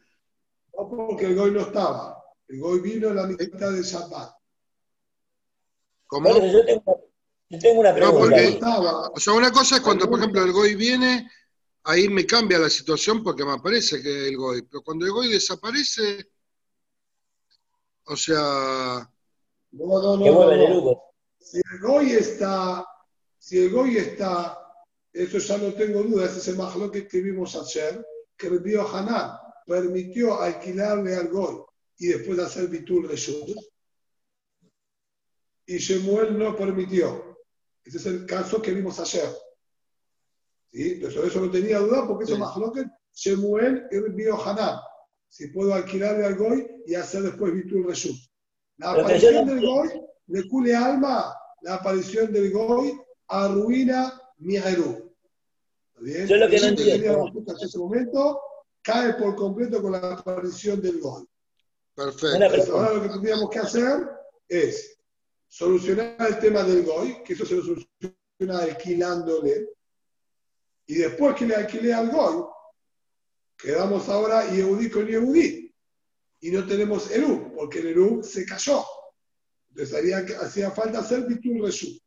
No 0.75 0.89
porque 0.89 1.25
el 1.25 1.35
Goy 1.35 1.51
no 1.51 1.61
estaba. 1.61 2.23
El 2.47 2.59
Goy 2.59 2.79
vino 2.79 3.09
en 3.09 3.15
la 3.15 3.27
mitad 3.27 3.71
de 3.71 3.83
Shabbat. 3.83 4.35
¿Cómo? 6.07 6.29
Yo, 6.29 6.65
tengo, 6.65 7.09
yo 7.49 7.59
tengo 7.59 7.79
una 7.81 7.93
pregunta. 7.93 8.17
No, 8.17 8.19
porque, 8.19 8.59
o 9.15 9.19
sea, 9.19 9.33
una 9.33 9.51
cosa 9.51 9.77
es 9.77 9.81
cuando, 9.81 10.09
por 10.09 10.19
ejemplo, 10.19 10.43
el 10.43 10.51
Goy 10.51 10.75
viene, 10.75 11.29
ahí 11.83 12.09
me 12.09 12.25
cambia 12.25 12.59
la 12.59 12.69
situación 12.69 13.23
porque 13.23 13.45
me 13.45 13.53
aparece 13.53 14.01
que 14.01 14.27
el 14.27 14.37
Goy. 14.37 14.63
Pero 14.63 14.83
cuando 14.83 15.05
el 15.05 15.11
Goy 15.11 15.31
desaparece, 15.31 16.31
o 18.05 18.15
sea. 18.15 19.09
No, 19.71 20.01
no, 20.01 20.17
no. 20.17 20.25
no, 20.25 20.81
no. 20.81 21.01
Si 21.39 21.57
el 21.57 21.79
Goy 21.81 22.11
está, 22.11 22.85
si 23.37 23.63
el 23.63 23.71
Goy 23.71 23.97
está, 23.97 24.59
eso 25.11 25.37
ya 25.37 25.57
no 25.57 25.73
tengo 25.73 26.01
duda, 26.03 26.25
ese 26.25 26.39
es 26.39 26.47
el 26.47 26.57
majlo 26.57 26.91
que 26.91 27.07
vimos 27.21 27.55
ayer, 27.55 28.05
que 28.37 28.47
el 28.47 28.59
Bío 28.59 28.87
Hanan 28.87 29.42
permitió 29.65 30.39
alquilarle 30.39 31.15
al 31.15 31.29
Goy 31.29 31.63
y 31.97 32.07
después 32.07 32.39
hacer 32.39 32.67
Bitul 32.67 33.07
Reshut. 33.07 33.55
Y 35.65 35.77
Shemuel 35.77 36.37
no 36.37 36.55
permitió. 36.55 37.37
Ese 37.83 37.97
es 37.97 38.05
el 38.05 38.25
caso 38.25 38.61
que 38.61 38.73
vimos 38.73 38.99
ayer. 38.99 39.29
¿Sí? 40.71 40.97
Pero 40.99 41.11
sobre 41.11 41.27
eso 41.27 41.41
no 41.41 41.51
tenía 41.51 41.79
duda 41.79 42.07
porque 42.07 42.25
eso 42.25 42.35
sí. 42.35 42.39
más 42.39 42.57
lo 42.57 42.71
que 42.71 42.85
Shemuel 43.13 43.87
y 43.91 44.27
Hanan. 44.29 44.79
Si 45.29 45.47
puedo 45.47 45.73
alquilarle 45.73 46.25
al 46.25 46.35
Goy 46.35 46.67
y 46.85 46.95
hacer 46.95 47.23
después 47.23 47.53
Bitul 47.53 47.85
Reshut. 47.85 48.15
La 48.77 48.91
aparición 48.91 49.47
del 49.47 49.65
Goy 49.65 49.89
de 50.27 50.47
Cule 50.47 50.75
Alma, 50.75 51.35
la 51.61 51.75
aparición 51.75 52.31
del 52.31 52.51
Goy 52.51 52.93
arruina 53.27 54.19
mi 54.37 54.57
Eru. 54.57 55.15
¿Bien? 55.99 56.27
Yo 56.27 56.37
lo 56.37 56.49
que 56.49 56.59
no 56.59 56.67
entiendo. 56.67 57.27
En 57.47 57.55
ese 57.61 57.77
momento 57.77 58.41
cae 58.83 59.13
por 59.13 59.35
completo 59.35 59.81
con 59.81 59.93
la 59.93 60.13
aparición 60.13 60.81
del 60.81 60.99
Goy. 60.99 61.25
Perfecto. 61.95 62.35
Entonces, 62.35 62.69
ahora 62.69 62.93
lo 62.93 63.01
que 63.03 63.09
tendríamos 63.09 63.49
que 63.49 63.59
hacer 63.59 64.09
es 64.47 64.97
solucionar 65.47 66.15
el 66.19 66.39
tema 66.39 66.63
del 66.63 66.83
Goy, 66.83 67.23
que 67.23 67.33
eso 67.33 67.45
se 67.45 67.55
lo 67.55 67.63
soluciona 67.63 68.59
alquilándole, 68.59 69.69
y 70.85 70.95
después 70.95 71.35
que 71.35 71.45
le 71.45 71.55
alquilé 71.55 71.93
al 71.93 72.09
Goy, 72.09 72.43
quedamos 73.57 74.09
ahora 74.09 74.49
Yehudí 74.51 74.89
con 74.89 75.07
Yehudí, 75.07 75.73
y 76.41 76.51
no 76.51 76.67
tenemos 76.67 77.09
Eru, 77.09 77.53
porque 77.55 77.79
el 77.79 77.87
Eru 77.87 78.21
se 78.23 78.45
cayó. 78.45 78.83
Entonces 79.69 79.95
haría, 79.95 80.17
hacía 80.41 80.71
falta 80.71 80.99
hacer 80.99 81.25
Bitul 81.25 81.63
Reshut. 81.63 82.01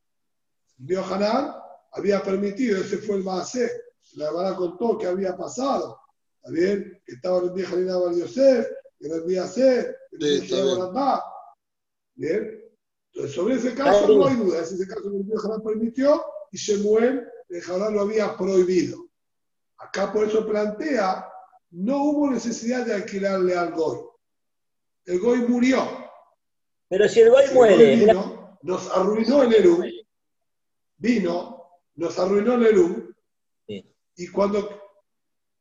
Dio 0.77 1.03
Hanan 1.03 1.55
había 1.93 2.22
permitido, 2.22 2.79
ese 2.79 2.99
fue 2.99 3.16
el 3.16 3.24
Maasé, 3.24 3.70
la 4.14 4.31
verdad 4.31 4.57
contó 4.57 4.99
que 4.99 5.07
había 5.07 5.35
pasado. 5.37 5.99
¿Está 6.47 6.61
bien? 6.61 7.03
Que 7.05 7.14
estaba 7.14 7.42
el 7.42 7.51
viejo 7.51 7.70
Jalina 7.72 7.99
Bar 7.99 8.14
Yosef, 8.14 8.68
que 9.01 9.09
no 9.09 9.16
había 9.16 9.42
hacer, 9.42 9.97
que 10.12 10.16
no 10.51 10.84
había 10.84 11.22
Bien. 12.14 12.64
Entonces, 13.12 13.34
sobre 13.34 13.55
ese 13.57 13.74
caso 13.74 14.16
no 14.16 14.28
hay 14.28 14.36
duda. 14.36 14.62
Ese 14.62 14.86
caso 14.86 15.11
que 15.11 15.16
el 15.16 15.24
viejo 15.24 15.42
Jalán 15.42 15.62
permitió 15.64 16.24
y 16.53 16.57
Shemuel, 16.57 17.26
el 17.49 17.61
Jalán 17.62 17.94
lo 17.94 18.03
había 18.03 18.36
prohibido. 18.36 19.09
Acá 19.78 20.12
por 20.12 20.24
eso 20.24 20.47
plantea, 20.47 21.28
no 21.70 22.05
hubo 22.05 22.30
necesidad 22.30 22.86
de 22.86 22.94
alquilarle 22.94 23.57
al 23.57 23.72
Goy. 23.72 23.99
El 25.05 25.18
Goy 25.18 25.38
murió. 25.49 25.84
Pero 26.88 27.09
si 27.09 27.22
el 27.22 27.30
Goy 27.30 27.44
muere. 27.55 27.97
Vino, 27.97 28.59
nos 28.62 28.88
arruinó 28.97 29.42
el 29.42 29.53
Eru. 29.53 29.82
Vino, 30.97 31.80
nos 31.97 32.16
arruinó 32.20 32.55
el 32.55 32.66
Eru. 32.66 33.14
Sí. 33.66 33.92
Y 34.14 34.28
cuando 34.28 34.86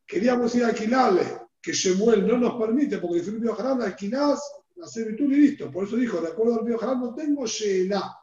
queríamos 0.05 0.53
ir 0.55 0.63
a 0.63 0.67
alquilarle, 0.67 1.23
que 1.61 1.73
Shemuel 1.73 2.27
no 2.27 2.37
nos 2.37 2.59
permite, 2.59 2.99
porque 2.99 3.19
el 3.19 3.39
Bío 3.39 3.59
Haram 3.59 3.81
alquilás, 3.81 4.39
hacer 4.81 5.07
virtud 5.07 5.31
y 5.31 5.37
listo. 5.37 5.71
Por 5.71 5.85
eso 5.85 5.95
dijo, 5.95 6.21
de 6.21 6.27
acuerdo 6.27 6.59
al 6.59 6.65
Bío 6.65 6.81
Haram, 6.81 7.01
no 7.01 7.15
tengo 7.15 7.45
Sheela. 7.45 8.15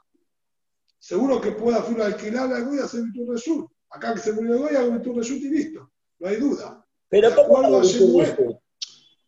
Seguro 0.99 1.41
que 1.41 1.53
pueda 1.53 1.83
fui 1.83 2.01
a 2.01 2.07
alquilarle 2.07 2.55
al 2.55 2.65
Goy 2.67 2.77
y 2.77 2.81
hacer 2.81 3.03
virtud. 3.03 3.67
Acá 3.91 4.15
que 4.15 4.21
se 4.21 4.33
murió 4.33 4.55
el 4.55 4.59
Goy, 4.61 4.77
hago 4.77 4.93
virtud 4.93 5.19
Reshut 5.19 5.39
y 5.39 5.51
listo. 5.51 5.91
No 6.21 6.29
hay 6.29 6.37
duda. 6.37 6.87
Pero 7.09 7.31
de 7.31 7.35
¿cómo 7.35 7.59
acuerdo 7.59 7.81
a 7.81 7.83
Shemuel. 7.83 8.59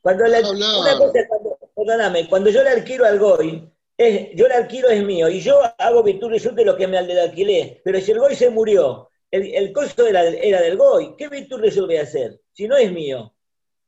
Cuando 0.01 0.27
la, 0.27 0.39
una 0.39 0.99
cosa 0.99 1.19
es 1.19 1.29
cuando, 1.29 1.59
perdóname, 1.75 2.29
cuando 2.29 2.51
yo 2.51 2.63
le 2.63 2.71
alquilo 2.71 3.07
al 3.07 3.19
Goy, 3.19 3.73
es, 3.97 4.29
yo 4.37 4.47
le 4.47 4.55
alquilo 4.55 4.89
es 4.91 5.03
mío 5.03 5.29
y 5.29 5.41
yo 5.41 5.61
hago 5.79 6.03
virtud 6.03 6.29
Reshut 6.29 6.55
de 6.55 6.65
lo 6.65 6.77
que 6.77 6.87
me 6.87 7.03
le 7.03 7.21
alquilé. 7.21 7.81
Pero 7.85 8.01
si 8.01 8.13
el 8.13 8.21
Goy 8.21 8.37
se 8.37 8.51
murió, 8.51 9.09
el, 9.31 9.55
el 9.55 9.73
costo 9.73 10.07
era, 10.07 10.23
era, 10.25 10.61
del 10.61 10.77
Goy, 10.77 11.17
¿qué 11.17 11.29
virtud 11.29 11.59
Reshut 11.59 11.87
voy 11.87 11.97
a 11.97 12.03
hacer? 12.03 12.41
Si 12.55 12.67
no 12.69 12.77
es 12.77 12.91
mío. 12.93 13.35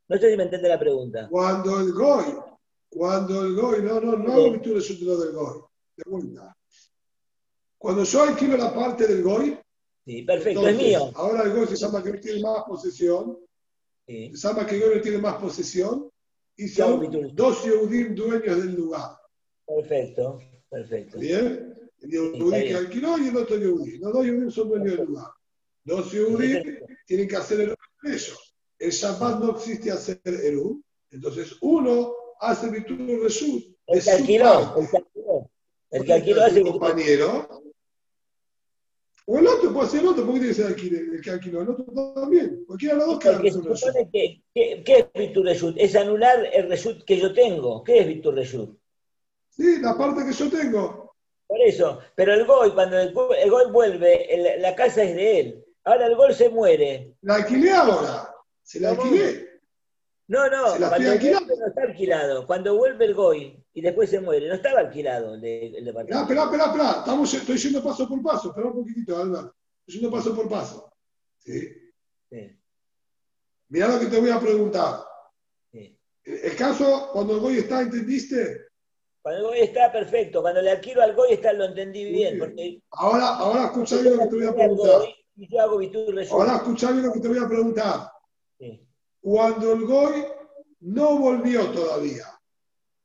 No 0.08 0.18
sé 0.18 0.30
si 0.30 0.36
me 0.36 0.42
entiende 0.44 0.68
la 0.68 0.78
pregunta. 0.78 1.28
Cuando 1.30 1.80
el 1.80 1.92
Goy, 1.92 2.24
cuando 2.88 3.44
el 3.44 3.54
Goy, 3.54 3.82
no, 3.82 4.00
no, 4.00 4.16
no 4.16 4.32
hago 4.32 4.52
virtud 4.52 4.74
Reshut 4.74 4.98
de 4.98 5.24
del 5.24 5.34
Goy. 5.34 5.60
De 5.96 6.10
vuelta. 6.10 6.56
Cuando 7.78 8.04
yo 8.04 8.22
alquilo 8.22 8.56
la 8.56 8.74
parte 8.74 9.06
del 9.06 9.22
Goy, 9.22 9.58
Sí, 10.04 10.22
perfecto, 10.22 10.60
entonces, 10.60 10.74
es 10.74 10.86
mío. 10.86 11.12
Ahora 11.16 11.42
el 11.42 11.52
Goy 11.52 11.66
se 11.66 11.76
llama 11.76 12.02
que 12.02 12.12
no 12.12 12.20
tiene 12.20 12.40
más 12.40 12.62
posesión. 12.64 13.38
Sí. 14.06 14.36
Se 14.36 14.48
llama 14.48 14.64
que 14.64 14.76
el 14.76 14.82
Goy 14.82 14.94
no 14.96 15.02
tiene 15.02 15.18
más 15.18 15.34
posesión. 15.36 16.10
Y 16.56 16.68
son 16.68 17.34
dos 17.34 17.64
Yehudim 17.64 18.14
dueños 18.14 18.56
del 18.56 18.74
lugar. 18.74 19.18
Perfecto, 19.66 20.40
perfecto. 20.70 21.18
¿Bien? 21.18 21.74
El 22.00 22.10
Yehudí 22.10 22.44
está 22.44 22.62
que 22.62 22.74
alquiló 22.74 23.18
y 23.18 23.28
el 23.28 23.36
otro 23.36 23.56
Yehudí. 23.56 23.98
Los 23.98 24.12
dos 24.12 24.24
Yehudim 24.24 24.50
son 24.50 24.68
dueños 24.68 24.96
del 24.96 25.06
lugar. 25.06 25.30
Dos 25.84 26.12
Yehudim 26.12 26.78
tienen 27.04 27.28
que 27.28 27.36
hacer 27.36 27.60
el 27.60 27.68
de 27.68 28.14
ellos. 28.14 28.45
El 28.78 28.90
Shabbat 28.90 29.40
no 29.40 29.52
existe 29.52 29.90
hacer 29.90 30.20
Eru. 30.24 30.82
Entonces 31.10 31.56
uno 31.60 32.12
hace 32.40 32.68
virtud 32.70 32.98
de 32.98 33.18
Reshut. 33.18 33.64
El 33.86 34.02
que 34.02 34.10
alquiló, 34.10 34.74
el 34.78 34.88
que 34.90 34.96
alquiló. 34.96 35.50
El 35.90 36.04
que 36.04 36.12
alquiló 36.12 36.42
hace 36.44 36.62
compañero. 36.62 37.62
O 39.28 39.38
el 39.38 39.46
otro, 39.48 39.72
puede 39.72 39.88
ser 39.88 40.00
el 40.00 40.08
otro, 40.08 40.24
porque 40.24 40.38
tiene 40.40 40.54
que 40.54 40.62
ser 40.62 40.66
alquiler, 40.66 41.02
el 41.14 41.20
que 41.20 41.30
alquiló. 41.30 41.62
El 41.62 41.70
otro 41.70 41.84
también. 42.14 42.64
Cualquiera 42.66 42.94
de 42.94 43.00
los 43.00 43.08
dos 43.08 43.18
queda 43.18 43.38
Reshut. 43.38 44.10
que, 44.12 44.42
¿qué 44.84 44.98
es 44.98 45.06
virtud 45.12 45.44
reshut? 45.44 45.74
Es 45.78 45.96
anular 45.96 46.46
el 46.52 46.68
reshut 46.68 47.02
que 47.04 47.18
yo 47.18 47.32
tengo. 47.34 47.82
¿Qué 47.82 48.00
es 48.00 48.06
virtud 48.06 48.34
reshut? 48.34 48.78
Sí, 49.50 49.80
la 49.80 49.96
parte 49.98 50.24
que 50.24 50.32
yo 50.32 50.48
tengo. 50.50 51.16
Por 51.48 51.60
eso, 51.60 52.00
pero 52.14 52.34
el 52.34 52.44
Goy, 52.44 52.70
cuando 52.72 52.98
el, 52.98 53.08
el 53.40 53.50
Goy 53.50 53.70
vuelve, 53.72 54.32
el- 54.56 54.62
la 54.62 54.74
casa 54.76 55.02
es 55.02 55.14
de 55.16 55.40
él. 55.40 55.64
Ahora 55.84 56.06
el 56.06 56.16
Goy 56.16 56.32
se 56.34 56.48
muere. 56.48 57.14
La 57.22 57.36
alquilé 57.36 57.72
ahora. 57.72 58.32
Se 58.66 58.80
la 58.80 58.90
alquilé. 58.90 59.60
No, 60.28 60.50
no, 60.50 60.72
Se 60.72 60.80
la 60.80 60.88
cuando 60.88 61.08
vuelve 61.10 61.56
no 61.56 61.66
está 61.68 61.82
alquilado. 61.82 62.46
Cuando 62.48 62.76
vuelve 62.76 63.04
el 63.04 63.14
Goy 63.14 63.64
y 63.72 63.80
después 63.80 64.10
se 64.10 64.18
muere, 64.20 64.48
no 64.48 64.54
estaba 64.54 64.80
alquilado 64.80 65.34
el, 65.34 65.40
de- 65.40 65.68
el 65.78 65.84
departamento. 65.84 66.22
esperá, 66.22 66.44
esperá, 66.46 66.64
esperá. 66.66 66.90
Estamos, 66.98 67.32
estoy 67.32 67.56
yendo 67.58 67.82
paso 67.84 68.08
por 68.08 68.20
paso. 68.22 68.48
Espera 68.48 68.66
un 68.66 68.74
poquitito, 68.74 69.16
Albert. 69.16 69.52
Estoy 69.86 70.00
yendo 70.00 70.10
paso 70.16 70.34
por 70.34 70.48
paso. 70.48 70.92
¿Sí? 71.38 71.60
Sí, 72.28 72.58
Mirá 73.68 73.86
lo 73.88 74.00
que 74.00 74.06
te 74.06 74.18
voy 74.20 74.30
a 74.30 74.40
preguntar. 74.40 74.96
sí. 75.72 75.96
El 76.24 76.56
caso, 76.56 77.10
cuando 77.12 77.34
el 77.34 77.40
Goy 77.40 77.58
está, 77.58 77.82
¿entendiste? 77.82 78.66
Cuando 79.22 79.42
el 79.42 79.46
Goy 79.46 79.60
está 79.60 79.92
perfecto, 79.92 80.42
cuando 80.42 80.60
le 80.60 80.72
alquilo 80.72 81.02
al 81.02 81.14
Goy 81.14 81.34
está, 81.34 81.52
lo 81.52 81.66
entendí 81.66 82.04
bien. 82.04 82.36
Porque 82.40 82.82
Ahora, 82.90 83.28
ahora 83.36 83.66
escucha 83.66 83.96
bien 83.98 84.16
lo 84.16 84.22
que 84.24 84.28
te 84.30 84.34
voy 84.36 84.46
a 84.46 84.54
preguntar. 84.54 84.98
Goy 84.98 85.14
y 85.36 85.48
yo 85.52 85.60
hago 85.60 85.78
virtud 85.78 86.14
reshut. 86.16 86.32
Ahora 86.32 86.56
escucha 86.56 86.90
bien 86.90 87.06
lo 87.06 87.12
que 87.12 87.20
te 87.20 87.28
voy 87.28 87.38
a 87.38 87.46
preguntar. 87.48 88.08
Cuando 89.26 89.72
el 89.72 89.84
Goy 89.86 90.24
no 90.82 91.18
volvió 91.18 91.68
todavía, 91.72 92.26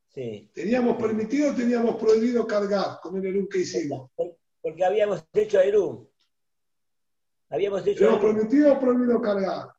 sí. 0.10 0.52
¿teníamos 0.54 1.02
permitido 1.02 1.52
o 1.52 1.56
teníamos 1.56 1.96
prohibido 1.96 2.46
cargar 2.46 3.00
con 3.02 3.18
el 3.18 3.26
Erum 3.26 3.48
que 3.50 3.62
hicimos? 3.62 4.12
Porque 4.62 4.86
habíamos 4.86 5.26
hecho 5.34 5.58
a 5.58 5.64
Eru. 5.64 6.08
Habíamos 7.50 7.88
hecho. 7.88 8.06
¿Hemos 8.08 8.20
permitido 8.20 8.72
o 8.72 8.80
prohibido 8.80 9.20
cargar? 9.20 9.70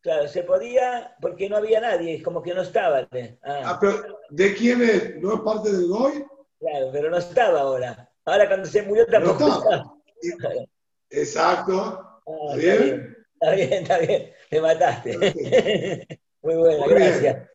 Claro, 0.00 0.26
se 0.26 0.42
podía 0.42 1.14
porque 1.20 1.50
no 1.50 1.58
había 1.58 1.82
nadie, 1.82 2.22
como 2.22 2.42
que 2.42 2.54
no 2.54 2.62
estaba. 2.62 3.00
Ah, 3.42 3.62
Ah, 3.66 3.78
pero 3.78 4.20
¿De 4.30 4.54
quién 4.54 4.80
es? 4.80 5.16
¿No 5.16 5.34
es 5.34 5.40
parte 5.40 5.70
del 5.70 5.86
Goy? 5.86 6.24
claro, 6.60 6.88
pero 6.94 7.10
no 7.10 7.18
estaba 7.18 7.60
ahora. 7.60 8.10
Ahora 8.24 8.48
cuando 8.48 8.66
se 8.66 8.80
murió 8.84 9.04
tampoco 9.04 9.38
No 9.38 9.58
estaba. 9.58 9.94
Exacto. 11.10 12.22
Ah, 12.26 12.54
¿Está 12.56 12.56
bien, 12.56 13.16
está 13.34 13.54
bien, 13.54 13.72
está 13.74 13.98
bien. 13.98 14.33
Me 14.50 14.60
mataste. 14.60 15.18
Muy 16.42 16.56
bien. 16.56 16.80
gracias. 16.88 17.48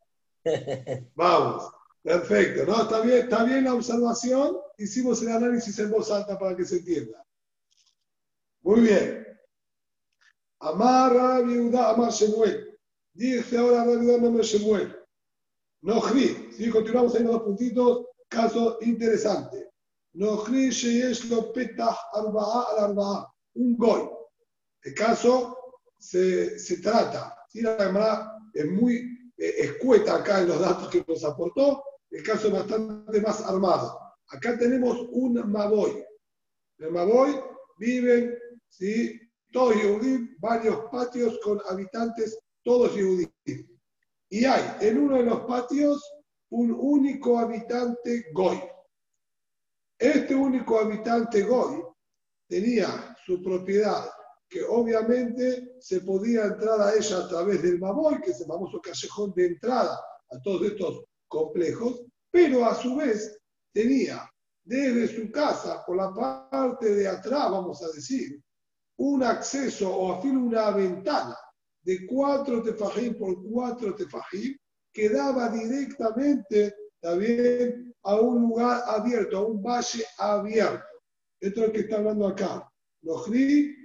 Vamos. 1.16 1.72
Perfecto. 2.02 2.66
No, 2.66 2.84
está 2.84 3.02
bien, 3.02 3.18
está 3.20 3.44
bien 3.44 3.66
la 3.66 3.74
observación. 3.74 4.58
Hicimos 4.78 5.22
el 5.22 5.30
análisis 5.30 5.78
en 5.80 5.92
voz 5.92 6.10
alta 6.12 6.40
para 6.40 6.56
que 6.56 6.66
se 6.66 6.78
entienda. 6.78 7.24
Muy 8.62 8.82
bien. 8.82 9.28
Amar 10.60 11.46
Yehuda, 11.46 11.90
Amar 11.92 12.12
Shemuel. 12.12 12.78
Dice 13.14 13.58
ahora 13.58 13.86
Yehuda, 13.86 14.28
Amar 14.28 14.44
Shemuel. 14.44 14.96
Nohri. 15.82 16.50
Si 16.52 16.70
continuamos 16.70 17.16
ahí 17.16 17.24
los 17.24 17.34
dos 17.34 17.44
puntitos, 17.44 18.06
caso 18.28 18.78
interesante. 18.82 19.70
Nohri 20.14 20.70
sheyesh 20.70 21.30
lo 21.30 21.54
petah 21.54 21.98
arba'a 22.14 22.66
al 22.72 22.84
arba'a. 22.86 23.34
Un 23.56 23.78
goy. 23.78 24.10
El 24.84 24.94
caso 24.94 25.59
se, 26.00 26.58
se 26.58 26.78
trata. 26.78 27.36
¿sí? 27.50 27.62
La 27.62 27.76
Gemara 27.78 28.34
es 28.54 28.66
muy 28.66 29.32
eh, 29.38 29.56
escueta 29.60 30.16
acá 30.16 30.42
en 30.42 30.48
los 30.48 30.60
datos 30.60 30.90
que 30.90 31.04
nos 31.08 31.24
aportó. 31.24 31.84
El 32.10 32.24
caso 32.24 32.48
es 32.48 32.54
bastante 32.54 33.22
más 33.22 33.42
armado. 33.42 34.00
Acá 34.30 34.58
tenemos 34.58 35.08
un 35.12 35.34
Maboy. 35.52 36.04
En 36.78 36.86
el 36.86 36.92
Maboy 36.92 37.40
viven 37.78 38.38
¿sí? 38.68 39.20
todos 39.52 39.76
Yehudim, 39.76 40.36
varios 40.40 40.86
patios 40.92 41.40
con 41.44 41.62
habitantes, 41.70 42.40
todos 42.64 42.96
Yehudim. 42.96 43.30
Y 44.30 44.46
hay 44.46 44.76
en 44.82 44.98
uno 44.98 45.18
de 45.18 45.24
los 45.24 45.42
patios 45.42 46.04
un 46.50 46.72
único 46.72 47.38
habitante 47.38 48.26
Goy. 48.34 48.60
Este 49.98 50.34
único 50.34 50.80
habitante 50.80 51.44
Goy 51.44 51.84
tenía 52.48 53.16
su 53.26 53.42
propiedad, 53.44 54.10
que 54.50 54.64
obviamente 54.64 55.76
se 55.80 56.02
podía 56.02 56.46
entrar 56.46 56.82
a 56.82 56.96
ella 56.96 57.20
a 57.20 57.28
través 57.28 57.62
del 57.62 57.80
Maboy, 57.80 58.20
que 58.22 58.32
es 58.32 58.42
el 58.42 58.48
famoso 58.48 58.82
callejón 58.82 59.32
de 59.36 59.46
entrada 59.48 60.00
a 60.32 60.42
todos 60.42 60.64
estos 60.64 61.06
complejos, 61.28 62.04
pero 62.32 62.66
a 62.66 62.74
su 62.74 62.96
vez 62.96 63.40
tenía 63.72 64.28
desde 64.64 65.08
su 65.08 65.32
casa, 65.32 65.84
por 65.86 65.98
la 65.98 66.14
parte 66.14 66.94
de 66.94 67.08
atrás, 67.08 67.50
vamos 67.50 67.82
a 67.84 67.88
decir, 67.88 68.42
un 68.98 69.24
acceso 69.24 69.90
o 69.96 70.14
a 70.14 70.22
fin 70.22 70.38
una 70.38 70.72
ventana 70.72 71.36
de 71.82 72.06
cuatro 72.06 72.62
tefajim 72.62 73.18
por 73.18 73.42
cuatro 73.50 73.96
tefajim 73.96 74.56
que 74.94 75.10
daba 75.10 75.50
directamente 75.50 76.76
también 77.00 77.96
a 78.04 78.16
un 78.16 78.42
lugar 78.42 78.84
abierto, 78.86 79.38
a 79.38 79.46
un 79.46 79.64
valle 79.64 80.04
abierto. 80.18 80.86
Esto 81.40 81.62
es 81.62 81.68
lo 81.68 81.74
que 81.74 81.80
está 81.80 81.98
hablando 81.98 82.28
acá. 82.28 82.70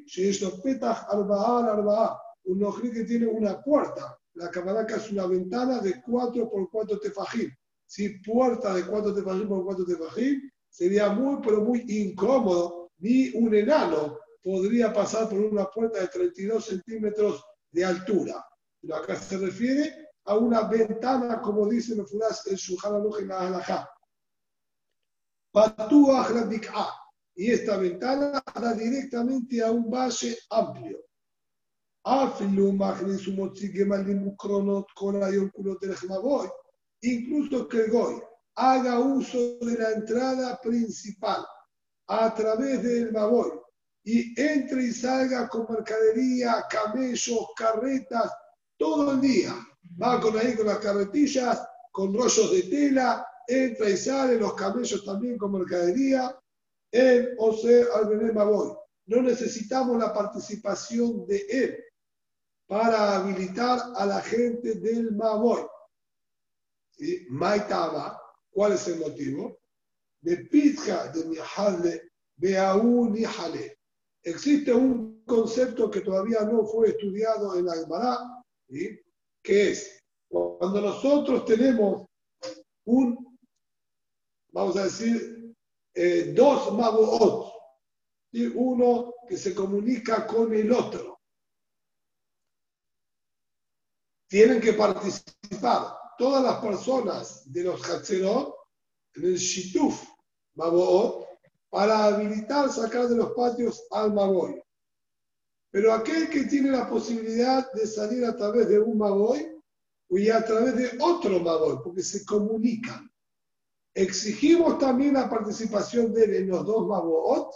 Nohri, 0.04 0.32
sheyesh 0.32 0.62
petach 0.62 1.06
arba'a 1.08 1.72
arba'a. 1.72 2.20
Un 2.46 2.58
nohri 2.58 2.92
que 2.92 3.04
tiene 3.04 3.26
una 3.26 3.62
puerta. 3.62 4.18
La 4.34 4.50
camaraca 4.50 4.96
es 4.96 5.10
una 5.10 5.26
ventana 5.26 5.80
de 5.80 6.02
4 6.02 6.50
por 6.50 6.70
4 6.70 6.98
tefajim. 6.98 7.50
Si 7.86 8.18
puerta 8.20 8.74
de 8.74 8.84
4 8.86 9.14
tefajim 9.14 9.48
por 9.48 9.64
4 9.64 9.84
tefajim, 9.84 10.50
sería 10.68 11.10
muy, 11.10 11.40
pero 11.42 11.62
muy 11.62 11.84
incómodo. 11.88 12.90
Ni 12.98 13.30
un 13.30 13.54
enano 13.54 14.18
podría 14.42 14.92
pasar 14.92 15.28
por 15.28 15.40
una 15.40 15.66
puerta 15.70 16.00
de 16.00 16.08
32 16.08 16.64
centímetros 16.64 17.42
de 17.70 17.84
altura. 17.84 18.44
Pero 18.80 18.96
acá 18.96 19.16
se 19.16 19.38
refiere 19.38 20.10
a 20.24 20.36
una 20.36 20.62
ventana, 20.62 21.40
como 21.40 21.68
dice 21.68 21.94
el 21.94 22.06
Furas 22.06 22.46
el 22.46 22.56
Shulchan 22.56 22.94
Aruch 22.94 23.20
en 23.20 23.28
la 23.28 23.40
Halajá. 23.40 23.88
Patuach 25.52 26.30
la 26.30 27.03
y 27.36 27.50
esta 27.50 27.76
ventana 27.76 28.42
da 28.60 28.74
directamente 28.74 29.62
a 29.62 29.70
un 29.70 29.90
valle 29.90 30.36
amplio. 30.50 30.98
Incluso 37.00 37.68
que 37.68 37.80
el 37.80 37.90
Goy 37.90 38.22
haga 38.56 39.00
uso 39.00 39.58
de 39.60 39.78
la 39.78 39.90
entrada 39.92 40.60
principal 40.60 41.44
a 42.06 42.34
través 42.34 42.82
del 42.82 43.12
Maboy 43.12 43.50
y 44.04 44.38
entre 44.40 44.84
y 44.84 44.92
salga 44.92 45.48
con 45.48 45.66
mercadería, 45.68 46.64
camellos, 46.68 47.46
carretas, 47.56 48.30
todo 48.76 49.12
el 49.12 49.20
día. 49.20 49.54
Va 50.00 50.20
con 50.20 50.36
ahí 50.38 50.54
con 50.54 50.66
las 50.66 50.78
carretillas, 50.78 51.66
con 51.90 52.12
rollos 52.12 52.52
de 52.52 52.62
tela, 52.64 53.26
entra 53.48 53.88
y 53.88 53.96
sale, 53.96 54.36
los 54.36 54.54
camellos 54.54 55.04
también 55.04 55.38
con 55.38 55.52
mercadería, 55.52 56.36
en 56.94 57.34
Ose 57.38 57.86
al 57.92 58.32
Maboy. 58.32 58.76
No 59.06 59.20
necesitamos 59.20 59.98
la 59.98 60.14
participación 60.14 61.26
de 61.26 61.44
él 61.50 61.84
para 62.68 63.16
habilitar 63.16 63.80
a 63.96 64.06
la 64.06 64.20
gente 64.20 64.74
del 64.74 65.12
Maboy. 65.12 65.66
¿Sí? 66.92 67.26
Maitama, 67.28 68.16
¿cuál 68.50 68.72
es 68.72 68.86
el 68.86 69.00
motivo? 69.00 69.58
De 70.20 70.36
Pizca 70.46 71.08
de 71.08 71.24
Mihale, 71.24 72.12
Beaú 72.36 73.10
Nihale. 73.10 73.78
Existe 74.22 74.72
un 74.72 75.24
concepto 75.24 75.90
que 75.90 76.00
todavía 76.00 76.42
no 76.42 76.64
fue 76.64 76.90
estudiado 76.90 77.58
en 77.58 77.66
la 77.66 77.74
¿sí? 78.68 79.00
que 79.42 79.72
es 79.72 80.00
cuando 80.28 80.80
nosotros 80.80 81.44
tenemos 81.44 82.06
un, 82.86 83.38
vamos 84.52 84.76
a 84.76 84.84
decir, 84.84 85.43
eh, 85.94 86.32
dos 86.34 86.72
Maboot, 86.72 87.52
¿sí? 88.32 88.46
uno 88.54 89.14
que 89.28 89.36
se 89.36 89.54
comunica 89.54 90.26
con 90.26 90.52
el 90.54 90.72
otro 90.72 91.14
tienen 94.34 94.60
que 94.60 94.72
participar 94.72 95.96
todas 96.18 96.42
las 96.42 96.56
personas 96.56 97.52
de 97.52 97.62
los 97.62 97.88
Hatzerot 97.88 98.54
en 99.14 99.24
el 99.26 99.36
Shituf 99.36 100.02
Maboot 100.56 101.24
para 101.70 102.06
habilitar 102.06 102.70
sacar 102.70 103.08
de 103.08 103.16
los 103.16 103.32
patios 103.32 103.86
al 103.90 104.12
Maboy. 104.12 104.62
Pero 105.70 105.92
aquel 105.92 106.28
que 106.28 106.44
tiene 106.44 106.70
la 106.70 106.88
posibilidad 106.88 107.70
de 107.72 107.86
salir 107.86 108.24
a 108.24 108.36
través 108.36 108.68
de 108.68 108.78
un 108.78 108.98
Maboy 108.98 109.60
y 110.10 110.30
a 110.30 110.44
través 110.44 110.76
de 110.76 110.98
otro 111.00 111.40
Maboy, 111.40 111.78
porque 111.82 112.02
se 112.02 112.24
comunican. 112.24 113.10
Exigimos 113.94 114.78
también 114.78 115.14
la 115.14 115.30
participación 115.30 116.12
de 116.12 116.24
él 116.24 116.34
en 116.34 116.48
los 116.48 116.66
dos 116.66 116.86
Maboot 116.86 117.54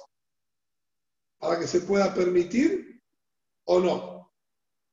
para 1.39 1.59
que 1.59 1.66
se 1.66 1.80
pueda 1.80 2.14
permitir 2.14 3.03
o 3.64 3.80
no. 3.80 4.32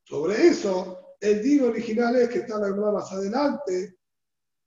Sobre 0.03 0.47
eso, 0.47 1.15
el 1.19 1.43
dino 1.43 1.67
original 1.67 2.15
es 2.15 2.29
que 2.29 2.39
está 2.39 2.57
la 2.57 2.69
más 2.91 3.11
adelante, 3.11 3.97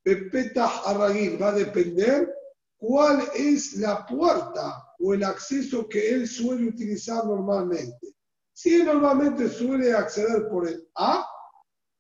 Pepetah 0.03 0.83
Arragil, 0.87 1.41
va 1.41 1.49
a 1.49 1.53
depender 1.53 2.33
cuál 2.77 3.23
es 3.35 3.75
la 3.77 4.07
puerta 4.07 4.95
o 5.01 5.15
el 5.15 5.25
acceso 5.25 5.89
que 5.89 6.11
él 6.11 6.29
suele 6.29 6.69
utilizar 6.69 7.25
normalmente. 7.25 8.15
Si 8.53 8.75
él 8.75 8.87
normalmente 8.87 9.49
suele 9.49 9.93
acceder 9.93 10.49
por 10.49 10.69
el 10.69 10.89
A, 10.95 11.27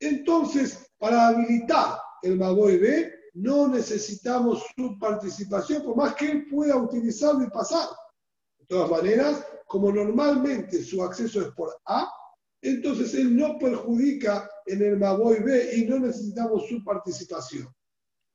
entonces 0.01 0.91
para 0.99 1.29
habilitar 1.29 2.01
el 2.23 2.37
Maboy 2.37 2.79
B 2.79 3.18
no 3.39 3.69
necesitamos 3.69 4.65
su 4.75 4.99
participación, 4.99 5.85
por 5.85 5.97
más 5.97 6.15
que 6.15 6.31
él 6.31 6.47
pueda 6.51 6.77
utilizarlo 6.77 7.45
y 7.45 7.51
pasar. 7.51 7.89
De 8.59 8.67
todas 8.67 8.91
maneras, 8.91 9.45
como 9.67 9.93
normalmente 9.93 10.83
su 10.83 11.03
acceso 11.05 11.41
es 11.41 11.49
por 11.53 11.79
A, 11.87 12.11
entonces 12.61 13.15
él 13.15 13.37
no 13.37 13.57
perjudica 13.57 14.51
en 14.67 14.83
el 14.83 14.99
Maboy 14.99 15.41
B 15.41 15.77
y 15.77 15.85
no 15.85 16.01
necesitamos 16.01 16.67
su 16.69 16.83
participación. 16.83 17.69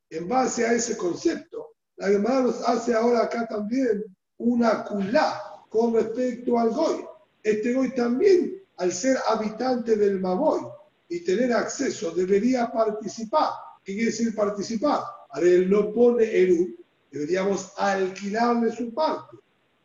En 0.09 0.27
base 0.29 0.65
a 0.65 0.73
ese 0.73 0.95
concepto, 0.95 1.75
la 1.97 2.07
Gemara 2.07 2.41
nos 2.41 2.61
hace 2.61 2.93
ahora 2.93 3.23
acá 3.23 3.45
también 3.45 4.03
una 4.37 4.85
culá 4.85 5.65
con 5.69 5.93
respecto 5.93 6.57
al 6.57 6.69
Goy. 6.69 7.03
Este 7.41 7.73
Goy 7.73 7.93
también, 7.93 8.63
al 8.77 8.93
ser 8.93 9.17
habitante 9.27 9.97
del 9.97 10.21
Maboy 10.21 10.61
y 11.09 11.25
tener 11.25 11.51
acceso, 11.51 12.11
debería 12.11 12.71
participar. 12.71 13.49
¿Qué 13.83 13.93
quiere 13.93 14.05
decir 14.05 14.33
participar? 14.35 15.01
Ahora 15.29 15.47
él 15.47 15.69
no 15.69 15.91
pone 15.91 16.23
Eru, 16.23 16.75
deberíamos 17.11 17.73
alquilarle 17.77 18.71
su 18.71 18.93
parte. 18.93 19.37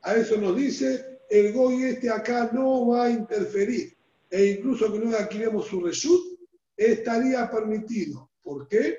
A 0.03 0.15
eso 0.15 0.37
nos 0.37 0.57
dice, 0.57 1.21
el 1.29 1.53
Goy 1.53 1.85
este 1.85 2.11
acá 2.11 2.51
no 2.53 2.89
va 2.89 3.05
a 3.05 3.11
interferir 3.11 3.97
e 4.31 4.47
incluso 4.47 4.93
que 4.93 4.99
no 4.99 5.17
adquiremos 5.17 5.67
su 5.67 5.81
reshut, 5.81 6.39
estaría 6.77 7.51
permitido. 7.51 8.31
¿Por 8.43 8.69
qué? 8.69 8.99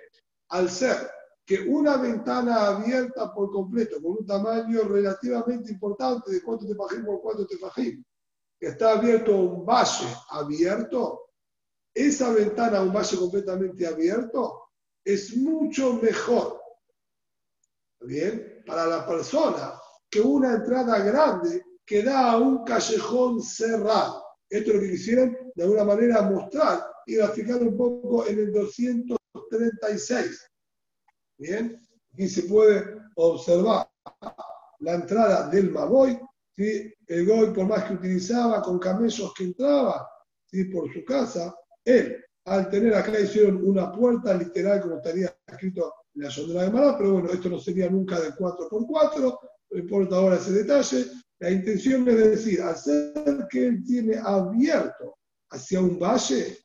Al 0.49 0.69
ser 0.69 0.97
que 1.45 1.61
una 1.61 1.97
ventana 1.97 2.67
abierta 2.67 3.33
por 3.33 3.51
completo, 3.51 4.01
con 4.01 4.17
un 4.19 4.25
tamaño 4.25 4.83
relativamente 4.83 5.71
importante 5.71 6.31
de 6.31 6.43
cuánto 6.43 6.67
tefajim 6.67 7.05
por 7.05 7.21
cuánto 7.21 7.47
tefajim, 7.47 8.03
que 8.59 8.67
está 8.67 8.91
abierto 8.91 9.35
un 9.35 9.65
valle 9.65 10.07
abierto, 10.29 11.29
esa 11.93 12.31
ventana, 12.31 12.81
un 12.81 12.93
valle 12.93 13.17
completamente 13.17 13.87
abierto, 13.87 14.58
es 15.03 15.35
mucho 15.37 15.93
mejor, 15.93 16.61
¿bien? 18.01 18.63
Para 18.65 18.85
la 18.85 19.05
persona 19.05 19.73
que 20.09 20.21
una 20.21 20.55
entrada 20.55 20.99
grande 20.99 21.63
que 21.85 22.03
da 22.03 22.31
a 22.31 22.37
un 22.37 22.63
callejón 22.63 23.41
cerrado. 23.41 24.23
Esto 24.49 24.71
es 24.71 24.75
lo 24.75 24.81
que 24.81 24.91
quisieron 24.91 25.37
de 25.55 25.63
alguna 25.63 25.83
manera 25.83 26.21
mostrar 26.23 26.83
y 27.05 27.15
graficar 27.15 27.61
un 27.61 27.75
poco 27.75 28.27
en 28.27 28.39
el 28.39 28.53
236. 28.53 30.51
Bien, 31.37 31.79
y 32.17 32.27
se 32.27 32.43
puede 32.43 32.95
observar 33.15 33.89
la 34.79 34.93
entrada 34.93 35.49
del 35.49 35.71
Maboy, 35.71 36.19
¿sí? 36.55 36.93
el 37.07 37.25
Goy, 37.25 37.53
por 37.53 37.67
más 37.67 37.85
que 37.85 37.93
utilizaba 37.93 38.61
con 38.61 38.79
camellos 38.79 39.33
que 39.33 39.45
entraba 39.45 40.07
¿sí? 40.45 40.65
por 40.65 40.91
su 40.93 41.03
casa, 41.05 41.55
él, 41.83 42.23
al 42.49 42.69
tener 42.69 42.95
acá, 42.95 43.19
hicieron 43.19 43.63
una 43.63 43.91
puerta 43.91 44.33
literal, 44.33 44.81
como 44.81 44.95
estaría 44.95 45.33
escrito 45.45 45.93
en 46.15 46.23
la 46.23 46.29
Yondra 46.29 46.63
de 46.63 46.71
Mará, 46.71 46.97
pero 46.97 47.13
bueno, 47.13 47.29
esto 47.29 47.47
no 47.47 47.59
sería 47.59 47.89
nunca 47.89 48.19
de 48.19 48.31
4x4, 48.31 49.39
no 49.71 49.77
importa 49.77 50.15
ahora 50.15 50.37
ese 50.37 50.51
detalle. 50.53 51.05
La 51.39 51.51
intención 51.51 52.07
es 52.09 52.17
decir, 52.17 52.61
hacer 52.61 53.47
que 53.49 53.67
él 53.67 53.83
tiene 53.85 54.17
abierto 54.17 55.17
hacia 55.51 55.79
un 55.79 55.99
valle, 55.99 56.57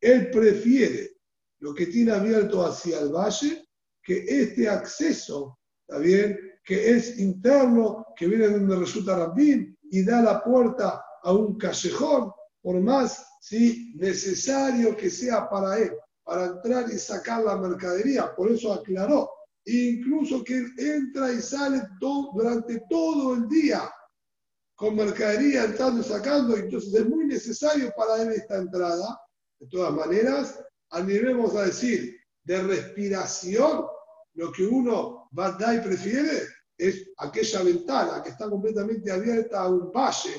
él 0.00 0.30
prefiere 0.30 1.16
lo 1.60 1.74
que 1.74 1.86
tiene 1.86 2.12
abierto 2.12 2.64
hacia 2.64 3.00
el 3.00 3.08
valle 3.08 3.66
que 4.02 4.24
este 4.26 4.68
acceso, 4.68 5.58
¿está? 5.88 6.38
Que 6.62 6.90
es 6.90 7.18
interno, 7.18 8.06
que 8.14 8.26
viene 8.26 8.48
de 8.48 8.58
donde 8.58 8.76
resulta 8.76 9.16
Rambín 9.16 9.76
y 9.90 10.04
da 10.04 10.22
la 10.22 10.44
puerta 10.44 11.02
a 11.22 11.32
un 11.32 11.56
callejón, 11.56 12.30
por 12.62 12.80
más 12.80 13.26
¿sí? 13.40 13.92
necesario 13.96 14.96
que 14.96 15.10
sea 15.10 15.48
para 15.48 15.78
él, 15.78 15.92
para 16.22 16.46
entrar 16.46 16.88
y 16.90 16.98
sacar 16.98 17.42
la 17.42 17.56
mercadería. 17.56 18.34
Por 18.36 18.52
eso 18.52 18.72
aclaró, 18.72 19.30
incluso 19.64 20.44
que 20.44 20.58
él 20.58 20.72
entra 20.78 21.32
y 21.32 21.40
sale 21.40 21.82
durante 21.98 22.84
todo 22.88 23.34
el 23.34 23.48
día 23.48 23.90
con 24.76 24.94
mercadería 24.94 25.64
entrando 25.64 26.00
y 26.00 26.04
sacando, 26.04 26.56
entonces 26.56 26.94
es 26.94 27.06
muy 27.06 27.26
necesario 27.26 27.92
para 27.94 28.22
él 28.22 28.32
esta 28.32 28.56
entrada. 28.56 29.20
De 29.58 29.66
todas 29.66 29.92
maneras, 29.92 30.58
a 30.90 31.02
nivel, 31.02 31.36
vamos 31.36 31.54
a 31.54 31.66
decir, 31.66 32.16
de 32.44 32.62
respiración, 32.62 33.84
lo 34.34 34.50
que 34.52 34.66
uno 34.66 35.28
va 35.38 35.54
a 35.58 35.74
y 35.74 35.80
prefiere 35.80 36.46
es 36.78 37.10
aquella 37.18 37.62
ventana 37.62 38.22
que 38.22 38.30
está 38.30 38.48
completamente 38.48 39.10
abierta 39.12 39.60
a 39.60 39.68
un 39.68 39.92
valle 39.92 40.34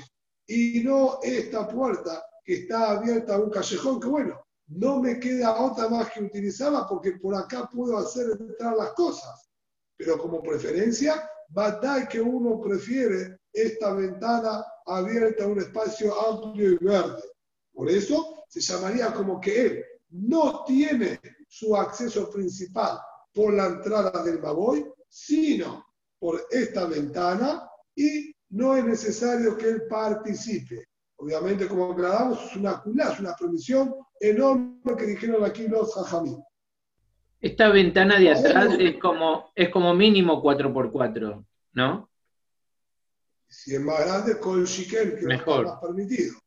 y 0.47 0.81
no 0.83 1.19
esta 1.21 1.67
puerta 1.67 2.23
que 2.43 2.53
está 2.53 2.91
abierta 2.91 3.35
a 3.35 3.39
un 3.39 3.49
callejón, 3.49 3.99
que 3.99 4.07
bueno, 4.07 4.39
no 4.67 4.99
me 4.99 5.19
queda 5.19 5.61
otra 5.61 5.89
más 5.89 6.11
que 6.11 6.21
utilizarla 6.21 6.87
porque 6.87 7.13
por 7.13 7.35
acá 7.35 7.69
puedo 7.71 7.97
hacer 7.97 8.31
entrar 8.39 8.75
las 8.75 8.93
cosas. 8.93 9.49
Pero 9.97 10.17
como 10.17 10.41
preferencia, 10.41 11.29
va 11.55 11.67
a 11.67 12.07
que 12.07 12.21
uno 12.21 12.61
prefiere 12.61 13.41
esta 13.51 13.93
ventana 13.93 14.65
abierta 14.85 15.43
a 15.43 15.47
un 15.47 15.59
espacio 15.59 16.13
amplio 16.27 16.71
y 16.71 16.77
verde. 16.77 17.21
Por 17.73 17.89
eso 17.89 18.45
se 18.47 18.61
llamaría 18.61 19.13
como 19.13 19.39
que 19.39 19.65
él 19.65 19.85
no 20.09 20.63
tiene 20.65 21.19
su 21.47 21.75
acceso 21.75 22.29
principal 22.29 22.99
por 23.33 23.53
la 23.53 23.67
entrada 23.67 24.23
del 24.23 24.37
Baboy, 24.39 24.85
sino 25.07 25.85
por 26.19 26.47
esta 26.49 26.85
ventana 26.85 27.69
y 27.95 28.33
no 28.49 28.75
es 28.75 28.85
necesario 28.85 29.57
que 29.57 29.69
él 29.69 29.83
participe. 29.89 30.87
Obviamente, 31.21 31.67
como 31.67 31.91
aclaramos, 31.91 32.43
es 32.45 32.55
una 32.55 32.81
culá, 32.81 33.11
es 33.13 33.19
una 33.19 33.35
permisión 33.35 33.93
enorme 34.19 34.95
que 34.97 35.05
dijeron 35.05 35.45
aquí 35.45 35.67
los 35.67 35.95
hajamim. 35.95 36.41
Esta 37.39 37.69
ventana 37.69 38.17
de 38.17 38.31
atrás 38.31 38.75
es 38.79 38.97
como, 38.97 39.51
es 39.53 39.69
como 39.69 39.93
mínimo 39.93 40.41
4x4, 40.41 41.45
¿no? 41.73 42.09
Si 43.47 43.75
es 43.75 43.81
más 43.81 43.99
grande, 43.99 44.39
con 44.39 44.61
el 44.61 44.65
shikel, 44.65 45.19
que 45.19 45.27
Mejor. 45.27 45.65
está 45.65 45.73
más 45.73 45.81
permitido. 45.83 46.39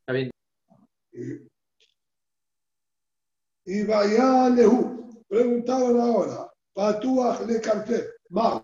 Está 0.00 0.12
bien. 0.12 0.30
Y 3.64 3.84
vaya 3.84 4.50
lehu. 4.50 5.24
Preguntaron 5.26 5.98
ahora, 5.98 6.52
Patuach 6.74 7.40
le 7.46 7.62
Mau, 8.28 8.62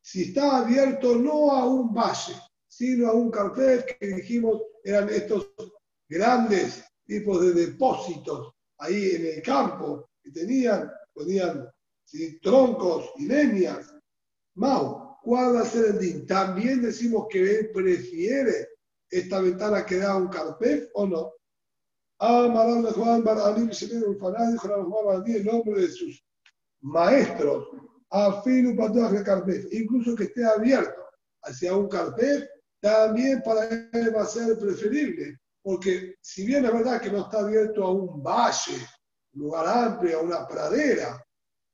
si 0.00 0.22
está 0.22 0.56
abierto 0.56 1.16
no 1.16 1.52
a 1.52 1.66
un 1.66 1.92
valle, 1.92 2.34
sino 2.76 3.08
a 3.08 3.14
un 3.14 3.30
carpet 3.30 3.96
que 3.98 4.06
dijimos 4.08 4.60
eran 4.84 5.08
estos 5.08 5.50
grandes 6.10 6.84
tipos 7.06 7.40
de 7.40 7.52
depósitos 7.54 8.52
ahí 8.78 9.12
en 9.14 9.26
el 9.26 9.42
campo 9.42 10.10
que 10.22 10.30
tenían, 10.30 10.92
ponían 11.14 11.66
¿sí? 12.04 12.38
troncos 12.40 13.12
y 13.16 13.28
leñas. 13.28 13.94
Mau, 14.56 15.16
¿cuál 15.22 15.56
va 15.56 15.62
a 15.62 15.64
ser 15.64 15.86
el 15.86 15.98
din? 15.98 16.26
También 16.26 16.82
decimos 16.82 17.26
que 17.30 17.60
él 17.60 17.70
prefiere 17.72 18.68
esta 19.08 19.40
ventana 19.40 19.86
que 19.86 19.96
da 19.96 20.14
un 20.14 20.28
carpet 20.28 20.90
o 20.94 21.06
no. 21.06 21.32
Amaral 22.18 22.82
de 22.82 22.90
Juan 22.92 23.24
viene 23.24 24.06
un 24.06 24.18
fanático, 24.18 24.68
dijo 24.68 24.90
Juan 24.90 25.06
Baralim, 25.06 25.36
el 25.36 25.44
nombre 25.46 25.80
de 25.80 25.88
sus 25.88 26.22
maestros, 26.82 27.68
a 28.10 28.42
Filu 28.42 28.76
Patuach 28.76 29.12
de 29.12 29.22
carpet, 29.22 29.66
incluso 29.72 30.14
que 30.14 30.24
esté 30.24 30.44
abierto 30.44 31.02
hacia 31.42 31.74
un 31.74 31.88
carpet, 31.88 32.48
también 32.86 33.42
para 33.42 33.68
él 33.68 34.14
va 34.14 34.22
a 34.22 34.26
ser 34.26 34.56
preferible, 34.58 35.40
porque 35.60 36.14
si 36.20 36.46
bien 36.46 36.64
es 36.64 36.72
verdad 36.72 37.00
que 37.00 37.10
no 37.10 37.22
está 37.22 37.40
abierto 37.40 37.82
a 37.82 37.90
un 37.90 38.22
valle, 38.22 38.78
un 39.34 39.42
lugar 39.42 39.66
amplio, 39.66 40.20
a 40.20 40.22
una 40.22 40.46
pradera, 40.46 41.20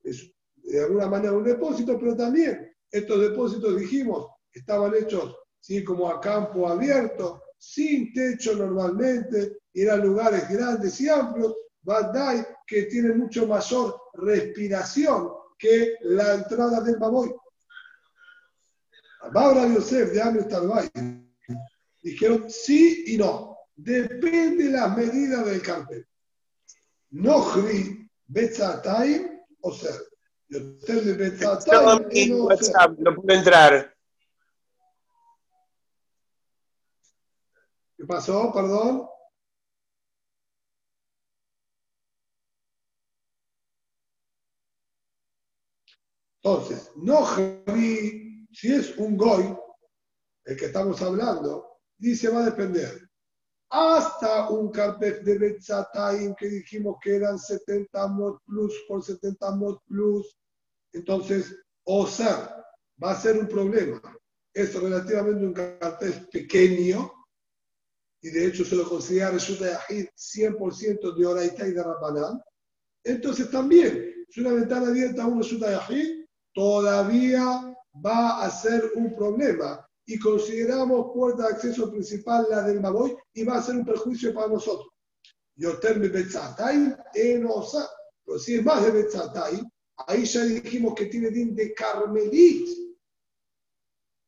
es 0.03 0.33
de 0.57 0.81
alguna 0.81 1.09
manera 1.09 1.35
un 1.35 1.45
depósito, 1.45 1.99
pero 1.99 2.17
también 2.17 2.75
estos 2.91 3.21
depósitos, 3.21 3.79
dijimos, 3.79 4.27
estaban 4.55 4.95
hechos 4.95 5.37
¿sí? 5.61 5.85
como 5.85 6.09
a 6.09 6.19
campo 6.19 6.67
abierto, 6.67 7.43
sin 7.59 8.11
techo 8.15 8.57
normalmente, 8.57 9.59
eran 9.75 10.01
lugares 10.01 10.49
grandes 10.49 10.99
y 11.03 11.11
amplios, 11.11 11.55
Bandai 11.83 12.47
que 12.67 12.85
tiene 12.85 13.13
mucho 13.13 13.47
mayor 13.47 14.01
respiración 14.15 15.31
que 15.59 15.97
la 16.03 16.37
entrada 16.37 16.81
del 16.81 16.97
Baboy. 16.97 17.35
Babra 19.31 19.67
Yosef 19.67 20.13
de 20.13 20.23
Amir 20.23 20.49
Talbay 20.49 20.91
dijeron 22.03 22.51
sí 22.51 23.05
y 23.07 23.17
no. 23.17 23.57
Depende 23.75 24.65
de 24.65 24.71
las 24.71 24.97
medidas 24.97 25.47
del 25.47 25.63
carpet. 25.63 26.07
Nohri 27.11 28.09
Betzataim 28.27 29.41
o 29.61 29.73
ser. 29.73 29.95
Yoter 30.49 31.05
de 31.05 31.31
mi 31.31 32.27
no 32.27 32.45
WhatsApp, 32.45 32.99
no 32.99 33.15
puedo 33.15 33.39
entrar. 33.39 33.97
¿Qué 37.97 38.05
pasó? 38.05 38.53
Perdón. 38.53 39.09
Entonces, 46.43 46.91
no 46.97 47.25
si 48.53 48.73
es 48.73 48.97
un 48.99 49.17
goy, 49.17 49.57
el 50.45 50.57
que 50.57 50.67
estamos 50.67 51.01
hablando, 51.03 51.79
dice 51.97 52.29
va 52.29 52.41
a 52.41 52.51
depender. 52.51 53.09
Hasta 53.71 54.51
un 54.51 54.71
carpet 54.71 55.23
de 55.23 55.39
Betzataim 55.39 56.35
que 56.35 56.49
dijimos 56.49 56.97
que 57.03 57.17
eran 57.17 57.39
70 57.39 58.09
mod 58.09 58.39
plus 58.45 58.75
por 58.87 59.03
70 59.03 59.57
mod 59.57 59.79
plus. 59.87 60.37
Entonces, 60.93 61.57
o 61.85 62.07
sea, 62.07 62.65
va 63.03 63.13
a 63.13 63.21
ser 63.21 63.39
un 63.39 63.49
problema. 63.49 64.01
Es 64.53 64.75
relativamente 64.75 65.45
un 65.47 65.55
carpet 65.55 66.29
pequeño, 66.31 67.11
y 68.21 68.31
de 68.31 68.47
hecho 68.47 68.65
se 68.65 68.77
lo 68.77 68.89
considera 68.89 69.31
resulta 69.31 69.65
de 69.65 69.75
Ajid 69.75 70.07
100% 70.15 71.17
de 71.17 71.27
Oraita 71.27 71.67
y 71.67 71.73
de 71.73 71.83
Rabbanán. 71.83 72.41
Entonces 73.05 73.51
también, 73.51 74.27
si 74.29 74.41
una 74.41 74.53
ventana 74.53 74.89
abierta 74.89 75.25
a 75.25 75.27
un 75.27 75.39
resulta 75.39 75.71
de 75.71 75.77
Ajid, 75.77 76.25
todavía 76.55 77.72
va 77.95 78.43
a 78.43 78.51
ser 78.51 78.93
un 78.95 79.15
problema. 79.15 79.87
Y 80.05 80.19
consideramos 80.19 81.13
puerta 81.15 81.45
de 81.45 81.55
acceso 81.55 81.91
principal 81.91 82.47
la 82.51 82.63
del 82.63 82.81
Maboy 82.81 83.17
y 83.35 83.45
va 83.45 83.59
a 83.59 83.63
ser 83.63 83.77
un 83.77 83.85
perjuicio 83.85 84.35
para 84.35 84.49
nosotros. 84.49 84.89
Yoter 85.57 85.99
Betzatay, 85.99 86.97
Enosa. 87.15 87.89
Pero 88.25 88.39
si 88.39 88.57
es 88.57 88.65
más 88.65 88.85
de 88.85 88.91
Betzatay, 88.91 89.63
ahí 90.07 90.25
ya 90.25 90.45
dijimos 90.45 90.95
que 90.95 91.07
tiene 91.07 91.31
din 91.31 91.55
de 91.55 91.73
Carmelit. 91.73 92.69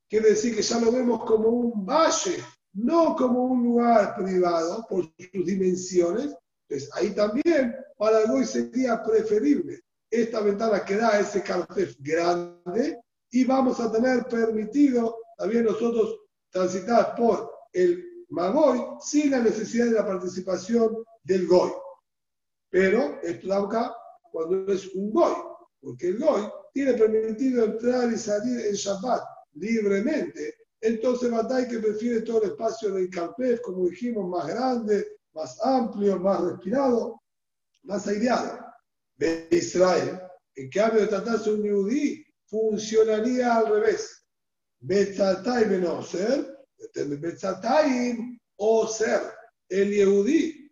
Quiere 0.08 0.30
decir 0.30 0.54
que 0.54 0.62
ya 0.62 0.78
lo 0.78 0.92
vemos 0.92 1.24
como 1.24 1.48
un 1.48 1.84
valle, 1.84 2.36
no 2.74 3.16
como 3.16 3.44
un 3.44 3.64
lugar 3.64 4.14
privado 4.14 4.86
por 4.88 5.04
sus 5.04 5.46
dimensiones. 5.46 6.36
Entonces 6.68 6.90
ahí 6.94 7.10
también 7.10 7.74
para 7.96 8.22
el 8.22 8.46
sería 8.46 9.02
preferible 9.02 9.80
esta 10.10 10.40
ventana 10.40 10.84
que 10.84 10.96
da 10.96 11.18
ese 11.18 11.42
carpet 11.42 11.96
grande 11.98 13.03
y 13.35 13.45
vamos 13.45 13.80
a 13.80 13.91
tener 13.91 14.26
permitido 14.26 15.16
también 15.37 15.64
nosotros 15.64 16.20
transitar 16.51 17.16
por 17.16 17.51
el 17.72 18.24
Magoy 18.28 18.80
sin 19.01 19.32
la 19.32 19.41
necesidad 19.41 19.87
de 19.87 19.91
la 19.91 20.07
participación 20.07 21.05
del 21.24 21.49
Goy. 21.49 21.72
Pero 22.70 23.20
esto 23.24 23.49
da 23.49 23.61
acá 23.61 23.93
cuando 24.30 24.72
es 24.72 24.87
un 24.95 25.12
Goy, 25.12 25.35
porque 25.80 26.09
el 26.11 26.18
Goy 26.20 26.43
tiene 26.72 26.95
permitido 26.95 27.64
entrar 27.64 28.12
y 28.12 28.16
salir 28.16 28.66
en 28.66 28.74
Shabbat 28.74 29.24
libremente. 29.55 30.55
Entonces 30.80 31.28
Batay 31.28 31.66
que 31.66 31.80
prefiere 31.80 32.20
todo 32.20 32.41
el 32.41 32.51
espacio 32.51 32.93
del 32.95 33.11
Carpef, 33.11 33.61
como 33.62 33.89
dijimos, 33.89 34.28
más 34.28 34.47
grande, 34.47 35.09
más 35.32 35.59
amplio, 35.64 36.20
más 36.20 36.41
respirado, 36.41 37.20
más 37.82 38.07
aireado. 38.07 38.61
De 39.16 39.49
Israel, 39.51 40.20
en 40.55 40.70
cambio 40.70 41.01
de 41.01 41.09
tratarse 41.09 41.53
un 41.53 41.62
Yehudí, 41.64 42.24
funcionaría 42.55 43.57
al 43.57 43.66
revés. 43.66 44.24
Betzatay 44.80 45.64
ser, 46.05 46.57
Betzatay 46.94 48.38
o 48.57 48.86
ser 48.86 49.22
el 49.68 49.90
Yehudí, 49.90 50.70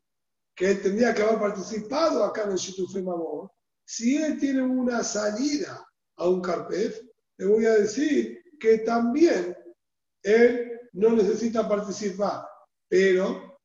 que 0.54 0.76
tendría 0.76 1.12
que 1.12 1.22
haber 1.22 1.40
participado 1.40 2.22
acá 2.22 2.44
en 2.44 2.52
el 2.52 2.56
Shitufim 2.56 3.08
Amor, 3.08 3.50
si 3.84 4.16
él 4.16 4.38
tiene 4.38 4.62
una 4.62 5.02
salida 5.02 5.84
a 6.18 6.28
un 6.28 6.40
Carpef, 6.40 7.00
le 7.38 7.46
voy 7.46 7.66
a 7.66 7.72
decir 7.72 8.38
que 8.60 8.78
también 8.78 9.56
él 10.22 10.80
no 10.92 11.10
necesita 11.10 11.68
participar, 11.68 12.46
pero 12.88 13.58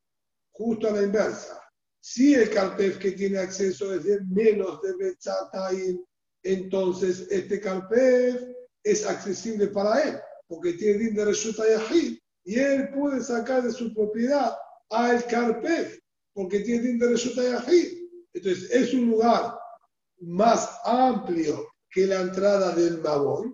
justo 0.54 0.88
a 0.88 0.92
la 0.92 1.04
inversa. 1.04 1.62
Si 2.00 2.34
el 2.34 2.50
Carpef 2.50 2.98
que 2.98 3.12
tiene 3.12 3.38
acceso 3.38 3.94
es 3.94 4.06
de 4.06 4.22
menos 4.26 4.82
de 4.82 4.96
Betzatay, 4.96 6.00
entonces 6.48 7.28
este 7.30 7.60
Carpef 7.60 8.42
es 8.84 9.06
accesible 9.06 9.68
para 9.68 10.02
él, 10.02 10.18
porque 10.48 10.74
tiene 10.74 11.00
din 11.00 11.16
de 11.16 11.26
Reshuta 11.26 11.64
Yahid, 11.68 12.18
y 12.46 12.58
él 12.58 12.90
puede 12.94 13.22
sacar 13.22 13.64
de 13.64 13.72
su 13.72 13.94
propiedad 13.94 14.56
al 14.90 15.26
Carpef, 15.26 16.00
porque 16.34 16.62
tiene 16.62 16.84
din 16.84 17.00
de 17.00 17.10
Reshuta 17.10 17.44
Yahid. 17.44 17.98
Entonces 18.34 18.72
es 18.72 18.94
un 18.94 19.10
lugar 19.10 19.58
más 20.20 20.80
amplio 20.86 21.68
que 21.90 22.08
la 22.08 22.22
entrada 22.22 22.74
del 22.74 23.02
Maboy. 23.02 23.54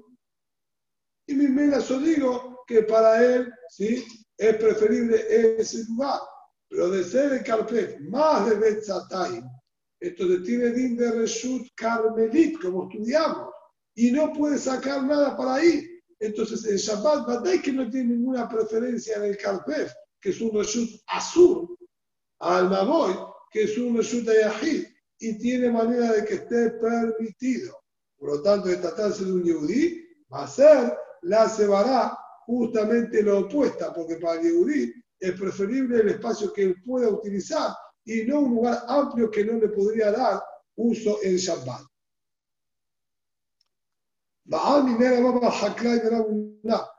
Y 1.26 1.34
mi 1.34 1.72
yo 1.72 2.00
digo 2.00 2.64
que 2.68 2.84
para 2.84 3.24
él 3.24 3.52
¿sí? 3.70 4.06
es 4.38 4.56
preferible 4.58 5.60
ese 5.60 5.84
lugar. 5.86 6.20
Pero 6.70 6.90
de 6.90 7.04
ser 7.04 7.34
el 7.34 7.44
Carpef 7.44 8.00
más 8.02 8.50
de 8.50 8.56
Betzatay, 8.56 9.42
entonces 10.04 10.44
tiene 10.44 10.72
din 10.72 10.98
de 10.98 11.12
Reshut 11.12 11.66
Carmelit, 11.76 12.62
como 12.62 12.90
estudiamos, 12.90 13.54
y 13.96 14.12
no 14.12 14.34
puede 14.34 14.58
sacar 14.58 15.02
nada 15.04 15.38
para 15.38 15.56
ahí. 15.56 15.88
Entonces 16.20 16.66
el 16.66 16.78
Shabbat 16.78 17.26
Badai 17.26 17.62
que 17.62 17.72
no 17.72 17.90
tiene 17.90 18.16
ninguna 18.16 18.50
preferencia 18.50 19.16
en 19.16 19.24
el 19.24 19.38
Carpef, 19.38 19.94
que 20.20 20.32
es 20.32 20.42
un 20.42 20.52
Reshut 20.52 20.90
Azul, 21.08 21.78
al 22.40 22.70
Maboy, 22.70 23.16
que 23.50 23.64
es 23.64 23.78
un 23.78 23.96
Reshut 23.96 24.28
Ayahid, 24.28 24.84
y 25.20 25.38
tiene 25.38 25.72
manera 25.72 26.12
de 26.12 26.26
que 26.26 26.34
esté 26.34 26.72
permitido. 26.72 27.80
Por 28.18 28.30
lo 28.30 28.42
tanto, 28.42 28.68
de 28.68 28.78
tratarse 28.78 29.24
de 29.24 29.32
un 29.32 29.44
Yehudí, 29.44 30.06
va 30.34 30.44
a 30.44 30.48
ser 30.48 30.98
la 31.22 31.48
Sebará 31.48 32.18
justamente 32.46 33.24
lo 33.24 33.40
opuesta, 33.40 33.94
porque 33.94 34.18
para 34.18 34.42
el 34.42 34.48
Yehudí 34.48 34.94
es 35.18 35.32
preferible 35.40 36.02
el 36.02 36.10
espacio 36.10 36.52
que 36.52 36.64
él 36.64 36.76
pueda 36.86 37.08
utilizar 37.08 37.74
y 38.06 38.24
no 38.24 38.40
un 38.40 38.56
lugar 38.56 38.84
amplio 38.88 39.30
que 39.32 39.46
no 39.46 39.54
le 39.54 39.70
podría 39.70 40.12
dar 40.12 40.44
uso 40.76 41.20
en 41.24 41.38
Shabbat. 41.38 41.82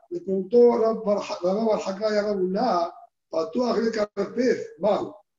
Le 0.09 0.21
preguntó 0.21 0.77
Rabab 0.77 1.09
al-Haklai 1.09 2.17
a 2.17 2.21
Rabuná, 2.21 2.93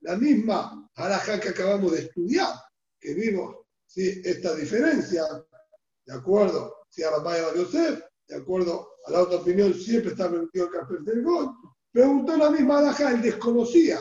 la 0.00 0.16
misma 0.16 0.90
halajá 0.94 1.40
que 1.40 1.48
acabamos 1.48 1.92
de 1.92 2.00
estudiar, 2.00 2.54
que 3.00 3.14
vimos 3.14 3.56
¿sí? 3.86 4.20
esta 4.24 4.54
diferencia, 4.54 5.24
de 6.04 6.14
acuerdo, 6.14 6.76
si 6.88 7.02
a 7.02 7.10
Rabbi 7.10 7.58
Yosef, 7.58 8.02
de 8.28 8.36
acuerdo 8.36 8.88
a 9.06 9.10
la 9.10 9.22
otra 9.22 9.38
opinión, 9.38 9.72
siempre 9.74 10.12
está 10.12 10.30
permitido 10.30 10.66
el 10.66 10.72
café 10.72 10.94
del 11.00 11.22
gol, 11.22 11.50
preguntó 11.90 12.36
la 12.36 12.50
misma 12.50 12.78
halajá, 12.78 13.12
él 13.12 13.22
desconocía, 13.22 14.00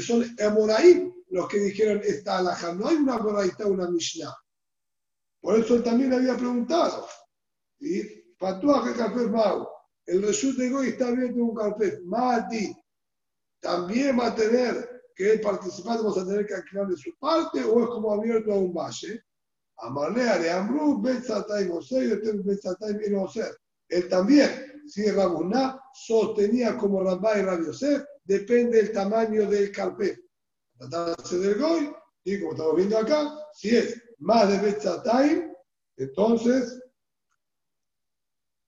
son 0.00 0.24
Emoraim 0.38 1.12
los 1.30 1.48
que 1.48 1.58
dijeron 1.58 2.00
esta 2.04 2.38
alhaja. 2.38 2.74
No 2.74 2.88
hay 2.88 2.96
una 2.96 3.18
moraita, 3.18 3.66
una 3.66 3.90
Mishnah. 3.90 4.34
Por 5.40 5.58
eso 5.58 5.74
él 5.74 5.82
también 5.82 6.12
había 6.12 6.36
preguntado. 6.36 7.06
¿sí? 7.78 8.34
Patuaje 8.38 8.94
Carpef 8.94 9.30
Mau. 9.30 9.68
El 10.06 10.22
resultado 10.22 10.80
de 10.80 10.88
está 10.88 11.08
abierto 11.08 11.36
un 11.36 11.54
Carpef. 11.54 12.00
Mati. 12.04 12.74
También 13.60 14.18
va 14.18 14.28
a 14.28 14.34
tener 14.34 14.94
que 15.14 15.32
el 15.32 15.40
participante 15.40 16.02
vamos 16.02 16.18
a 16.18 16.26
tener 16.26 16.46
que 16.46 16.54
alquilar 16.54 16.86
de 16.88 16.96
su 16.96 17.10
parte 17.18 17.62
o 17.64 17.82
es 17.82 17.88
como 17.88 18.12
abierto 18.12 18.52
a 18.52 18.56
un 18.56 18.72
valle. 18.72 19.22
Amarlea 19.78 20.38
de 20.38 20.50
Amru, 20.50 21.00
Betzatay 21.02 21.68
Mosé, 21.68 22.04
y 22.04 22.42
Betzatay 22.42 22.94
ser. 23.32 23.56
Él 23.88 24.08
también, 24.08 24.82
si 24.86 25.10
Rabuná 25.10 25.80
sostenía 25.92 26.76
como 26.76 27.02
Rabá 27.02 27.38
y 27.38 27.42
Rabiosef, 27.42 28.04
depende 28.24 28.78
del 28.78 28.92
tamaño 28.92 29.48
del 29.48 29.70
carpef 29.70 30.18
tratarse 30.78 31.38
del 31.38 31.58
Goy, 31.58 31.94
y 32.24 32.40
como 32.40 32.52
estamos 32.52 32.76
viendo 32.76 32.98
acá, 32.98 33.38
si 33.52 33.76
es 33.76 34.02
más 34.18 34.48
de 34.48 34.58
Betzatayim, 34.58 35.52
entonces, 35.96 36.80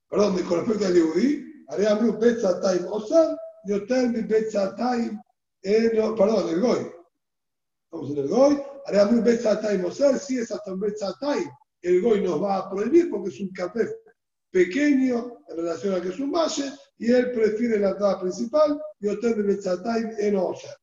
perdón, 0.08 0.42
con 0.44 0.58
respecto 0.60 0.86
al 0.86 0.94
Yehudi, 0.94 1.64
haré 1.68 1.88
a 1.88 1.96
mí 1.96 2.08
un 2.08 2.20
Betzatayim 2.20 2.86
Osar, 2.86 3.36
yo 3.64 3.86
termi 3.86 4.22
Betzatayim, 4.22 5.20
perdón, 5.62 6.48
el 6.50 6.60
Goy. 6.60 6.92
Vamos 7.90 8.10
en 8.10 8.18
el 8.18 8.28
Goy, 8.28 8.62
haré 8.86 9.00
a 9.00 9.06
mí 9.06 9.18
un 9.18 9.24
Betzatayim 9.24 9.90
si 10.20 10.38
es 10.38 10.52
hasta 10.52 10.72
un 10.72 10.80
Betzatayim, 10.80 11.48
el 11.82 12.02
Goy 12.02 12.20
nos 12.22 12.42
va 12.42 12.58
a 12.58 12.70
prohibir 12.70 13.10
porque 13.10 13.30
es 13.30 13.40
un 13.40 13.50
café 13.52 13.88
pequeño 14.50 15.38
en 15.48 15.56
relación 15.56 15.94
a 15.94 16.00
que 16.00 16.08
es 16.08 16.18
un 16.18 16.30
valle, 16.30 16.72
y 16.98 17.12
él 17.12 17.32
prefiere 17.32 17.78
la 17.78 17.90
entrada 17.90 18.20
principal, 18.20 18.80
yo 19.00 19.18
termi 19.20 19.42
Betzatayim 19.42 20.12
en 20.18 20.36
Osar. 20.36 20.76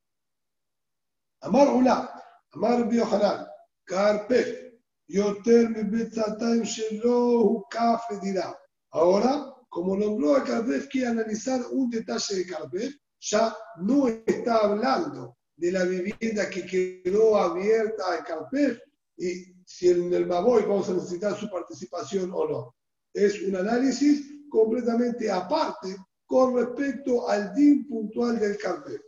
Amar 1.42 1.70
Ula, 1.70 2.24
Amar 2.52 2.88
Biohanan, 2.88 3.48
Carpef, 3.86 4.74
Yoter 5.08 5.70
Betzatayim 5.90 6.64
Shelo 6.64 7.66
Kafe 7.70 8.20
dirá. 8.22 8.56
Ahora, 8.92 9.54
como 9.70 9.98
nombró 9.98 10.36
a 10.36 10.44
Carpef, 10.44 10.88
quiere 10.88 11.08
analizar 11.08 11.62
un 11.72 11.90
detalle 11.90 12.36
de 12.36 12.46
Carpef, 12.46 12.96
ya 13.20 13.56
no 13.78 14.08
está 14.08 14.58
hablando 14.58 15.38
de 15.56 15.72
la 15.72 15.84
vivienda 15.84 16.50
que 16.50 16.66
quedó 16.66 17.38
abierta 17.38 18.14
a 18.14 18.24
Carpef 18.24 18.80
y 19.18 19.54
si 19.66 19.90
en 19.90 20.14
el 20.14 20.28
Maboy 20.28 20.64
vamos 20.64 20.90
a 20.90 20.94
necesitar 20.94 21.38
su 21.38 21.50
participación 21.50 22.32
o 22.34 22.48
no. 22.48 22.76
Es 23.14 23.42
un 23.42 23.56
análisis 23.56 24.33
completamente 24.54 25.32
aparte 25.32 25.98
con 26.28 26.56
respecto 26.56 27.28
al 27.28 27.56
DIN 27.56 27.88
puntual 27.88 28.40
del 28.40 28.56
Carpef. 28.56 29.02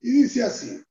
Y 0.00 0.10
dice 0.22 0.42
así, 0.42 0.82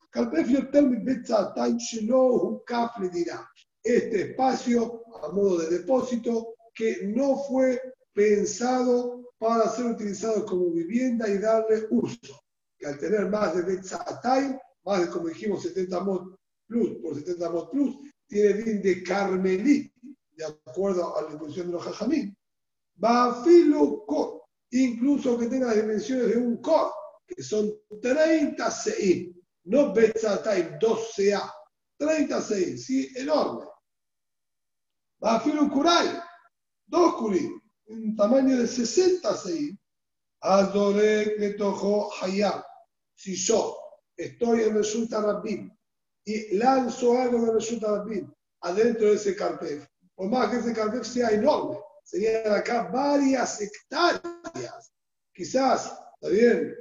este 3.84 4.22
espacio 4.22 5.04
a 5.24 5.32
modo 5.32 5.58
de 5.58 5.80
depósito 5.80 6.54
que 6.76 7.08
no 7.08 7.38
fue 7.38 7.82
pensado 8.14 9.24
para 9.40 9.68
ser 9.70 9.88
utilizado 9.88 10.46
como 10.46 10.70
vivienda 10.70 11.28
y 11.28 11.40
darle 11.40 11.88
uso. 11.90 12.40
Que 12.78 12.86
al 12.86 13.00
tener 13.00 13.28
más 13.28 13.56
de 13.56 13.64
Betzatay, 13.64 14.56
más 14.86 15.02
de 15.02 15.10
como 15.10 15.30
dijimos 15.30 15.64
70 15.64 16.00
mod 16.02 16.36
plus 16.68 16.98
por 17.02 17.16
70 17.16 17.50
mod 17.50 17.70
plus, 17.72 17.96
tiene 18.28 18.54
bien 18.54 18.82
de 18.84 19.02
Carmelí, 19.02 19.92
de 20.34 20.46
acuerdo 20.46 21.18
a 21.18 21.24
la 21.24 21.30
disposición 21.30 21.68
de 21.68 21.74
los 21.74 21.84
Jajamín. 21.84 22.38
Bafilo 23.00 24.06
Kor, 24.06 24.43
incluso 24.72 25.38
que 25.38 25.47
tenga 25.47 25.68
las 25.68 25.78
dimensiones 25.78 26.30
de 26.30 26.38
un 26.38 26.62
Kor, 26.62 26.91
que 27.26 27.41
son 27.41 27.72
30 28.02 28.70
Seim 28.72 29.39
no 29.66 29.93
Betzatay 29.93 30.80
12A, 30.80 31.52
36, 31.97 32.86
sí, 32.86 33.12
enorme. 33.16 33.66
Un 35.22 35.70
Kurai, 35.70 36.08
dos 36.88 37.16
Kurim, 37.16 37.62
un 37.88 38.16
tamaño 38.16 38.58
de 38.58 38.68
66. 38.68 39.76
Adore 40.41 41.36
que 41.38 41.50
tojo 41.56 42.10
Hayab. 42.22 42.64
Si 43.14 43.36
yo 43.36 43.78
estoy 44.16 44.64
en 44.64 44.76
Resulta 44.76 45.22
Rabbim 45.22 45.70
y 46.24 46.56
lanzo 46.56 47.18
algo 47.20 47.45
de 47.45 47.54
Resulta 47.54 47.88
Rabbim 47.88 48.32
adentro 48.62 49.10
de 49.10 49.16
ese 49.16 49.36
carpef, 49.36 49.86
por 50.16 50.30
más 50.30 50.50
que 50.50 50.60
ese 50.60 50.74
carpef 50.74 51.06
sea 51.06 51.30
enorme, 51.32 51.78
serían 52.10 52.53
acá 52.53 52.89
varias 52.91 53.62
hectáreas. 53.62 54.91
Quizás, 55.34 55.93
está 56.16 56.30
bien, 56.30 56.76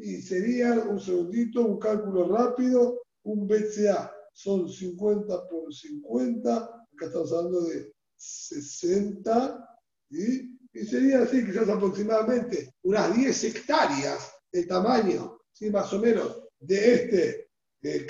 y 0.00 0.20
sería 0.22 0.72
un 0.74 1.00
segundito, 1.00 1.64
un 1.64 1.78
cálculo 1.78 2.28
rápido, 2.36 3.02
un 3.22 3.46
BCA. 3.46 4.12
Son 4.32 4.68
50 4.68 5.48
por 5.48 5.72
50, 5.72 6.56
acá 6.56 7.06
estamos 7.06 7.32
hablando 7.32 7.62
de 7.62 7.92
60, 8.16 9.78
y 10.10 10.84
sería 10.84 11.22
así, 11.22 11.44
quizás 11.44 11.68
aproximadamente 11.68 12.74
unas 12.82 13.14
10 13.14 13.44
hectáreas 13.44 14.32
de 14.52 14.66
tamaño 14.66 15.40
¿sí? 15.52 15.70
más 15.70 15.92
o 15.92 15.98
menos, 15.98 16.42
de 16.58 16.94
este 16.94 17.50
eh, 17.82 18.06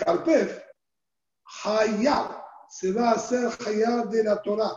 Hayab, 1.64 2.42
se 2.68 2.92
va 2.92 3.10
a 3.10 3.14
hacer 3.14 3.48
Hayab 3.66 4.08
de 4.10 4.24
la 4.24 4.40
Torah. 4.42 4.72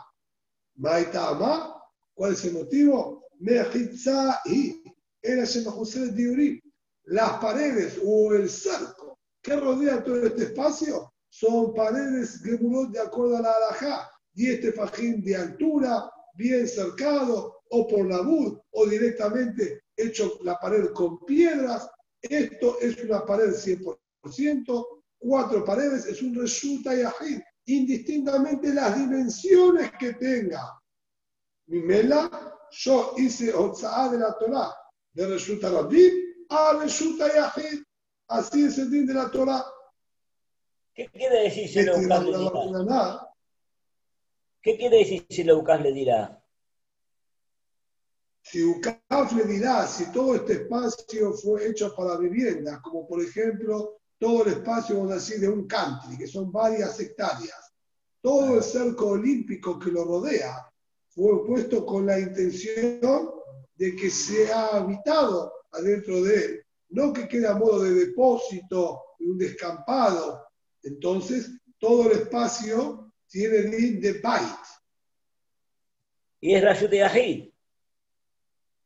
Maitama, 0.76 1.82
¿cuál 2.13 2.34
es 2.34 2.45
el 2.45 2.53
motivo? 2.53 3.26
Mejitzahi, 3.39 4.84
era 5.21 5.45
Shemahusel 5.45 6.15
Diurim. 6.15 6.59
Las 7.05 7.34
paredes 7.39 7.99
o 8.03 8.34
el 8.34 8.49
cerco 8.49 9.19
que 9.41 9.55
rodea 9.55 10.03
todo 10.03 10.26
este 10.26 10.43
espacio 10.43 11.13
son 11.30 11.74
paredes 11.74 12.41
Gemurot 12.43 12.91
de 12.91 12.99
acuerdo 12.99 13.38
a 13.38 13.41
la 13.41 13.51
alajá, 13.51 14.09
y 14.36 14.49
este 14.49 14.71
fajín 14.71 15.24
de 15.24 15.36
altura, 15.36 16.09
bien 16.36 16.67
cercado, 16.67 17.61
o 17.69 17.88
por 17.88 18.07
la 18.07 18.21
bud, 18.21 18.59
o 18.71 18.86
directamente 18.86 19.84
hecho 19.95 20.39
la 20.43 20.59
pared 20.59 20.91
con 20.93 21.19
piedras. 21.26 21.89
Esto 22.21 22.80
es 22.80 23.03
una 23.03 23.26
pared 23.26 23.51
100%, 23.51 24.88
cuatro 25.19 25.65
paredes, 25.65 26.05
es 26.05 26.21
un 26.21 26.36
resulta 26.36 26.95
y 26.95 27.03
indistintamente 27.66 28.74
las 28.74 28.97
dimensiones 28.97 29.91
que 29.99 30.14
tenga. 30.14 30.80
Mi 31.68 31.80
mela, 31.80 32.30
yo 32.72 33.14
hice 33.18 33.53
Otsaá 33.53 34.09
de 34.09 34.20
la 34.20 34.38
Torah, 34.38 34.74
de 35.14 35.28
resulta 35.28 35.70
Rabim 35.70 36.14
a 36.49 36.74
resulta 36.80 37.28
y 37.28 37.84
Así 38.28 38.66
es 38.66 38.78
el 38.80 38.89
din 38.89 39.05
de 39.05 39.14
la 39.14 39.30
Torah. 39.30 39.64
¿Qué 40.93 41.07
quiere 41.09 41.43
decir 41.43 41.68
si 41.68 41.84
lo 41.84 41.93
Este, 41.95 41.99
buscas 42.07 42.24
la- 42.26 42.38
le 42.38 42.84
dirá? 42.84 43.28
¿Qué 44.61 44.78
quiere 44.78 44.97
decir 44.97 45.26
si 45.30 45.43
lo 45.43 45.55
buscas 45.57 45.82
le 45.82 45.91
dirá? 45.91 46.43
Si 48.41 48.64
UCAF 48.64 49.32
le 49.34 49.45
dirá 49.45 49.88
si 49.88 50.11
todo 50.11 50.36
este 50.36 50.53
espacio 50.53 51.34
fue 51.34 51.68
hecho 51.70 51.95
para 51.95 52.18
viviendas, 52.18 52.82
como 52.82 53.07
por 53.07 53.22
ejemplo 53.22 54.01
todo 54.24 54.45
el 54.45 54.53
espacio, 54.53 54.95
vamos 54.95 55.11
a 55.11 55.15
decir, 55.15 55.38
de 55.41 55.49
un 55.49 55.67
country, 55.67 56.17
que 56.17 56.28
son 56.28 56.49
varias 56.49 56.97
hectáreas, 56.97 57.74
todo 58.21 58.55
el 58.55 58.63
cerco 58.63 59.07
olímpico 59.07 59.78
que 59.78 59.91
lo 59.91 60.05
rodea 60.05 60.65
fue 61.09 61.45
puesto 61.45 61.86
con 61.86 62.05
la 62.05 62.17
intención 62.17 63.01
de 63.76 63.93
que 63.97 64.09
sea 64.09 64.78
habitado 64.78 65.51
adentro 65.74 66.24
de 66.24 66.36
él, 66.36 66.65
no 66.91 67.11
que 67.11 67.28
quede 67.28 67.49
a 67.49 67.55
modo 67.55 67.84
de 67.84 67.93
depósito, 67.93 69.01
de 69.19 69.30
un 69.30 69.38
descampado. 69.38 70.47
Entonces, 70.84 71.51
todo 71.78 72.09
el 72.09 72.19
espacio 72.19 73.11
tiene 73.28 73.63
din 73.63 73.99
de 73.99 74.21
bait. 74.21 74.63
Y 76.39 76.55
es 76.55 76.63
Rashut 76.63 76.93
Yahid. 76.93 77.51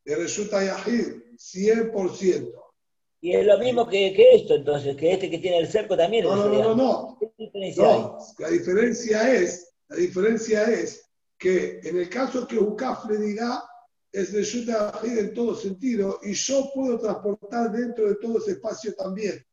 de 0.03 0.15
Resulta 0.15 0.65
Yahid, 0.65 1.35
100%. 1.35 2.66
Y 3.19 3.35
es 3.35 3.45
lo 3.45 3.57
mismo 3.57 3.87
que, 3.87 4.13
que 4.13 4.35
esto, 4.35 4.55
entonces, 4.55 4.95
que 4.95 5.13
este 5.13 5.29
que 5.29 5.39
tiene 5.39 5.57
el 5.57 5.67
cerco 5.67 5.97
también 5.97 6.25
No, 6.25 6.35
no, 6.35 6.49
no, 6.49 6.75
no, 6.75 6.75
no. 6.75 7.17
La 8.37 8.49
diferencia 8.49 9.33
es, 9.35 9.73
la 9.87 9.95
diferencia 9.97 10.63
es 10.63 11.09
que 11.37 11.79
en 11.83 11.97
el 11.97 12.09
caso 12.09 12.47
que 12.47 12.57
UCAF 12.57 13.09
le 13.09 13.37
es 14.11 14.31
de 14.31 14.43
Yahid 14.43 15.17
en 15.17 15.33
todo 15.33 15.55
sentido, 15.55 16.19
y 16.23 16.33
yo 16.33 16.71
puedo 16.73 16.99
transportar 16.99 17.71
dentro 17.71 18.07
de 18.07 18.15
todo 18.15 18.37
ese 18.37 18.51
espacio 18.51 18.93
también. 18.95 19.45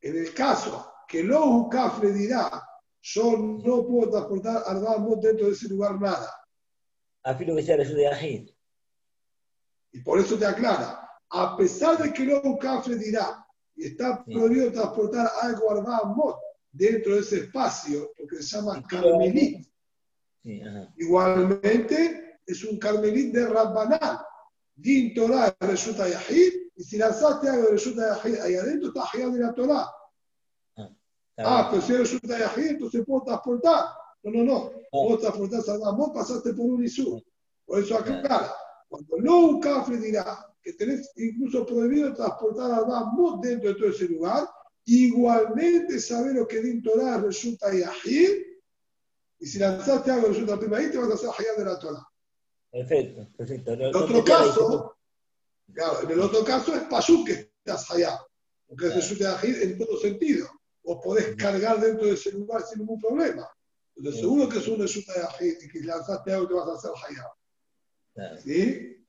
En 0.00 0.16
el 0.16 0.34
caso 0.34 0.92
que 1.08 1.22
lo 1.22 1.46
UCAF 1.46 2.02
le 2.02 2.12
dirá, 2.12 2.62
yo 3.00 3.36
no 3.36 3.86
puedo 3.86 4.10
transportar 4.10 4.62
Arbamot 4.66 5.20
dentro 5.20 5.46
de 5.46 5.52
ese 5.52 5.68
lugar 5.68 6.00
nada. 6.00 6.30
Afilo 7.22 7.54
que 7.54 7.62
sea 7.62 7.76
Rashut 7.76 7.98
Yahid. 7.98 8.50
Y 9.92 10.00
por 10.00 10.18
eso 10.18 10.36
te 10.36 10.44
aclara, 10.44 11.05
a 11.30 11.56
pesar 11.56 11.98
de 11.98 12.12
que 12.12 12.24
lo 12.24 12.40
UCAF 12.42 12.86
le 12.88 12.96
dirá, 12.96 13.46
y 13.74 13.86
está 13.86 14.24
prohibido 14.24 14.72
transportar 14.72 15.28
algo 15.42 15.70
Arbamot 15.70 16.38
dentro 16.72 17.14
de 17.14 17.20
ese 17.20 17.40
espacio, 17.40 18.10
porque 18.16 18.42
se 18.42 18.56
llama 18.56 18.78
¿Y 18.78 18.84
qué 18.84 18.96
lo 18.96 19.02
Carmelit. 19.02 19.66
Sí. 20.42 20.62
Igualmente, 20.98 22.40
es 22.46 22.64
un 22.64 22.78
carmelit 22.78 23.34
de 23.34 23.46
Rabbanán. 23.48 24.18
Din 24.74 25.14
Torah 25.14 25.54
resulta 25.60 26.08
Yahid, 26.08 26.52
y 26.76 26.84
si 26.84 26.98
lanzaste 26.98 27.48
algo 27.48 27.64
de 27.64 27.72
resulta 27.72 28.16
Yahid 28.16 28.40
ahí 28.40 28.54
adentro, 28.54 28.88
está 28.88 29.04
Hayad 29.12 29.32
de 29.32 29.38
la 29.40 29.54
Torah. 29.54 29.90
Ah, 31.38 31.68
bien. 31.70 31.70
pero 31.70 31.82
si 31.82 31.92
es 31.92 31.98
resulta 31.98 32.38
Yahid, 32.38 32.70
entonces 32.72 33.04
puedo 33.06 33.24
transportar. 33.24 33.86
No, 34.22 34.30
no, 34.30 34.44
no. 34.44 34.70
Puedo 34.90 35.18
transportar 35.18 35.62
Salvamón, 35.62 36.12
pasaste 36.12 36.52
por 36.52 36.66
un 36.66 36.84
Isur. 36.84 37.22
Por 37.64 37.80
eso 37.80 37.96
aclara. 37.96 38.54
Cuando 38.88 39.16
no 39.18 39.40
un 39.40 39.60
cafre 39.60 39.96
dirá 39.96 40.46
que 40.66 40.72
tenés 40.72 41.12
incluso 41.14 41.64
prohibido 41.64 42.12
transportar 42.12 42.72
al 42.72 43.40
dentro 43.40 43.68
de 43.68 43.74
todo 43.76 43.88
ese 43.88 44.08
lugar, 44.08 44.48
igualmente 44.84 46.00
saber 46.00 46.34
lo 46.34 46.48
que 46.48 46.60
Din 46.60 46.82
Torah 46.82 47.18
resulta 47.18 47.72
Yahid, 47.72 48.42
y 49.38 49.46
si 49.46 49.60
lanzaste 49.60 50.10
algo 50.10 50.26
resulta 50.26 50.58
Pimaí, 50.58 50.90
te 50.90 50.98
vas 50.98 51.08
a 51.10 51.14
hacer 51.14 51.30
Hayad 51.38 51.56
de 51.58 51.64
la 51.64 51.78
Torah. 51.78 52.04
Perfecto, 52.72 53.28
perfecto. 53.36 53.74
En 53.74 53.78
no 53.92 53.96
otro 53.96 54.24
caso, 54.24 54.96
claro, 55.72 56.02
en 56.02 56.10
el 56.10 56.18
otro 56.20 56.44
caso 56.44 56.74
es 56.74 56.82
Pashuk 56.82 57.28
que 57.28 57.32
estás 57.32 57.88
allá, 57.92 58.18
porque 58.66 58.86
Claro. 58.86 59.00
resulta 59.00 59.40
Yahid 59.40 59.62
en 59.62 59.78
todo 59.78 60.00
sentido. 60.00 60.48
Vos 60.82 60.98
podés 61.00 61.36
cargar 61.36 61.78
dentro 61.80 62.08
de 62.08 62.14
ese 62.14 62.32
lugar 62.32 62.62
sin 62.62 62.80
ningún 62.80 63.00
problema. 63.00 63.48
Entonces, 63.94 64.20
Sí. 64.20 64.26
seguro 64.26 64.48
que 64.48 64.58
es 64.58 64.66
un 64.66 64.80
resulta 64.80 65.12
Yahid 65.14 65.58
y 65.62 65.68
que 65.68 65.80
lanzaste 65.84 66.32
algo 66.32 66.48
te 66.48 66.54
vas 66.54 66.68
a 66.70 66.72
hacer 66.74 66.90
Hayab. 67.08 67.30
Claro. 68.14 68.40
¿Sí? 68.42 69.05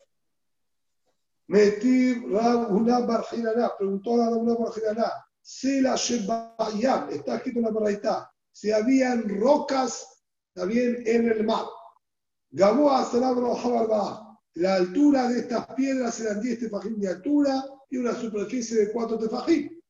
Metí 1.48 2.14
Rab 2.30 2.74
una 2.74 3.00
Barjinaná, 3.00 3.72
preguntó 3.78 4.22
a 4.22 4.30
Rab 4.30 4.42
una 4.42 4.56
Barjinaná, 4.56 5.12
se 5.42 5.82
la 5.82 5.96
Shebayam, 5.96 7.10
está 7.10 7.38
escrito 7.38 7.60
en 7.60 7.66
la 7.66 7.72
Baraitá, 7.72 8.30
si 8.52 8.72
habían 8.72 9.30
rocas 9.40 10.24
también 10.54 11.04
en 11.06 11.32
el 11.32 11.46
mar. 11.46 11.66
Gaboa 12.50 13.06
Salabro 13.06 13.56
Habarba, 13.56 14.38
la 14.56 14.76
altura 14.76 15.30
de 15.30 15.40
estas 15.40 15.68
piedras 15.68 16.20
eran 16.20 16.42
10 16.42 16.60
tefajín 16.60 17.00
de 17.00 17.10
altura 17.10 17.64
y 17.90 17.98
una 17.98 18.14
superficie 18.14 18.86
de 18.86 18.92
4 18.92 19.18
tefajín. 19.18 19.82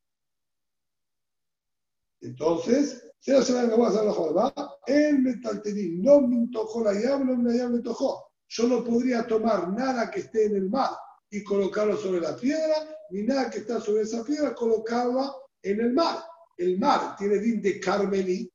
Entonces, 2.22 3.14
se 3.20 3.34
la 3.34 3.42
llaman 3.42 3.70
Gaboa 3.72 3.92
Salabro 3.92 4.26
Habarba, 4.26 4.78
el 4.86 5.20
metalterín 5.24 6.04
no 6.04 6.22
me 6.22 6.36
antojó 6.36 6.84
la 6.84 6.94
llave, 6.94 7.26
no 7.26 7.36
me 7.36 7.50
la 7.52 7.58
llave 7.58 7.70
me 7.70 7.78
antojó. 7.78 8.28
Yo 8.48 8.68
no 8.68 8.84
podría 8.84 9.26
tomar 9.26 9.74
nada 9.74 10.12
que 10.12 10.20
esté 10.20 10.46
en 10.46 10.56
el 10.56 10.70
mar 10.70 10.92
y 11.30 11.44
colocarlo 11.44 11.98
sobre 11.98 12.22
la 12.22 12.36
piedra, 12.36 12.88
ni 13.10 13.24
nada 13.24 13.50
que 13.50 13.60
está 13.60 13.80
sobre 13.82 14.04
esa 14.04 14.24
piedra, 14.24 14.54
colocarla 14.54 15.34
en 15.62 15.82
el 15.82 15.94
mar. 15.94 16.24
El 16.58 16.80
mar 16.80 17.16
tiene 17.18 17.38
din 17.38 17.62
de 17.62 17.80
Carmelí, 17.80 18.52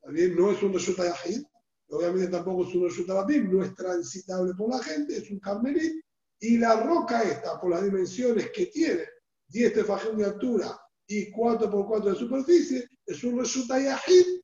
también 0.00 0.36
no 0.36 0.50
es 0.50 0.62
un 0.62 0.72
Yahid, 0.72 1.42
obviamente 1.88 2.28
tampoco 2.28 2.66
es 2.68 2.98
un 2.98 3.06
Rabim, 3.06 3.52
no 3.52 3.64
es 3.64 3.74
transitable 3.74 4.54
por 4.54 4.70
la 4.70 4.82
gente, 4.82 5.16
es 5.16 5.30
un 5.30 5.40
Carmelí, 5.40 6.00
y 6.40 6.58
la 6.58 6.82
roca 6.82 7.22
esta, 7.22 7.60
por 7.60 7.70
las 7.70 7.84
dimensiones 7.84 8.50
que 8.50 8.66
tiene, 8.66 9.08
10 9.48 9.72
tefajín 9.72 10.18
de 10.18 10.24
altura 10.24 10.78
y 11.06 11.30
4 11.30 11.70
por 11.70 11.86
4 11.86 12.10
de 12.10 12.18
superficie, 12.18 12.88
es 13.06 13.24
un 13.24 13.42
Yahid. 13.42 14.40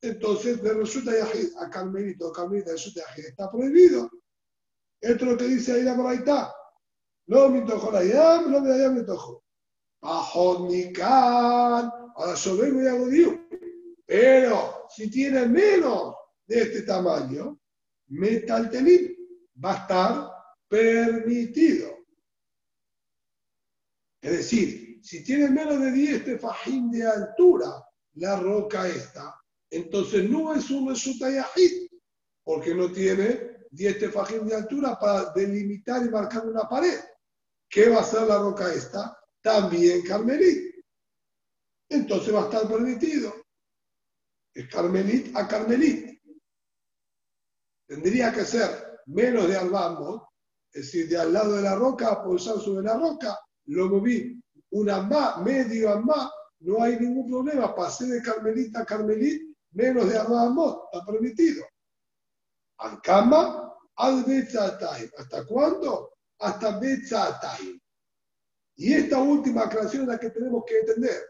Entonces, 0.00 0.62
de 0.62 0.74
resulta 0.74 1.12
Yahid 1.12 1.56
a 1.58 1.68
Carmelito, 1.68 2.32
Carmelita, 2.32 2.72
resulta 2.72 3.02
Yahid 3.08 3.26
está 3.26 3.50
prohibido. 3.50 4.10
Esto 5.00 5.24
es 5.24 5.30
lo 5.30 5.36
que 5.36 5.44
dice 5.44 5.72
ahí 5.72 5.82
la 5.82 5.94
Baraitá. 5.94 6.52
No 7.28 7.48
yam, 7.48 8.50
no 8.50 8.60
me 8.60 8.68
la 8.68 8.78
yam 8.78 8.94
me 8.96 9.02
tocó. 9.02 9.44
Pajonican. 10.00 11.90
Ahora 12.16 12.34
yo 12.34 12.56
vengo 12.56 12.82
y 12.82 12.86
hago 12.86 13.06
Dios. 13.06 13.34
Pero 14.06 14.86
si 14.88 15.10
tiene 15.10 15.46
menos 15.46 16.14
de 16.46 16.62
este 16.62 16.82
tamaño, 16.82 17.60
metaltelim 18.08 19.14
va 19.62 19.72
a 19.72 19.76
estar 19.76 20.30
permitido. 20.68 21.98
Es 24.22 24.32
decir, 24.32 25.00
si 25.02 25.22
tiene 25.22 25.50
menos 25.50 25.80
de 25.80 25.92
10 25.92 26.24
tefajín 26.24 26.90
de 26.90 27.06
altura 27.06 27.84
la 28.14 28.40
roca 28.40 28.88
esta, 28.88 29.34
entonces 29.70 30.28
no 30.28 30.54
es 30.54 30.70
un 30.70 30.88
resulta 30.88 31.30
yahid, 31.30 31.88
porque 32.42 32.74
no 32.74 32.90
tiene 32.90 33.58
10 33.70 33.98
tefajín 33.98 34.46
de 34.46 34.56
altura 34.56 34.98
para 34.98 35.30
delimitar 35.34 36.04
y 36.04 36.08
marcar 36.08 36.46
una 36.46 36.66
pared. 36.68 36.98
¿Qué 37.68 37.88
va 37.88 38.00
a 38.00 38.04
ser 38.04 38.22
la 38.22 38.38
roca 38.38 38.72
esta? 38.72 39.18
También 39.42 40.02
carmelit. 40.02 40.74
Entonces 41.90 42.34
va 42.34 42.42
a 42.42 42.44
estar 42.44 42.68
permitido. 42.68 43.32
Es 44.54 44.68
carmelit 44.68 45.36
a 45.36 45.46
carmelit. 45.46 46.20
Tendría 47.86 48.32
que 48.32 48.44
ser 48.44 49.00
menos 49.06 49.48
de 49.48 49.56
albamot, 49.56 50.28
es 50.72 50.86
decir, 50.86 51.08
de 51.08 51.18
al 51.18 51.32
lado 51.32 51.56
de 51.56 51.62
la 51.62 51.74
roca, 51.74 52.08
apoyar 52.08 52.58
sobre 52.58 52.86
la 52.86 52.98
roca, 52.98 53.38
lo 53.66 53.88
moví 53.88 54.42
una 54.70 55.00
más, 55.02 55.38
medio 55.42 55.98
más, 56.00 56.30
no 56.60 56.82
hay 56.82 56.98
ningún 56.98 57.30
problema. 57.30 57.74
Pasé 57.74 58.06
de 58.06 58.22
carmelita 58.22 58.80
a 58.80 58.84
carmelit, 58.84 59.56
menos 59.72 60.08
de 60.08 60.18
albamot, 60.18 60.88
está 60.92 61.06
permitido. 61.06 61.64
Al 62.78 63.00
cama, 63.00 63.74
al. 63.96 64.24
¿Hasta 65.18 65.46
cuándo? 65.46 66.17
Hasta 66.40 66.78
Betzatay. 66.78 67.80
Y 68.76 68.94
esta 68.94 69.18
última 69.18 69.62
aclaración 69.64 70.02
es 70.02 70.08
la 70.08 70.18
que 70.18 70.30
tenemos 70.30 70.64
que 70.64 70.78
entender. 70.78 71.20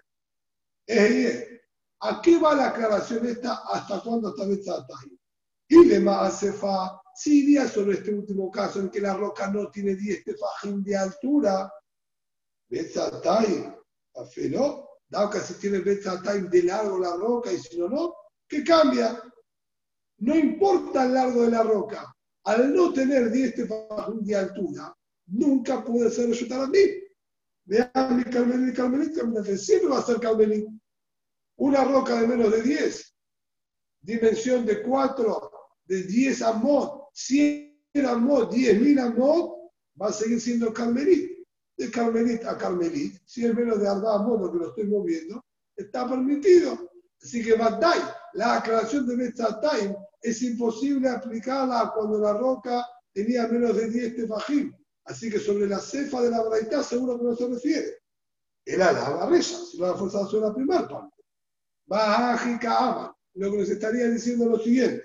Es 0.87 1.03
decir, 1.03 1.61
¿a 2.01 2.21
qué 2.23 2.39
va 2.39 2.55
la 2.55 2.69
aclaración 2.69 3.27
esta? 3.27 3.63
¿Hasta 3.73 4.01
cuándo 4.01 4.31
está 4.31 4.47
Betzatay? 4.47 5.19
Y 5.69 5.85
le 5.85 6.11
hace 6.11 6.53
fa, 6.53 7.01
si 7.15 7.43
iría 7.43 7.69
sobre 7.69 7.95
este 7.95 8.15
último 8.15 8.51
caso 8.51 8.81
en 8.81 8.91
que 8.91 9.01
la 9.01 9.15
roca 9.15 9.51
no 9.51 9.71
tiene 9.71 9.95
10 9.95 10.25
tefajín 10.25 10.83
de 10.83 10.97
altura, 10.97 11.73
Betzatay, 12.71 13.75
afelo, 14.15 14.89
que 15.33 15.41
si 15.41 15.55
tiene 15.55 15.79
Betzatay 15.79 16.49
de 16.49 16.63
largo 16.65 16.99
la 16.99 17.17
roca 17.17 17.51
y 17.53 17.59
si 17.59 17.79
no, 17.79 17.89
no, 17.89 18.15
¿qué 18.47 18.63
cambia? 18.63 19.23
No 20.19 20.37
importa 20.37 21.07
el 21.07 21.15
largo 21.15 21.43
de 21.43 21.51
la 21.51 21.63
roca, 21.63 22.15
al 22.45 22.75
no 22.75 22.93
tener 22.93 23.31
10 23.31 23.55
tefajín 23.55 24.25
de 24.25 24.37
altura, 24.37 24.95
nunca 25.29 25.85
puede 25.85 26.11
ser 26.11 26.29
resultar 26.29 26.63
a 26.63 26.67
mí. 26.67 26.79
Vean 27.65 28.17
mi 28.17 28.25
Carmelita, 28.25 28.83
Carmelita, 28.83 29.57
siempre 29.57 29.91
va 29.91 29.99
a 29.99 30.03
ser 30.03 30.19
Carmelita. 30.21 30.71
Una 31.57 31.85
roca 31.85 32.21
de 32.21 32.27
menos 32.27 32.51
de 32.51 32.63
10, 32.63 33.15
dimensión 34.01 34.65
de 34.65 34.83
4, 34.83 35.51
de 35.85 36.03
10 36.05 36.43
amot, 36.43 37.09
100 37.13 38.07
amot, 38.07 38.53
10.000 38.53 39.01
amot, 39.01 39.73
va 40.01 40.09
a 40.09 40.13
seguir 40.13 40.41
siendo 40.41 40.73
Carmelit. 40.73 41.37
De 41.77 41.91
Carmelit 41.93 42.45
a 42.45 42.59
Carmelit, 42.59 43.21
si 43.25 43.45
es 43.45 43.55
menos 43.55 43.81
de 43.81 43.87
Arba 43.87 44.17
amot 44.17 44.41
lo 44.41 44.53
que 44.53 44.59
lo 44.59 44.69
estoy 44.71 44.85
moviendo, 44.85 45.45
está 45.77 46.09
permitido. 46.09 46.91
Así 47.23 47.45
que 47.45 47.55
Batay, 47.55 48.01
la 48.35 48.57
aclaración 48.57 49.07
de 49.07 49.17
Betzatay 49.17 49.95
es 50.23 50.43
imposible 50.43 51.09
aplicarla 51.09 51.93
cuando 51.95 52.19
la 52.19 52.33
roca 52.33 52.85
tenía 53.13 53.47
menos 53.49 53.77
de 53.77 53.91
10 53.91 54.17
tefajim. 54.17 54.73
Así 55.09 55.31
que 55.31 55.41
sobre 55.41 55.67
la 55.67 55.79
cefa 55.79 56.21
de 56.21 56.31
la 56.31 56.43
braita 56.43 56.83
seguro 56.83 57.19
que 57.19 57.25
no 57.25 57.35
se 57.35 57.49
refiere. 57.49 57.99
Era 58.65 58.93
la 58.93 59.09
barrella, 59.09 59.43
si 59.43 59.79
lo 59.79 59.87
ha 59.87 59.97
forzado 59.97 60.29
sobre 60.29 60.49
la 60.49 60.55
primera 60.55 60.87
parte. 60.87 61.23
Bajájica 61.87 62.77
ama. 62.77 63.17
Lo 63.35 63.51
que 63.51 63.59
nos 63.59 63.71
estaría 63.71 64.07
diciendo 64.09 64.45
es 64.45 64.51
lo 64.51 64.59
siguiente. 64.59 65.03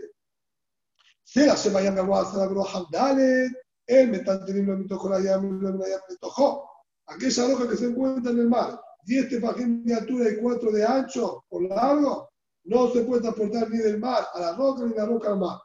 Se 1.24 1.46
la 1.46 1.56
sema 1.56 1.82
ya 1.82 1.92
la 1.92 2.88
Dalet, 2.92 3.54
él 3.88 4.10
me 4.10 4.18
está 4.18 4.44
teniendo 4.44 4.76
mi 4.76 4.88
tojo 4.88 5.08
la 5.08 5.20
llama, 5.20 5.72
me 5.72 6.18
tojó. 6.20 6.70
Aquella 7.06 7.48
roca 7.48 7.70
que 7.70 7.78
se 7.78 7.86
encuentra 7.86 8.32
en 8.32 8.40
el 8.40 8.50
mar, 8.50 8.82
10 9.04 9.30
tefajim 9.30 9.86
de 9.86 9.94
altura 9.94 10.30
y 10.32 10.38
4 10.38 10.72
de 10.72 10.86
ancho 10.86 11.46
por 11.48 11.64
largo, 11.64 12.30
no 12.66 12.90
se 12.90 13.04
puede 13.04 13.22
transportar 13.22 13.70
ni 13.70 13.78
del 13.78 14.00
mar 14.00 14.28
a 14.34 14.40
la 14.40 14.56
roca 14.56 14.84
ni 14.84 14.90
de 14.90 14.98
la 14.98 15.06
roca 15.06 15.30
al 15.30 15.40
mar. 15.40 15.60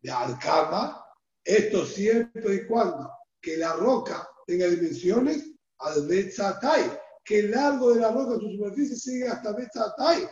De 0.00 0.10
Alcama, 0.10 1.04
esto 1.44 1.84
siempre 1.84 2.54
y 2.54 2.66
cuando 2.66 3.10
que 3.44 3.58
la 3.58 3.74
roca 3.74 4.26
tenga 4.46 4.66
dimensiones 4.66 5.52
al 5.78 6.06
Betzatay, 6.06 6.98
que 7.22 7.40
el 7.40 7.50
largo 7.50 7.92
de 7.92 8.00
la 8.00 8.10
roca, 8.10 8.40
su 8.40 8.50
superficie, 8.50 8.96
sigue 8.96 9.28
hasta 9.28 9.52
Betzatay. 9.52 10.26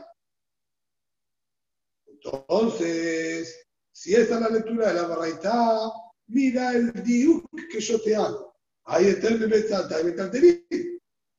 Entonces, 2.07 3.67
si 3.93 4.15
esta 4.15 4.37
es 4.37 4.41
la 4.41 4.49
lectura 4.49 4.89
de 4.89 4.95
la 4.95 5.07
barraitá, 5.07 5.93
mira 6.29 6.73
el 6.73 6.93
diuk 7.05 7.45
que 7.71 7.81
yo 7.81 8.01
te 8.01 8.17
hago. 8.17 8.55
Ahí 8.85 9.07
está 9.09 9.29
el 9.29 9.47
Betzatay, 9.47 10.15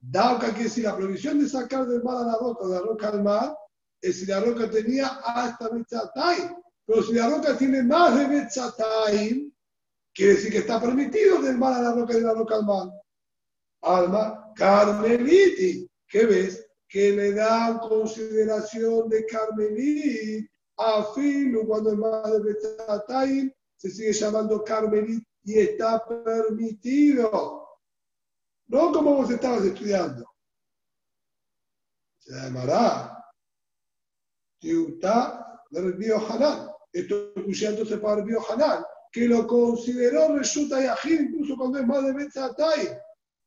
Dado 0.06 0.40
que 0.40 0.48
quiere 0.48 0.64
decir 0.66 0.84
la 0.84 0.98
provisión 0.98 1.40
de 1.40 1.48
sacar 1.48 1.88
del 1.88 2.04
mar 2.04 2.18
a 2.18 2.26
la 2.26 2.38
roca, 2.38 2.68
de 2.68 2.74
la 2.74 2.82
roca 2.82 3.10
al 3.10 3.24
mar, 3.24 3.56
es 4.02 4.20
si 4.20 4.26
la 4.26 4.42
roca 4.42 4.70
tenía 4.70 5.08
hasta 5.08 5.70
Betzatay. 5.70 6.56
Pero 6.86 7.02
si 7.04 7.14
la 7.14 7.30
roca 7.30 7.58
tiene 7.58 7.82
más 7.84 8.18
de 8.18 8.28
Betzatay, 8.28 9.53
Quiere 10.14 10.36
decir 10.36 10.52
que 10.52 10.60
está 10.60 10.80
permitido 10.80 11.42
del 11.42 11.58
mar 11.58 11.74
a 11.74 11.82
la 11.82 11.92
roca 11.94 12.14
y 12.14 12.18
de 12.18 12.22
la 12.22 12.34
roca 12.34 12.56
al 12.56 12.66
mar. 12.66 12.90
Alma 13.82 14.54
Carmeliti. 14.56 15.90
¿Qué 16.08 16.26
ves? 16.26 16.68
Que 16.88 17.12
le 17.12 17.34
dan 17.34 17.80
consideración 17.80 19.10
de 19.10 19.26
Carmelit 19.26 20.48
a 20.78 21.04
Filo 21.16 21.66
cuando 21.66 21.92
el 21.92 21.98
mar 21.98 22.32
de 22.32 22.40
Betatayim 22.42 23.52
se 23.76 23.90
sigue 23.90 24.14
llamando 24.14 24.64
Carmelit 24.64 25.24
y 25.44 25.60
está 25.60 26.06
permitido. 26.06 27.68
No 28.68 28.92
como 28.92 29.16
vos 29.16 29.32
estabas 29.32 29.66
estudiando. 29.66 30.26
Se 32.20 32.34
llamará 32.34 33.18
Tiutá 34.60 35.60
del 35.72 35.98
Río 35.98 36.18
Hanán. 36.30 36.70
Esto 36.92 37.34
entonces 37.36 38.00
para 38.00 38.22
el 38.22 38.28
Río 38.28 38.40
Hanán 38.52 38.84
que 39.14 39.28
lo 39.28 39.46
consideró 39.46 40.36
Reshuta 40.36 40.82
Yahid 40.82 41.22
incluso 41.22 41.56
cuando 41.56 41.78
es 41.78 41.86
más 41.86 42.04
de 42.04 42.14
Betzatay. 42.14 42.98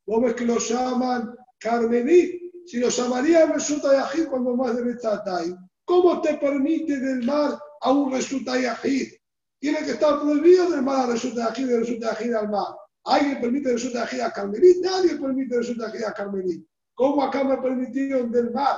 Vos 0.06 0.22
ves 0.22 0.34
que 0.34 0.44
lo 0.44 0.58
llaman 0.58 1.34
Carmení, 1.58 2.52
si 2.64 2.78
lo 2.78 2.88
llamaría 2.88 3.46
Reshuta 3.46 3.92
Yahid 3.92 4.28
cuando 4.28 4.52
es 4.52 4.56
más 4.56 4.76
de 4.76 4.82
Betzatay. 4.84 5.56
¿Cómo 5.84 6.20
te 6.20 6.34
permite 6.34 7.00
del 7.00 7.24
mar 7.24 7.58
a 7.80 7.90
un 7.90 8.12
Reshuta 8.12 8.56
Yahid? 8.60 9.12
Tiene 9.58 9.78
que 9.78 9.92
estar 9.92 10.20
prohibido 10.20 10.70
del 10.70 10.82
mar 10.82 11.00
a 11.00 11.12
Reshuta 11.12 11.48
Yahid 11.48 11.66
de 11.66 11.80
Reshuta 11.80 12.16
Yahid 12.16 12.34
al 12.34 12.48
mar. 12.48 12.76
¿Alguien 13.04 13.40
permite 13.40 13.72
Reshuta 13.72 14.04
Yahid 14.04 14.20
a 14.20 14.32
Carmení? 14.32 14.80
Nadie 14.80 15.16
permite 15.16 15.56
Reshuta 15.56 15.88
Yahid 15.88 16.04
a 16.04 16.12
Carmení. 16.12 16.64
¿Cómo 16.94 17.24
acá 17.24 17.42
me 17.42 17.56
permitieron 17.56 18.30
del 18.30 18.52
mar 18.52 18.76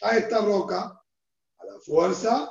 a 0.00 0.16
esta 0.16 0.38
roca? 0.38 0.98
A 1.58 1.66
la 1.66 1.78
fuerza, 1.80 2.50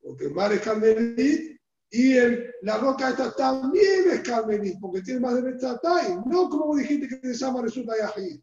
porque 0.00 0.24
el 0.24 0.34
mar 0.34 0.54
es 0.54 0.62
Carmení 0.62 1.55
y 1.90 2.16
el, 2.16 2.52
la 2.62 2.78
roca 2.78 3.10
esta 3.10 3.32
también 3.32 4.10
es 4.10 4.20
Carmelit, 4.20 4.80
porque 4.80 5.02
tiene 5.02 5.20
más 5.20 5.34
de 5.34 5.42
Betzatay, 5.42 6.16
no 6.26 6.48
como 6.48 6.76
dijiste 6.76 7.08
que 7.08 7.34
se 7.34 7.34
llama 7.34 7.62
Resulta 7.62 7.94
Yahid. 7.96 8.40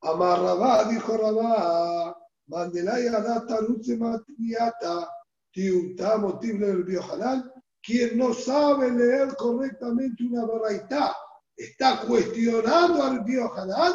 Amarrabá, 0.00 0.84
dijo 0.90 1.16
Rabá, 1.16 2.16
Mandelaya 2.46 3.20
data 3.20 3.60
luce 3.60 3.96
matriata, 3.96 5.08
tiuta 5.52 6.18
motible 6.18 6.66
del 6.66 6.84
biojalal, 6.84 7.52
quien 7.80 8.18
no 8.18 8.34
sabe 8.34 8.90
leer 8.90 9.34
correctamente 9.36 10.24
una 10.24 10.44
baraita, 10.44 11.16
está 11.56 12.00
cuestionando 12.00 13.02
al 13.02 13.22
biojalal, 13.22 13.94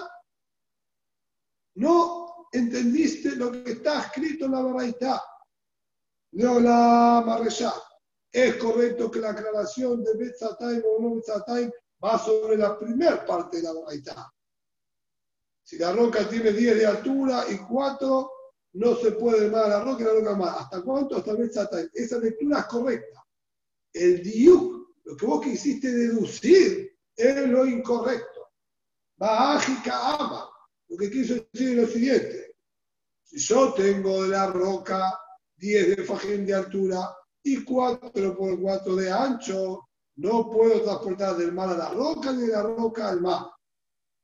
no 1.75 2.47
entendiste 2.51 3.35
lo 3.35 3.51
que 3.51 3.71
está 3.71 4.01
escrito 4.01 4.45
en 4.45 4.51
la 4.53 4.61
baraita. 4.61 5.21
Leola 6.37 7.23
Marresha. 7.25 7.73
Es 8.31 8.57
correcto 8.57 9.09
que 9.09 9.19
la 9.19 9.31
aclaración 9.31 10.03
de 10.03 10.13
Betzatay 10.13 10.83
o 10.85 11.01
no 11.01 11.15
Betzatay 11.15 11.67
va 12.03 12.19
sobre 12.19 12.57
la 12.57 12.77
primera 12.77 13.25
parte 13.25 13.57
de 13.57 13.63
la 13.63 13.73
Braita. 13.73 14.31
Si 15.63 15.79
la 15.79 15.91
roca 15.93 16.29
tiene 16.29 16.51
10 16.51 16.77
de 16.77 16.85
altura 16.85 17.43
y 17.49 17.57
4, 17.57 18.31
no 18.73 18.95
se 18.97 19.13
puede 19.13 19.49
más 19.49 19.67
la 19.67 19.83
roca 19.83 20.03
y 20.03 20.05
la 20.05 20.13
roca 20.13 20.35
más. 20.35 20.61
¿Hasta 20.61 20.83
cuánto? 20.83 21.17
Hasta 21.17 21.33
Betzatay. 21.33 21.89
Esa 21.91 22.19
lectura 22.19 22.59
es 22.59 22.65
correcta. 22.65 23.25
El 23.91 24.21
diuk, 24.21 24.95
lo 25.05 25.17
que 25.17 25.25
vos 25.25 25.43
quisiste 25.43 25.91
deducir, 25.91 26.95
es 27.15 27.47
lo 27.47 27.65
incorrecto. 27.65 28.51
Bájica 29.17 30.17
ama. 30.17 30.47
Lo 30.87 30.97
que 30.97 31.09
quiso 31.09 31.33
decir 31.33 31.69
es 31.69 31.75
lo 31.75 31.87
siguiente. 31.87 32.55
Si 33.23 33.39
yo 33.39 33.73
tengo 33.73 34.21
de 34.21 34.29
la 34.29 34.47
roca 34.47 35.19
10 35.57 35.97
de 35.97 36.03
fajín 36.03 36.45
de 36.45 36.53
altura 36.53 37.15
y 37.43 37.63
4 37.63 38.37
por 38.37 38.59
4 38.61 38.95
de 38.95 39.11
ancho, 39.11 39.87
no 40.17 40.49
puedo 40.49 40.81
transportar 40.81 41.37
del 41.37 41.51
mar 41.51 41.69
a 41.69 41.77
la 41.77 41.89
roca 41.89 42.31
ni 42.31 42.47
de 42.47 42.53
la 42.53 42.63
roca 42.63 43.09
al 43.09 43.21
mar. 43.21 43.47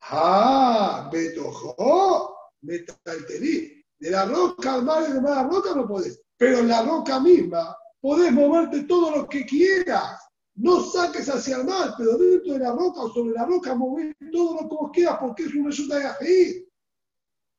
Ah, 0.01 1.09
betojó, 1.11 2.35
metalterí. 2.61 3.83
De 3.99 4.11
la 4.11 4.25
roca 4.25 4.73
al 4.73 4.83
mar 4.83 5.03
y 5.09 5.13
de 5.13 5.21
mar 5.21 5.31
a 5.33 5.43
la 5.43 5.49
roca 5.49 5.75
no 5.75 5.87
puedes. 5.87 6.21
Pero 6.37 6.59
en 6.59 6.67
la 6.67 6.83
roca 6.83 7.19
misma 7.19 7.77
podés 8.01 8.31
moverte 8.31 8.83
todo 8.83 9.15
lo 9.15 9.29
que 9.29 9.45
quieras. 9.45 10.19
No 10.55 10.81
saques 10.81 11.29
hacia 11.29 11.57
el 11.57 11.65
mar, 11.65 11.95
pero 11.97 12.17
dentro 12.17 12.53
de 12.53 12.59
la 12.59 12.71
roca 12.71 13.01
o 13.01 13.13
sobre 13.13 13.33
la 13.33 13.45
roca 13.45 13.73
mover 13.73 14.15
todo 14.31 14.61
lo 14.61 14.69
que 14.69 14.75
vos 14.75 14.91
quieras 14.93 15.17
porque 15.19 15.43
es 15.43 15.55
un 15.55 15.65
resultado 15.65 16.01
de 16.01 16.07
ají. 16.07 16.67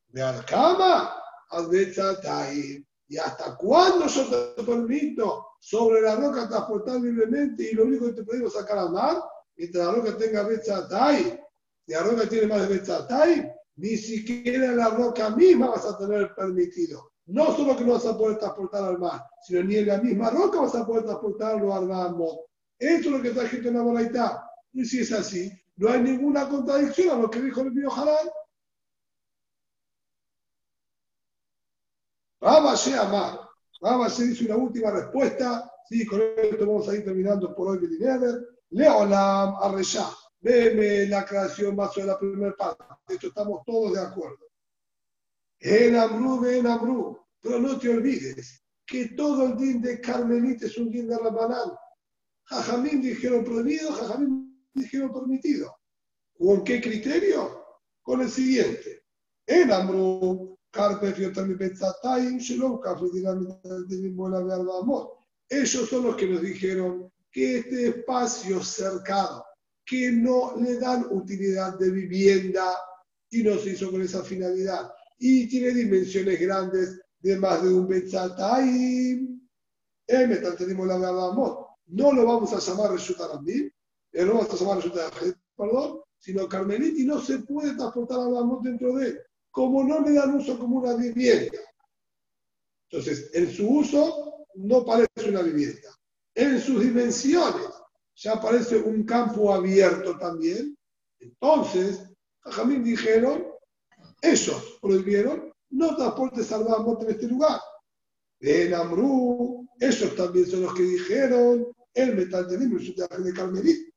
De 0.08 0.22
Alcama, 0.22 1.16
al. 1.50 1.70
¿Y 3.08 3.18
hasta 3.18 3.56
cuándo 3.56 4.06
yo 4.06 4.54
permito 4.64 5.46
sobre 5.60 6.00
la 6.00 6.16
roca 6.16 6.48
transportar 6.48 7.00
libremente 7.00 7.70
y 7.70 7.74
lo 7.74 7.84
único 7.84 8.06
que 8.06 8.12
te 8.14 8.24
podemos 8.24 8.52
sacar 8.52 8.78
al 8.78 8.92
mar? 8.92 9.22
Mientras 9.56 9.86
la 9.86 9.92
roca 9.92 10.16
tenga 10.16 10.42
Betzatay, 10.42 11.40
si 11.86 11.92
la 11.92 12.02
roca 12.02 12.28
tiene 12.28 12.46
más 12.46 12.62
de 12.62 12.74
Betzatay, 12.74 13.52
ni 13.76 13.96
siquiera 13.96 14.72
la 14.72 14.90
roca 14.90 15.30
misma 15.30 15.70
vas 15.70 15.84
a 15.84 15.98
tener 15.98 16.34
permitido. 16.34 17.12
No 17.26 17.54
solo 17.56 17.76
que 17.76 17.84
no 17.84 17.94
vas 17.94 18.06
a 18.06 18.16
poder 18.16 18.38
transportar 18.38 18.84
al 18.84 18.98
mar, 18.98 19.22
sino 19.42 19.62
ni 19.62 19.76
en 19.76 19.88
la 19.88 19.98
misma 19.98 20.30
roca 20.30 20.60
vas 20.60 20.74
a 20.74 20.86
poder 20.86 21.04
transportarlo 21.04 21.74
al 21.74 21.86
mar. 21.86 22.14
Esto 22.78 23.08
es 23.08 23.14
lo 23.14 23.22
que 23.22 23.28
está 23.28 23.44
escrito 23.44 23.68
en 23.68 23.74
la 23.74 23.82
Baraitá. 23.82 24.50
Y 24.72 24.84
si 24.84 25.00
es 25.00 25.12
así, 25.12 25.50
no 25.76 25.90
hay 25.90 26.00
ninguna 26.00 26.48
contradicción 26.48 27.10
a 27.10 27.22
lo 27.22 27.30
que 27.30 27.40
dijo 27.40 27.60
el 27.62 27.72
Pío 27.72 27.90
Jalal. 32.44 32.62
Rabashe 32.62 32.94
Amar. 32.94 33.40
Rabashe 33.80 34.24
dice 34.24 34.44
una 34.44 34.56
última 34.56 34.90
respuesta. 34.90 35.70
Sí, 35.88 36.06
con 36.06 36.20
esto 36.20 36.66
vamos 36.66 36.88
a 36.88 36.94
ir 36.94 37.04
terminando 37.04 37.54
por 37.54 37.68
hoy, 37.68 37.86
Leo 37.98 38.40
Leolam 38.70 39.56
Arresha. 39.60 40.08
Veme 40.40 41.06
la 41.06 41.24
creación 41.24 41.74
más 41.74 41.94
sobre 41.94 42.08
la 42.08 42.18
primera 42.18 42.54
parte. 42.54 42.84
Esto 43.08 43.28
estamos 43.28 43.62
todos 43.64 43.94
de 43.94 44.00
acuerdo. 44.00 44.38
En 45.60 45.96
Amru, 45.96 46.40
ven 46.40 46.66
Amru. 46.66 47.18
Pero 47.40 47.58
no 47.58 47.78
te 47.78 47.90
olvides 47.90 48.62
que 48.86 49.08
todo 49.08 49.46
el 49.46 49.56
din 49.56 49.80
de 49.80 50.00
Carmelita 50.00 50.66
es 50.66 50.76
un 50.76 50.90
din 50.90 51.08
de 51.08 51.16
Rabanán. 51.16 51.72
Jajamín 52.44 53.00
dijeron 53.00 53.44
prohibido, 53.44 53.92
Jajamín 53.92 54.68
dijeron 54.74 55.12
permitido. 55.12 55.74
¿Con 56.38 56.64
qué 56.64 56.80
criterio? 56.80 57.64
Con 58.02 58.20
el 58.20 58.30
siguiente. 58.30 59.04
En 59.46 59.72
Amru, 59.72 60.53
Carpe 60.74 61.12
Fiotami 61.12 61.54
Betzatayim, 61.54 62.38
Shalom 62.38 62.80
Kafri 62.80 63.08
Ellos 65.48 65.88
son 65.88 66.04
los 66.04 66.16
que 66.16 66.26
nos 66.26 66.42
dijeron 66.42 67.12
que 67.30 67.58
este 67.58 67.88
espacio 67.88 68.62
cercado, 68.62 69.44
que 69.86 70.10
no 70.10 70.56
le 70.56 70.78
dan 70.78 71.06
utilidad 71.10 71.78
de 71.78 71.90
vivienda 71.90 72.76
y 73.30 73.42
no 73.42 73.56
se 73.58 73.70
hizo 73.70 73.90
con 73.90 74.02
esa 74.02 74.22
finalidad, 74.24 74.92
y 75.18 75.48
tiene 75.48 75.70
dimensiones 75.70 76.40
grandes 76.40 77.00
de 77.20 77.36
más 77.38 77.62
de 77.62 77.72
un 77.72 77.88
la 80.86 80.98
verdad 80.98 81.32
no 81.86 82.12
lo 82.12 82.26
vamos 82.26 82.52
a 82.52 82.58
llamar 82.58 82.92
Resulta 82.92 83.28
Rambim, 83.28 83.70
no 84.12 84.24
lo 84.24 84.34
vamos 84.34 84.52
a 84.52 84.56
llamar 84.56 84.76
Resulta 84.78 85.10
perdón, 85.56 86.00
sino 86.18 86.48
Carmelit 86.48 86.98
y 86.98 87.04
no 87.04 87.20
se 87.20 87.38
puede 87.40 87.74
transportar 87.76 88.18
a 88.18 88.24
Amot 88.24 88.62
dentro 88.62 88.94
de 88.96 89.08
él, 89.08 89.20
como 89.54 89.84
no 89.84 90.00
le 90.00 90.14
dan 90.14 90.34
uso 90.34 90.58
como 90.58 90.78
una 90.78 90.94
vivienda. 90.94 91.60
Entonces, 92.90 93.30
en 93.34 93.48
su 93.48 93.68
uso 93.68 94.46
no 94.56 94.84
parece 94.84 95.28
una 95.28 95.42
vivienda. 95.42 95.96
En 96.34 96.60
sus 96.60 96.82
dimensiones 96.82 97.68
ya 98.16 98.40
parece 98.40 98.78
un 98.78 99.04
campo 99.04 99.54
abierto 99.54 100.18
también. 100.18 100.76
Entonces, 101.20 102.04
Jajamín 102.40 102.82
dijeron, 102.82 103.46
ellos 104.20 104.78
prohibieron, 104.82 105.52
no 105.70 105.94
transportes 105.94 106.50
al 106.50 106.66
Amot 106.66 107.04
en 107.04 107.10
este 107.10 107.28
lugar. 107.28 107.60
En 108.40 108.74
Amru, 108.74 109.68
ellos 109.78 110.16
también 110.16 110.46
son 110.46 110.62
los 110.62 110.74
que 110.74 110.82
dijeron, 110.82 111.64
el 111.94 112.16
metal 112.16 112.48
de 112.48 112.58
de 112.58 113.32
Carmelit 113.32 113.94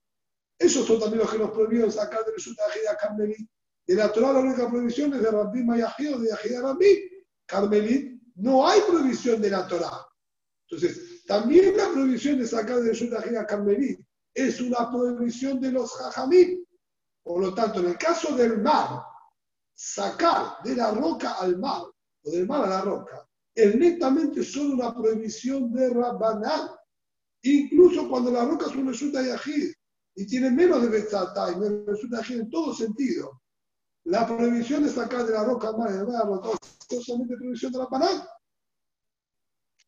esos 0.59 0.85
son 0.85 0.99
también 0.99 1.19
los 1.23 1.31
que 1.31 1.39
nos 1.39 1.49
prohibieron 1.49 1.91
sacar 1.91 2.23
de 2.25 2.31
resulta 2.31 2.63
de 2.67 2.97
Carmelit. 2.99 3.49
De 3.87 3.95
la 3.95 4.11
Torah 4.11 4.33
la 4.33 4.39
única 4.39 4.69
prohibición 4.69 5.13
es 5.13 5.21
de 5.21 5.31
Rabbi 5.31 5.63
Mayahid 5.63 6.15
o 6.15 6.19
de 6.19 6.29
Yahid 6.29 6.61
Rabbi. 6.61 7.09
Carmelit 7.45 8.21
no 8.35 8.67
hay 8.67 8.81
prohibición 8.81 9.41
de 9.41 9.49
la 9.49 9.67
Torah. 9.67 10.05
Entonces, 10.69 11.23
también 11.25 11.75
la 11.77 11.89
prohibición 11.89 12.39
de 12.39 12.47
sacar 12.47 12.81
de 12.81 12.89
resulta 12.89 13.21
de 13.21 13.45
Carmelit 13.45 13.99
es 14.33 14.59
una 14.59 14.91
prohibición 14.91 15.61
de 15.61 15.71
los 15.71 15.91
Jajamim. 15.93 16.65
Por 17.23 17.41
lo 17.41 17.53
tanto, 17.53 17.79
en 17.79 17.87
el 17.87 17.97
caso 17.97 18.35
del 18.35 18.61
mar, 18.61 19.01
sacar 19.73 20.57
de 20.63 20.75
la 20.75 20.91
roca 20.91 21.33
al 21.33 21.57
mar 21.57 21.83
o 22.23 22.31
del 22.31 22.45
mar 22.45 22.65
a 22.65 22.69
la 22.69 22.81
roca 22.81 23.27
es 23.57 23.75
netamente 23.75 24.43
solo 24.43 24.75
una 24.75 24.93
prohibición 24.93 25.73
de 25.73 25.89
Rabbanán. 25.89 26.69
Incluso 27.41 28.07
cuando 28.07 28.31
la 28.31 28.45
roca 28.45 28.67
es 28.67 28.75
un 28.75 28.87
resulta 28.87 29.23
Yahid 29.23 29.71
y 30.15 30.27
tiene 30.27 30.51
menos 30.51 30.83
de 30.83 30.89
Betzatá 30.89 31.51
y 31.51 31.55
menos 31.55 31.99
de 31.99 32.35
en 32.35 32.49
todo 32.51 32.73
sentido. 32.75 33.41
La 34.07 34.25
prohibición 34.25 34.83
de 34.83 34.89
sacar 34.89 35.25
de 35.25 35.33
la 35.33 35.43
roca 35.43 35.67
al 35.67 35.77
mar 35.77 35.89
y 35.91 36.95
es 36.95 37.03
solamente 37.03 37.35
prohibición 37.35 37.73
de 37.73 37.77
la 37.77 37.89
panal. 37.89 38.29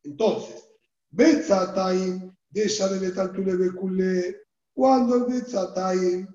Entonces, 0.02 0.62
Betzatay, 1.08 2.30
deja 2.50 2.88
de 2.88 3.00
metal 3.00 3.32
tu 3.32 3.40
le 3.40 4.36
cuando 4.74 5.16
el 5.16 5.24
Betzatay, 5.24 6.26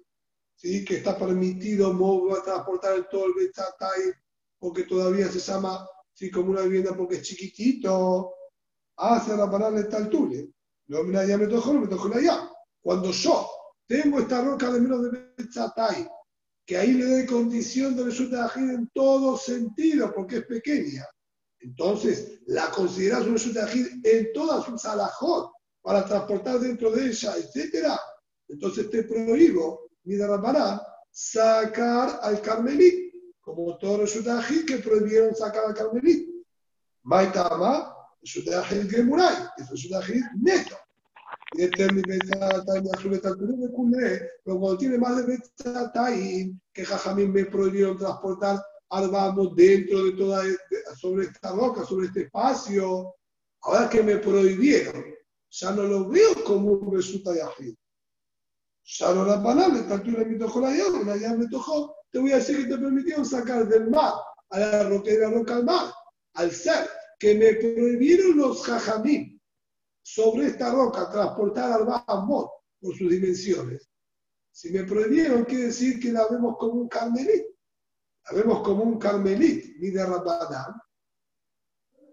¿sí? 0.56 0.84
que 0.84 0.96
está 0.96 1.16
permitido 1.16 1.94
mover, 1.94 2.42
transportar 2.42 2.96
el 2.96 3.08
todo 3.08 3.28
el 3.28 3.34
Betzatay, 3.36 4.14
porque 4.58 4.86
todavía 4.86 5.28
se 5.28 5.40
llama 5.40 5.88
¿sí? 6.12 6.32
como 6.32 6.50
una 6.50 6.62
vivienda 6.62 6.98
porque 6.98 7.18
es 7.18 7.22
chiquitito, 7.22 8.34
hace 8.96 9.38
la 9.38 9.50
panal 9.50 9.76
de 9.76 9.84
tal 9.84 10.10
tule. 10.10 10.50
Lo 10.88 11.06
ya 11.12 11.38
me 11.38 11.46
tocó, 11.46 11.74
me 11.74 11.88
tocó 11.88 12.10
ya. 12.20 12.50
Cuando 12.82 13.12
yo 13.12 13.48
tengo 13.86 14.18
esta 14.18 14.44
roca 14.44 14.72
de 14.72 14.80
menos 14.80 15.04
de 15.04 15.34
Betzatay, 15.38 16.15
que 16.66 16.78
ahí 16.78 16.94
le 16.94 17.06
doy 17.06 17.26
condición 17.26 17.96
de 17.96 18.04
resulta 18.04 18.52
de 18.56 18.74
en 18.74 18.90
todo 18.94 19.38
sentido, 19.38 20.12
porque 20.14 20.38
es 20.38 20.46
pequeña. 20.46 21.06
Entonces, 21.60 22.40
la 22.48 22.70
consideras 22.72 23.26
un 23.26 23.34
resulta 23.34 23.70
en 24.04 24.34
todas 24.34 24.66
sus 24.66 24.84
alajot 24.86 25.52
para 25.82 26.06
transportar 26.06 26.60
dentro 26.60 26.92
de 26.92 27.08
ella, 27.08 27.36
etc. 27.38 27.88
Entonces 28.48 28.90
te 28.90 29.04
prohíbo, 29.04 29.90
mi 30.04 30.18
para 30.18 30.82
sacar 31.12 32.20
al 32.22 32.42
carmelit, 32.42 33.14
como 33.42 33.78
todo 33.78 34.00
resulta 34.00 34.44
que 34.66 34.78
prohibieron 34.78 35.36
sacar 35.36 35.66
al 35.66 35.74
carmelit. 35.74 36.30
Maitama, 37.04 37.96
resulta 38.22 38.68
que 38.68 39.04
muray, 39.04 39.36
es 39.58 39.70
resulta 39.70 40.02
neto 40.42 40.76
pero 44.44 44.60
cuando 44.60 44.78
tiene 44.78 44.98
más 44.98 45.18
de 45.18 45.24
Betzatayim, 45.24 46.60
que 46.74 46.86
Jajamín 46.86 47.32
me 47.32 47.46
prohibieron 47.46 47.98
transportar 47.98 48.60
vamos 48.90 49.56
dentro 49.56 50.06
de 50.06 50.12
toda, 50.14 50.44
sobre 50.96 51.26
esta 51.26 51.52
roca, 51.52 51.84
sobre 51.86 52.08
este 52.08 52.22
espacio, 52.24 53.16
ahora 53.62 53.90
que 53.90 54.04
me 54.04 54.18
prohibieron, 54.18 55.04
ya 55.50 55.72
no 55.72 55.84
lo 55.84 56.10
veo 56.10 56.44
como 56.44 56.74
un 56.74 56.96
resulta 56.96 57.32
de 57.32 57.42
ajid. 57.42 57.76
Ya 58.84 59.14
no 59.14 59.26
la 59.26 59.42
palabra, 59.42 59.88
tanto 59.88 60.12
le 60.12 60.26
me 60.26 60.38
tocó 60.38 60.62
la 60.62 60.72
llave, 60.72 61.04
la 61.04 61.36
me 61.36 61.48
tocó, 61.48 61.96
te 62.12 62.20
voy 62.20 62.32
a 62.32 62.38
decir 62.38 62.58
que 62.58 62.76
te 62.76 62.78
permitieron 62.78 63.26
sacar 63.26 63.68
del 63.68 63.90
mar 63.90 64.14
a 64.52 64.60
la 64.60 64.84
roca 64.84 65.10
de 65.10 65.20
la 65.20 65.32
roca 65.32 65.56
al 65.56 65.66
mar, 65.66 65.92
al 66.34 66.52
ser 66.52 66.88
que 67.18 67.34
me 67.36 67.54
prohibieron 67.56 68.38
los 68.38 68.64
jajamín 68.64 69.35
sobre 70.06 70.46
esta 70.46 70.72
roca 70.72 71.10
transportar 71.10 71.72
al 71.72 71.86
Bahamot 71.86 72.48
por 72.80 72.96
sus 72.96 73.10
dimensiones. 73.10 73.90
Si 74.52 74.70
me 74.70 74.84
prohibieron, 74.84 75.46
quiere 75.46 75.66
decir 75.66 76.00
que 76.00 76.12
la 76.12 76.28
vemos 76.28 76.58
como 76.60 76.74
un 76.74 76.88
carmelit. 76.88 77.44
La 78.30 78.38
vemos 78.38 78.62
como 78.62 78.84
un 78.84 79.00
carmelit, 79.00 79.78
ni 79.80 79.90
de 79.90 80.06
Rabadán. 80.06 80.76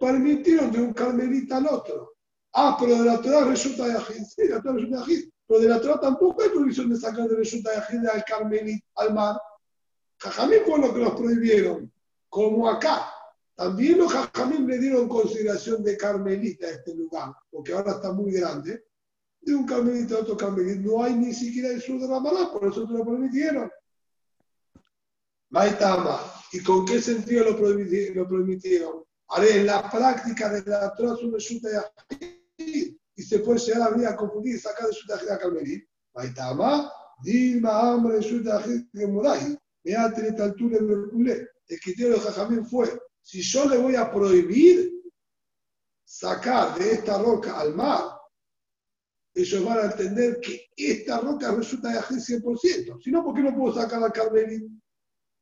Permitieron 0.01 0.73
de 0.73 0.81
un 0.81 0.95
carmelita 0.95 1.59
al 1.59 1.67
otro. 1.67 2.15
Ah, 2.55 2.79
pero 2.81 2.97
de 2.97 3.05
la 3.05 3.21
Torah 3.21 3.45
resulta 3.45 3.87
de 3.87 3.93
Ajid. 3.93 4.25
Sí, 4.25 4.49
la 4.49 4.63
Torah 4.63 4.77
resulta 4.77 4.97
de 4.97 5.03
Ajid. 5.03 5.31
Pero 5.47 5.61
de 5.61 5.69
la 5.69 5.81
Torah 5.81 6.01
tampoco 6.01 6.43
hay 6.43 6.49
prohibición 6.49 6.89
de 6.89 6.97
sacar 6.97 7.29
de 7.29 7.37
resulta 7.37 7.73
de 7.73 7.77
Ajid 7.77 8.07
al 8.07 8.25
carmelit, 8.25 8.83
al 8.95 9.13
mar. 9.13 9.39
Jajamín 10.19 10.61
fue 10.65 10.79
lo 10.79 10.95
que 10.95 11.01
los 11.01 11.13
prohibieron. 11.13 11.93
Como 12.31 12.71
acá. 12.71 13.07
También 13.55 13.99
los 13.99 14.13
jajamín 14.13 14.67
le 14.67 14.79
dieron 14.79 15.09
consideración 15.09 15.83
de 15.85 15.97
carmelita 15.97 16.67
a 16.67 16.71
este 16.71 16.95
lugar, 16.95 17.33
porque 17.51 17.73
ahora 17.73 17.93
está 17.93 18.13
muy 18.13 18.33
grande. 18.33 18.85
De 19.41 19.55
un 19.55 19.67
carmelita 19.67 20.17
a 20.17 20.21
otro 20.21 20.37
carmelita 20.37 20.81
no 20.81 21.03
hay 21.03 21.15
ni 21.15 21.35
siquiera 21.35 21.69
el 21.69 21.83
sur 21.83 22.01
de 22.01 22.09
la 22.09 22.21
mala, 22.21 22.51
por 22.53 22.71
eso 22.71 22.87
te 22.87 22.93
lo 22.93 23.05
permitieron. 23.05 23.71
Maitama. 25.51 26.21
¿Y 26.53 26.63
con 26.63 26.87
qué 26.87 27.01
sentido 27.01 27.45
lo, 27.45 27.59
permitieron? 27.59 29.05
Haré 29.29 29.65
la 29.65 29.91
práctica 29.91 30.49
de 30.51 30.63
la 30.71 30.95
Torah 30.95 31.17
resulta 31.33 31.69
de 31.69 32.97
y 33.15 33.23
se 33.23 33.39
puede 33.41 33.59
llegar 33.59 33.83
a 33.83 33.91
venir 33.91 34.07
a 34.07 34.17
confundir 34.17 34.57
y 34.57 34.59
sacar 34.59 34.87
de 34.87 34.95
su 34.95 35.07
tajida 35.07 35.39
carmelita. 35.39 35.87
Maitama. 36.15 36.91
Dima 37.23 37.93
hambre 37.93 38.17
de 38.17 38.23
su 38.23 38.43
tajida 38.43 38.85
que 38.93 39.07
morai. 39.07 39.59
Me 39.85 39.95
ha 39.95 40.13
tenido 40.13 40.43
altura 40.43 40.79
de 40.79 41.49
El 41.69 41.81
criterio 41.81 42.15
de 42.15 42.21
Jajamín 42.21 42.67
fue 42.67 42.89
si 43.23 43.41
yo 43.41 43.65
le 43.67 43.79
voy 43.79 43.95
a 43.95 44.11
prohibir 44.11 44.93
sacar 46.05 46.79
de 46.79 46.93
esta 46.93 47.19
roca 47.19 47.59
al 47.59 47.75
mar, 47.75 48.05
ellos 49.35 49.65
van 49.65 49.79
a 49.79 49.85
entender 49.85 50.41
que 50.41 50.69
esta 50.77 51.21
roca 51.21 51.53
resulta 51.53 51.91
de 51.91 51.99
Ajid 51.99 52.19
100%. 52.19 53.03
Si 53.03 53.11
no, 53.11 53.25
¿por 53.25 53.35
qué 53.35 53.41
no 53.41 53.57
puedo 53.57 53.75
sacar 53.75 54.03
al 54.03 54.13
Carmelí? 54.13 54.69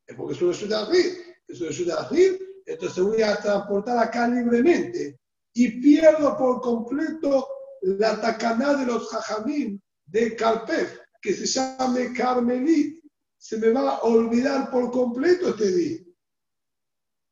Es 0.07 0.15
porque 0.15 0.35
eso 0.35 0.49
resulta 0.49 0.87
de 0.87 0.99
Ajid. 0.99 1.19
Eso 1.49 1.65
resulta 1.65 1.97
de 1.97 2.01
Ajid. 2.01 2.43
Entonces 2.67 3.03
voy 3.03 3.23
a 3.23 3.37
transportar 3.37 3.99
acá 3.99 4.29
libremente 4.29 5.19
y 5.55 5.81
pierdo 5.81 6.37
por 6.37 6.61
completo 6.61 7.49
la 7.83 8.21
tacaná 8.21 8.75
de 8.75 8.87
los 8.87 9.09
jajamín 9.09 9.83
de 10.07 10.37
Carpef, 10.37 10.99
que 11.21 11.35
se 11.35 11.47
llame 11.47 12.13
Carmelit. 12.13 13.03
Se 13.39 13.57
me 13.57 13.71
va 13.71 13.97
a 13.97 14.03
olvidar 14.03 14.71
por 14.71 14.91
completo 14.93 15.49
este 15.49 15.73
día. 15.73 15.99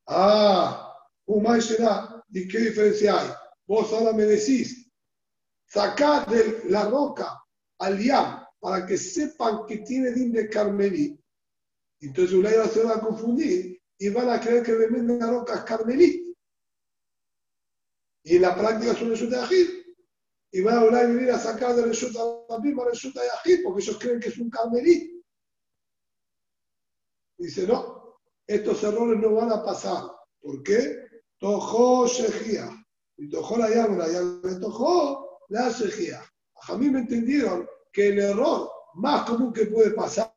Ah, 0.09 0.95
un 1.27 1.61
será. 1.61 2.25
¿Y 2.31 2.49
qué 2.49 2.59
diferencia 2.59 3.21
hay? 3.21 3.31
Vos 3.67 3.93
ahora 3.93 4.13
me 4.13 4.25
decís, 4.25 4.91
sacar 5.67 6.27
de 6.29 6.65
la 6.71 6.89
roca 6.89 7.45
al 7.79 7.99
yam 7.99 8.45
para 8.59 8.87
que 8.87 8.97
sepan 8.97 9.67
que 9.67 9.79
tiene 9.79 10.11
din 10.13 10.33
de 10.33 10.49
Carmelí. 10.49 11.19
Entonces 12.01 12.35
una 12.35 12.51
se 12.69 12.85
va 12.85 12.97
a 12.97 13.01
confundir 13.01 13.81
y 13.99 14.09
van 14.09 14.31
a 14.31 14.41
creer 14.41 14.63
que 14.63 14.73
de 14.73 15.19
la 15.19 15.27
roca 15.27 15.57
es 15.57 15.63
Carmelí. 15.63 16.35
Y 18.25 18.37
en 18.37 18.43
la 18.43 18.57
práctica 18.57 18.93
es 18.93 19.03
un 19.03 19.11
resulta 19.11 19.39
de 19.39 19.43
Ajid. 19.43 19.69
Y 20.51 20.63
van 20.63 20.79
a 20.79 20.85
volver 20.85 21.05
a 21.05 21.09
venir 21.09 21.31
a 21.31 21.39
sacar 21.39 21.77
de 21.77 21.85
resulta 21.85 22.21
misma 22.63 22.85
resulta 22.87 23.23
de 23.23 23.29
Ajid 23.29 23.63
porque 23.63 23.83
ellos 23.83 23.99
creen 23.99 24.21
que 24.21 24.29
es 24.31 24.39
un 24.39 24.49
Carmelí. 24.49 25.23
Dice, 27.37 27.67
no, 27.67 27.98
estos 28.49 28.83
errores 28.83 29.21
no 29.21 29.35
van 29.35 29.53
a 29.53 29.63
pasar. 29.63 30.05
¿Por 30.41 30.63
qué? 30.63 30.97
Tojó 31.39 32.07
Shejía. 32.07 32.71
Y 33.19 33.29
tojó 33.29 33.59
la 33.59 33.69
llama, 33.69 33.99
la 33.99 34.09
llama 34.09 34.59
tojó 34.59 35.43
la 35.49 35.69
Shejía. 35.69 36.23
A 36.69 36.77
mí 36.77 36.89
me 36.89 37.01
entendieron 37.01 37.69
que 37.93 38.09
el 38.09 38.19
error 38.19 38.71
más 38.95 39.29
común 39.29 39.53
que 39.53 39.67
puede 39.67 39.91
pasar 39.91 40.33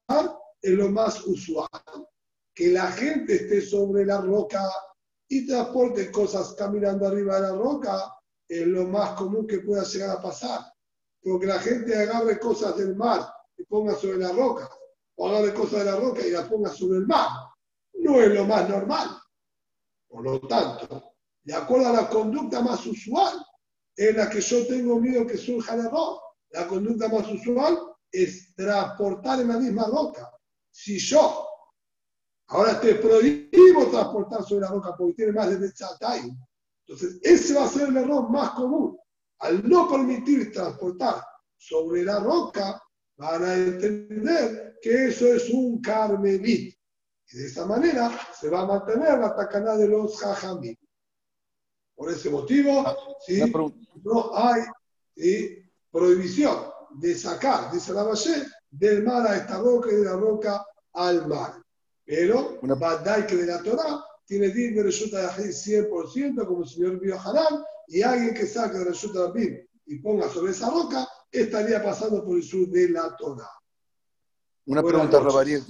es 0.62 0.72
lo 0.72 0.90
más 0.90 1.26
usual. 1.26 1.70
Que 2.54 2.72
la 2.72 2.92
gente 2.92 3.36
esté 3.36 3.62
sobre 3.62 4.06
la 4.06 4.20
roca 4.20 4.62
y 5.30 5.48
transporte 5.48 6.12
cosas 6.12 6.54
caminando 6.58 7.08
arriba 7.08 7.36
de 7.36 7.42
la 7.44 7.56
roca 7.56 8.14
es 8.46 8.68
lo 8.68 8.86
más 8.86 9.12
común 9.12 9.48
que 9.48 9.60
pueda 9.60 9.84
llegar 9.84 10.18
a 10.18 10.22
pasar. 10.22 10.60
Porque 11.24 11.46
la 11.46 11.60
gente 11.60 11.96
agarre 11.96 12.38
cosas 12.40 12.76
del 12.76 12.94
mar 12.98 13.26
y 13.58 13.64
ponga 13.64 13.96
sobre 13.96 14.18
la 14.18 14.34
roca, 14.34 14.70
o 15.16 15.30
agarre 15.30 15.54
cosas 15.54 15.80
de 15.80 15.86
la 15.86 15.96
roca 15.98 16.28
y 16.28 16.32
las 16.32 16.50
ponga 16.50 16.70
sobre 16.70 16.98
el 16.98 17.08
mar. 17.08 17.30
No 18.02 18.19
es 18.19 18.34
lo 18.34 18.45
más 18.45 18.68
normal. 18.68 19.10
Por 20.07 20.23
lo 20.23 20.40
tanto, 20.41 21.14
de 21.44 21.53
acuerdo 21.53 21.88
a 21.88 21.94
la 21.94 22.10
conducta 22.10 22.61
más 22.61 22.86
usual, 22.86 23.34
en 23.95 24.18
la 24.18 24.30
que 24.30 24.41
yo 24.41 24.65
tengo 24.68 24.99
miedo 24.99 25.26
que 25.28 25.38
surja 25.38 25.76
el 25.76 25.86
error, 25.86 26.19
la 26.49 26.68
conducta 26.68 27.07
más 27.07 27.32
usual 27.32 27.78
es 28.11 28.53
transportar 28.56 29.40
en 29.41 29.49
la 29.49 29.60
misma 29.60 29.86
roca. 29.86 30.30
Si 30.72 30.98
yo 30.98 31.48
ahora 32.48 32.80
te 32.82 32.95
prohíbo 32.95 33.86
transportar 33.91 34.44
sobre 34.44 34.61
la 34.61 34.72
roca 34.72 34.95
porque 34.98 35.14
tiene 35.14 35.32
más 35.32 35.49
de 35.49 35.57
Betzatay, 35.57 36.32
entonces 36.86 37.19
ese 37.22 37.53
va 37.53 37.65
a 37.65 37.69
ser 37.69 37.90
el 37.90 37.98
error 37.98 38.30
más 38.30 38.52
común. 38.52 38.98
Al 39.40 39.68
no 39.68 39.90
permitir 39.90 40.52
transportar 40.52 41.23
sobre 41.57 42.03
la 42.03 42.19
roca, 42.19 42.82
van 43.18 43.44
a 43.44 43.53
entender 43.53 44.80
que 44.82 45.07
eso 45.07 45.28
es 45.28 45.49
un 45.49 45.80
carmelit. 45.82 46.76
Y 47.34 47.38
de 47.38 47.48
esa 47.48 47.66
manera 47.66 48.12
se 48.40 48.49
va 48.49 48.62
a 48.62 48.66
mantener 48.66 49.20
la 49.20 49.36
tacana 49.36 49.76
de 49.78 49.88
los 49.88 50.20
jajamí. 50.20 50.78
Por 51.95 52.12
ese 52.12 52.30
motivo, 52.30 52.84
¿sí? 53.26 53.41
Una 53.41 53.52
pregunta. 53.52 53.91
no 54.03 54.32
hay 54.38 54.62
¿sí? 55.16 55.58
prohibición 55.91 56.66
de 56.99 57.16
sacar, 57.16 57.72
dice 57.72 57.94
la 57.94 58.03
Valle, 58.03 58.44
del 58.70 59.03
mar 59.03 59.26
a 59.28 59.38
esta 59.38 59.60
roca 59.60 59.91
y 59.91 59.95
de 59.95 60.06
la 60.06 60.16
roca 60.16 60.66
al 60.94 61.28
mar. 61.28 61.53
Pero, 62.06 62.60
Una- 62.62 62.76
Badai 62.76 63.28
que 63.28 63.36
de 63.38 63.45
la 63.45 63.62
Torah 63.62 64.03
tiene 64.26 64.49
din 64.49 64.76
de 64.76 64.84
resulta 64.84 65.20
de 65.20 65.26
Ajid 65.28 65.52
100%, 65.52 66.45
como 66.45 66.64
el 66.64 66.70
señor 66.70 66.99
Hanan, 67.24 67.64
y 67.88 68.02
alguien 68.02 68.34
que 68.34 68.45
saque 68.48 68.78
de 68.80 68.86
resulta 68.86 69.28
de 69.28 69.32
Bib 69.34 69.70
y 69.86 69.99
ponga 69.99 70.28
sobre 70.30 70.52
esa 70.52 70.70
roca, 70.70 71.08
estaría 71.32 71.84
pasando 71.84 72.24
por 72.26 72.36
el 72.38 72.44
sur 72.44 72.68
de 72.70 72.90
la 72.90 73.16
Torah. 73.16 73.49
Una 74.66 74.82
Buenas 74.82 75.08
pregunta. 75.10 75.20
Rabariel. 75.20 75.64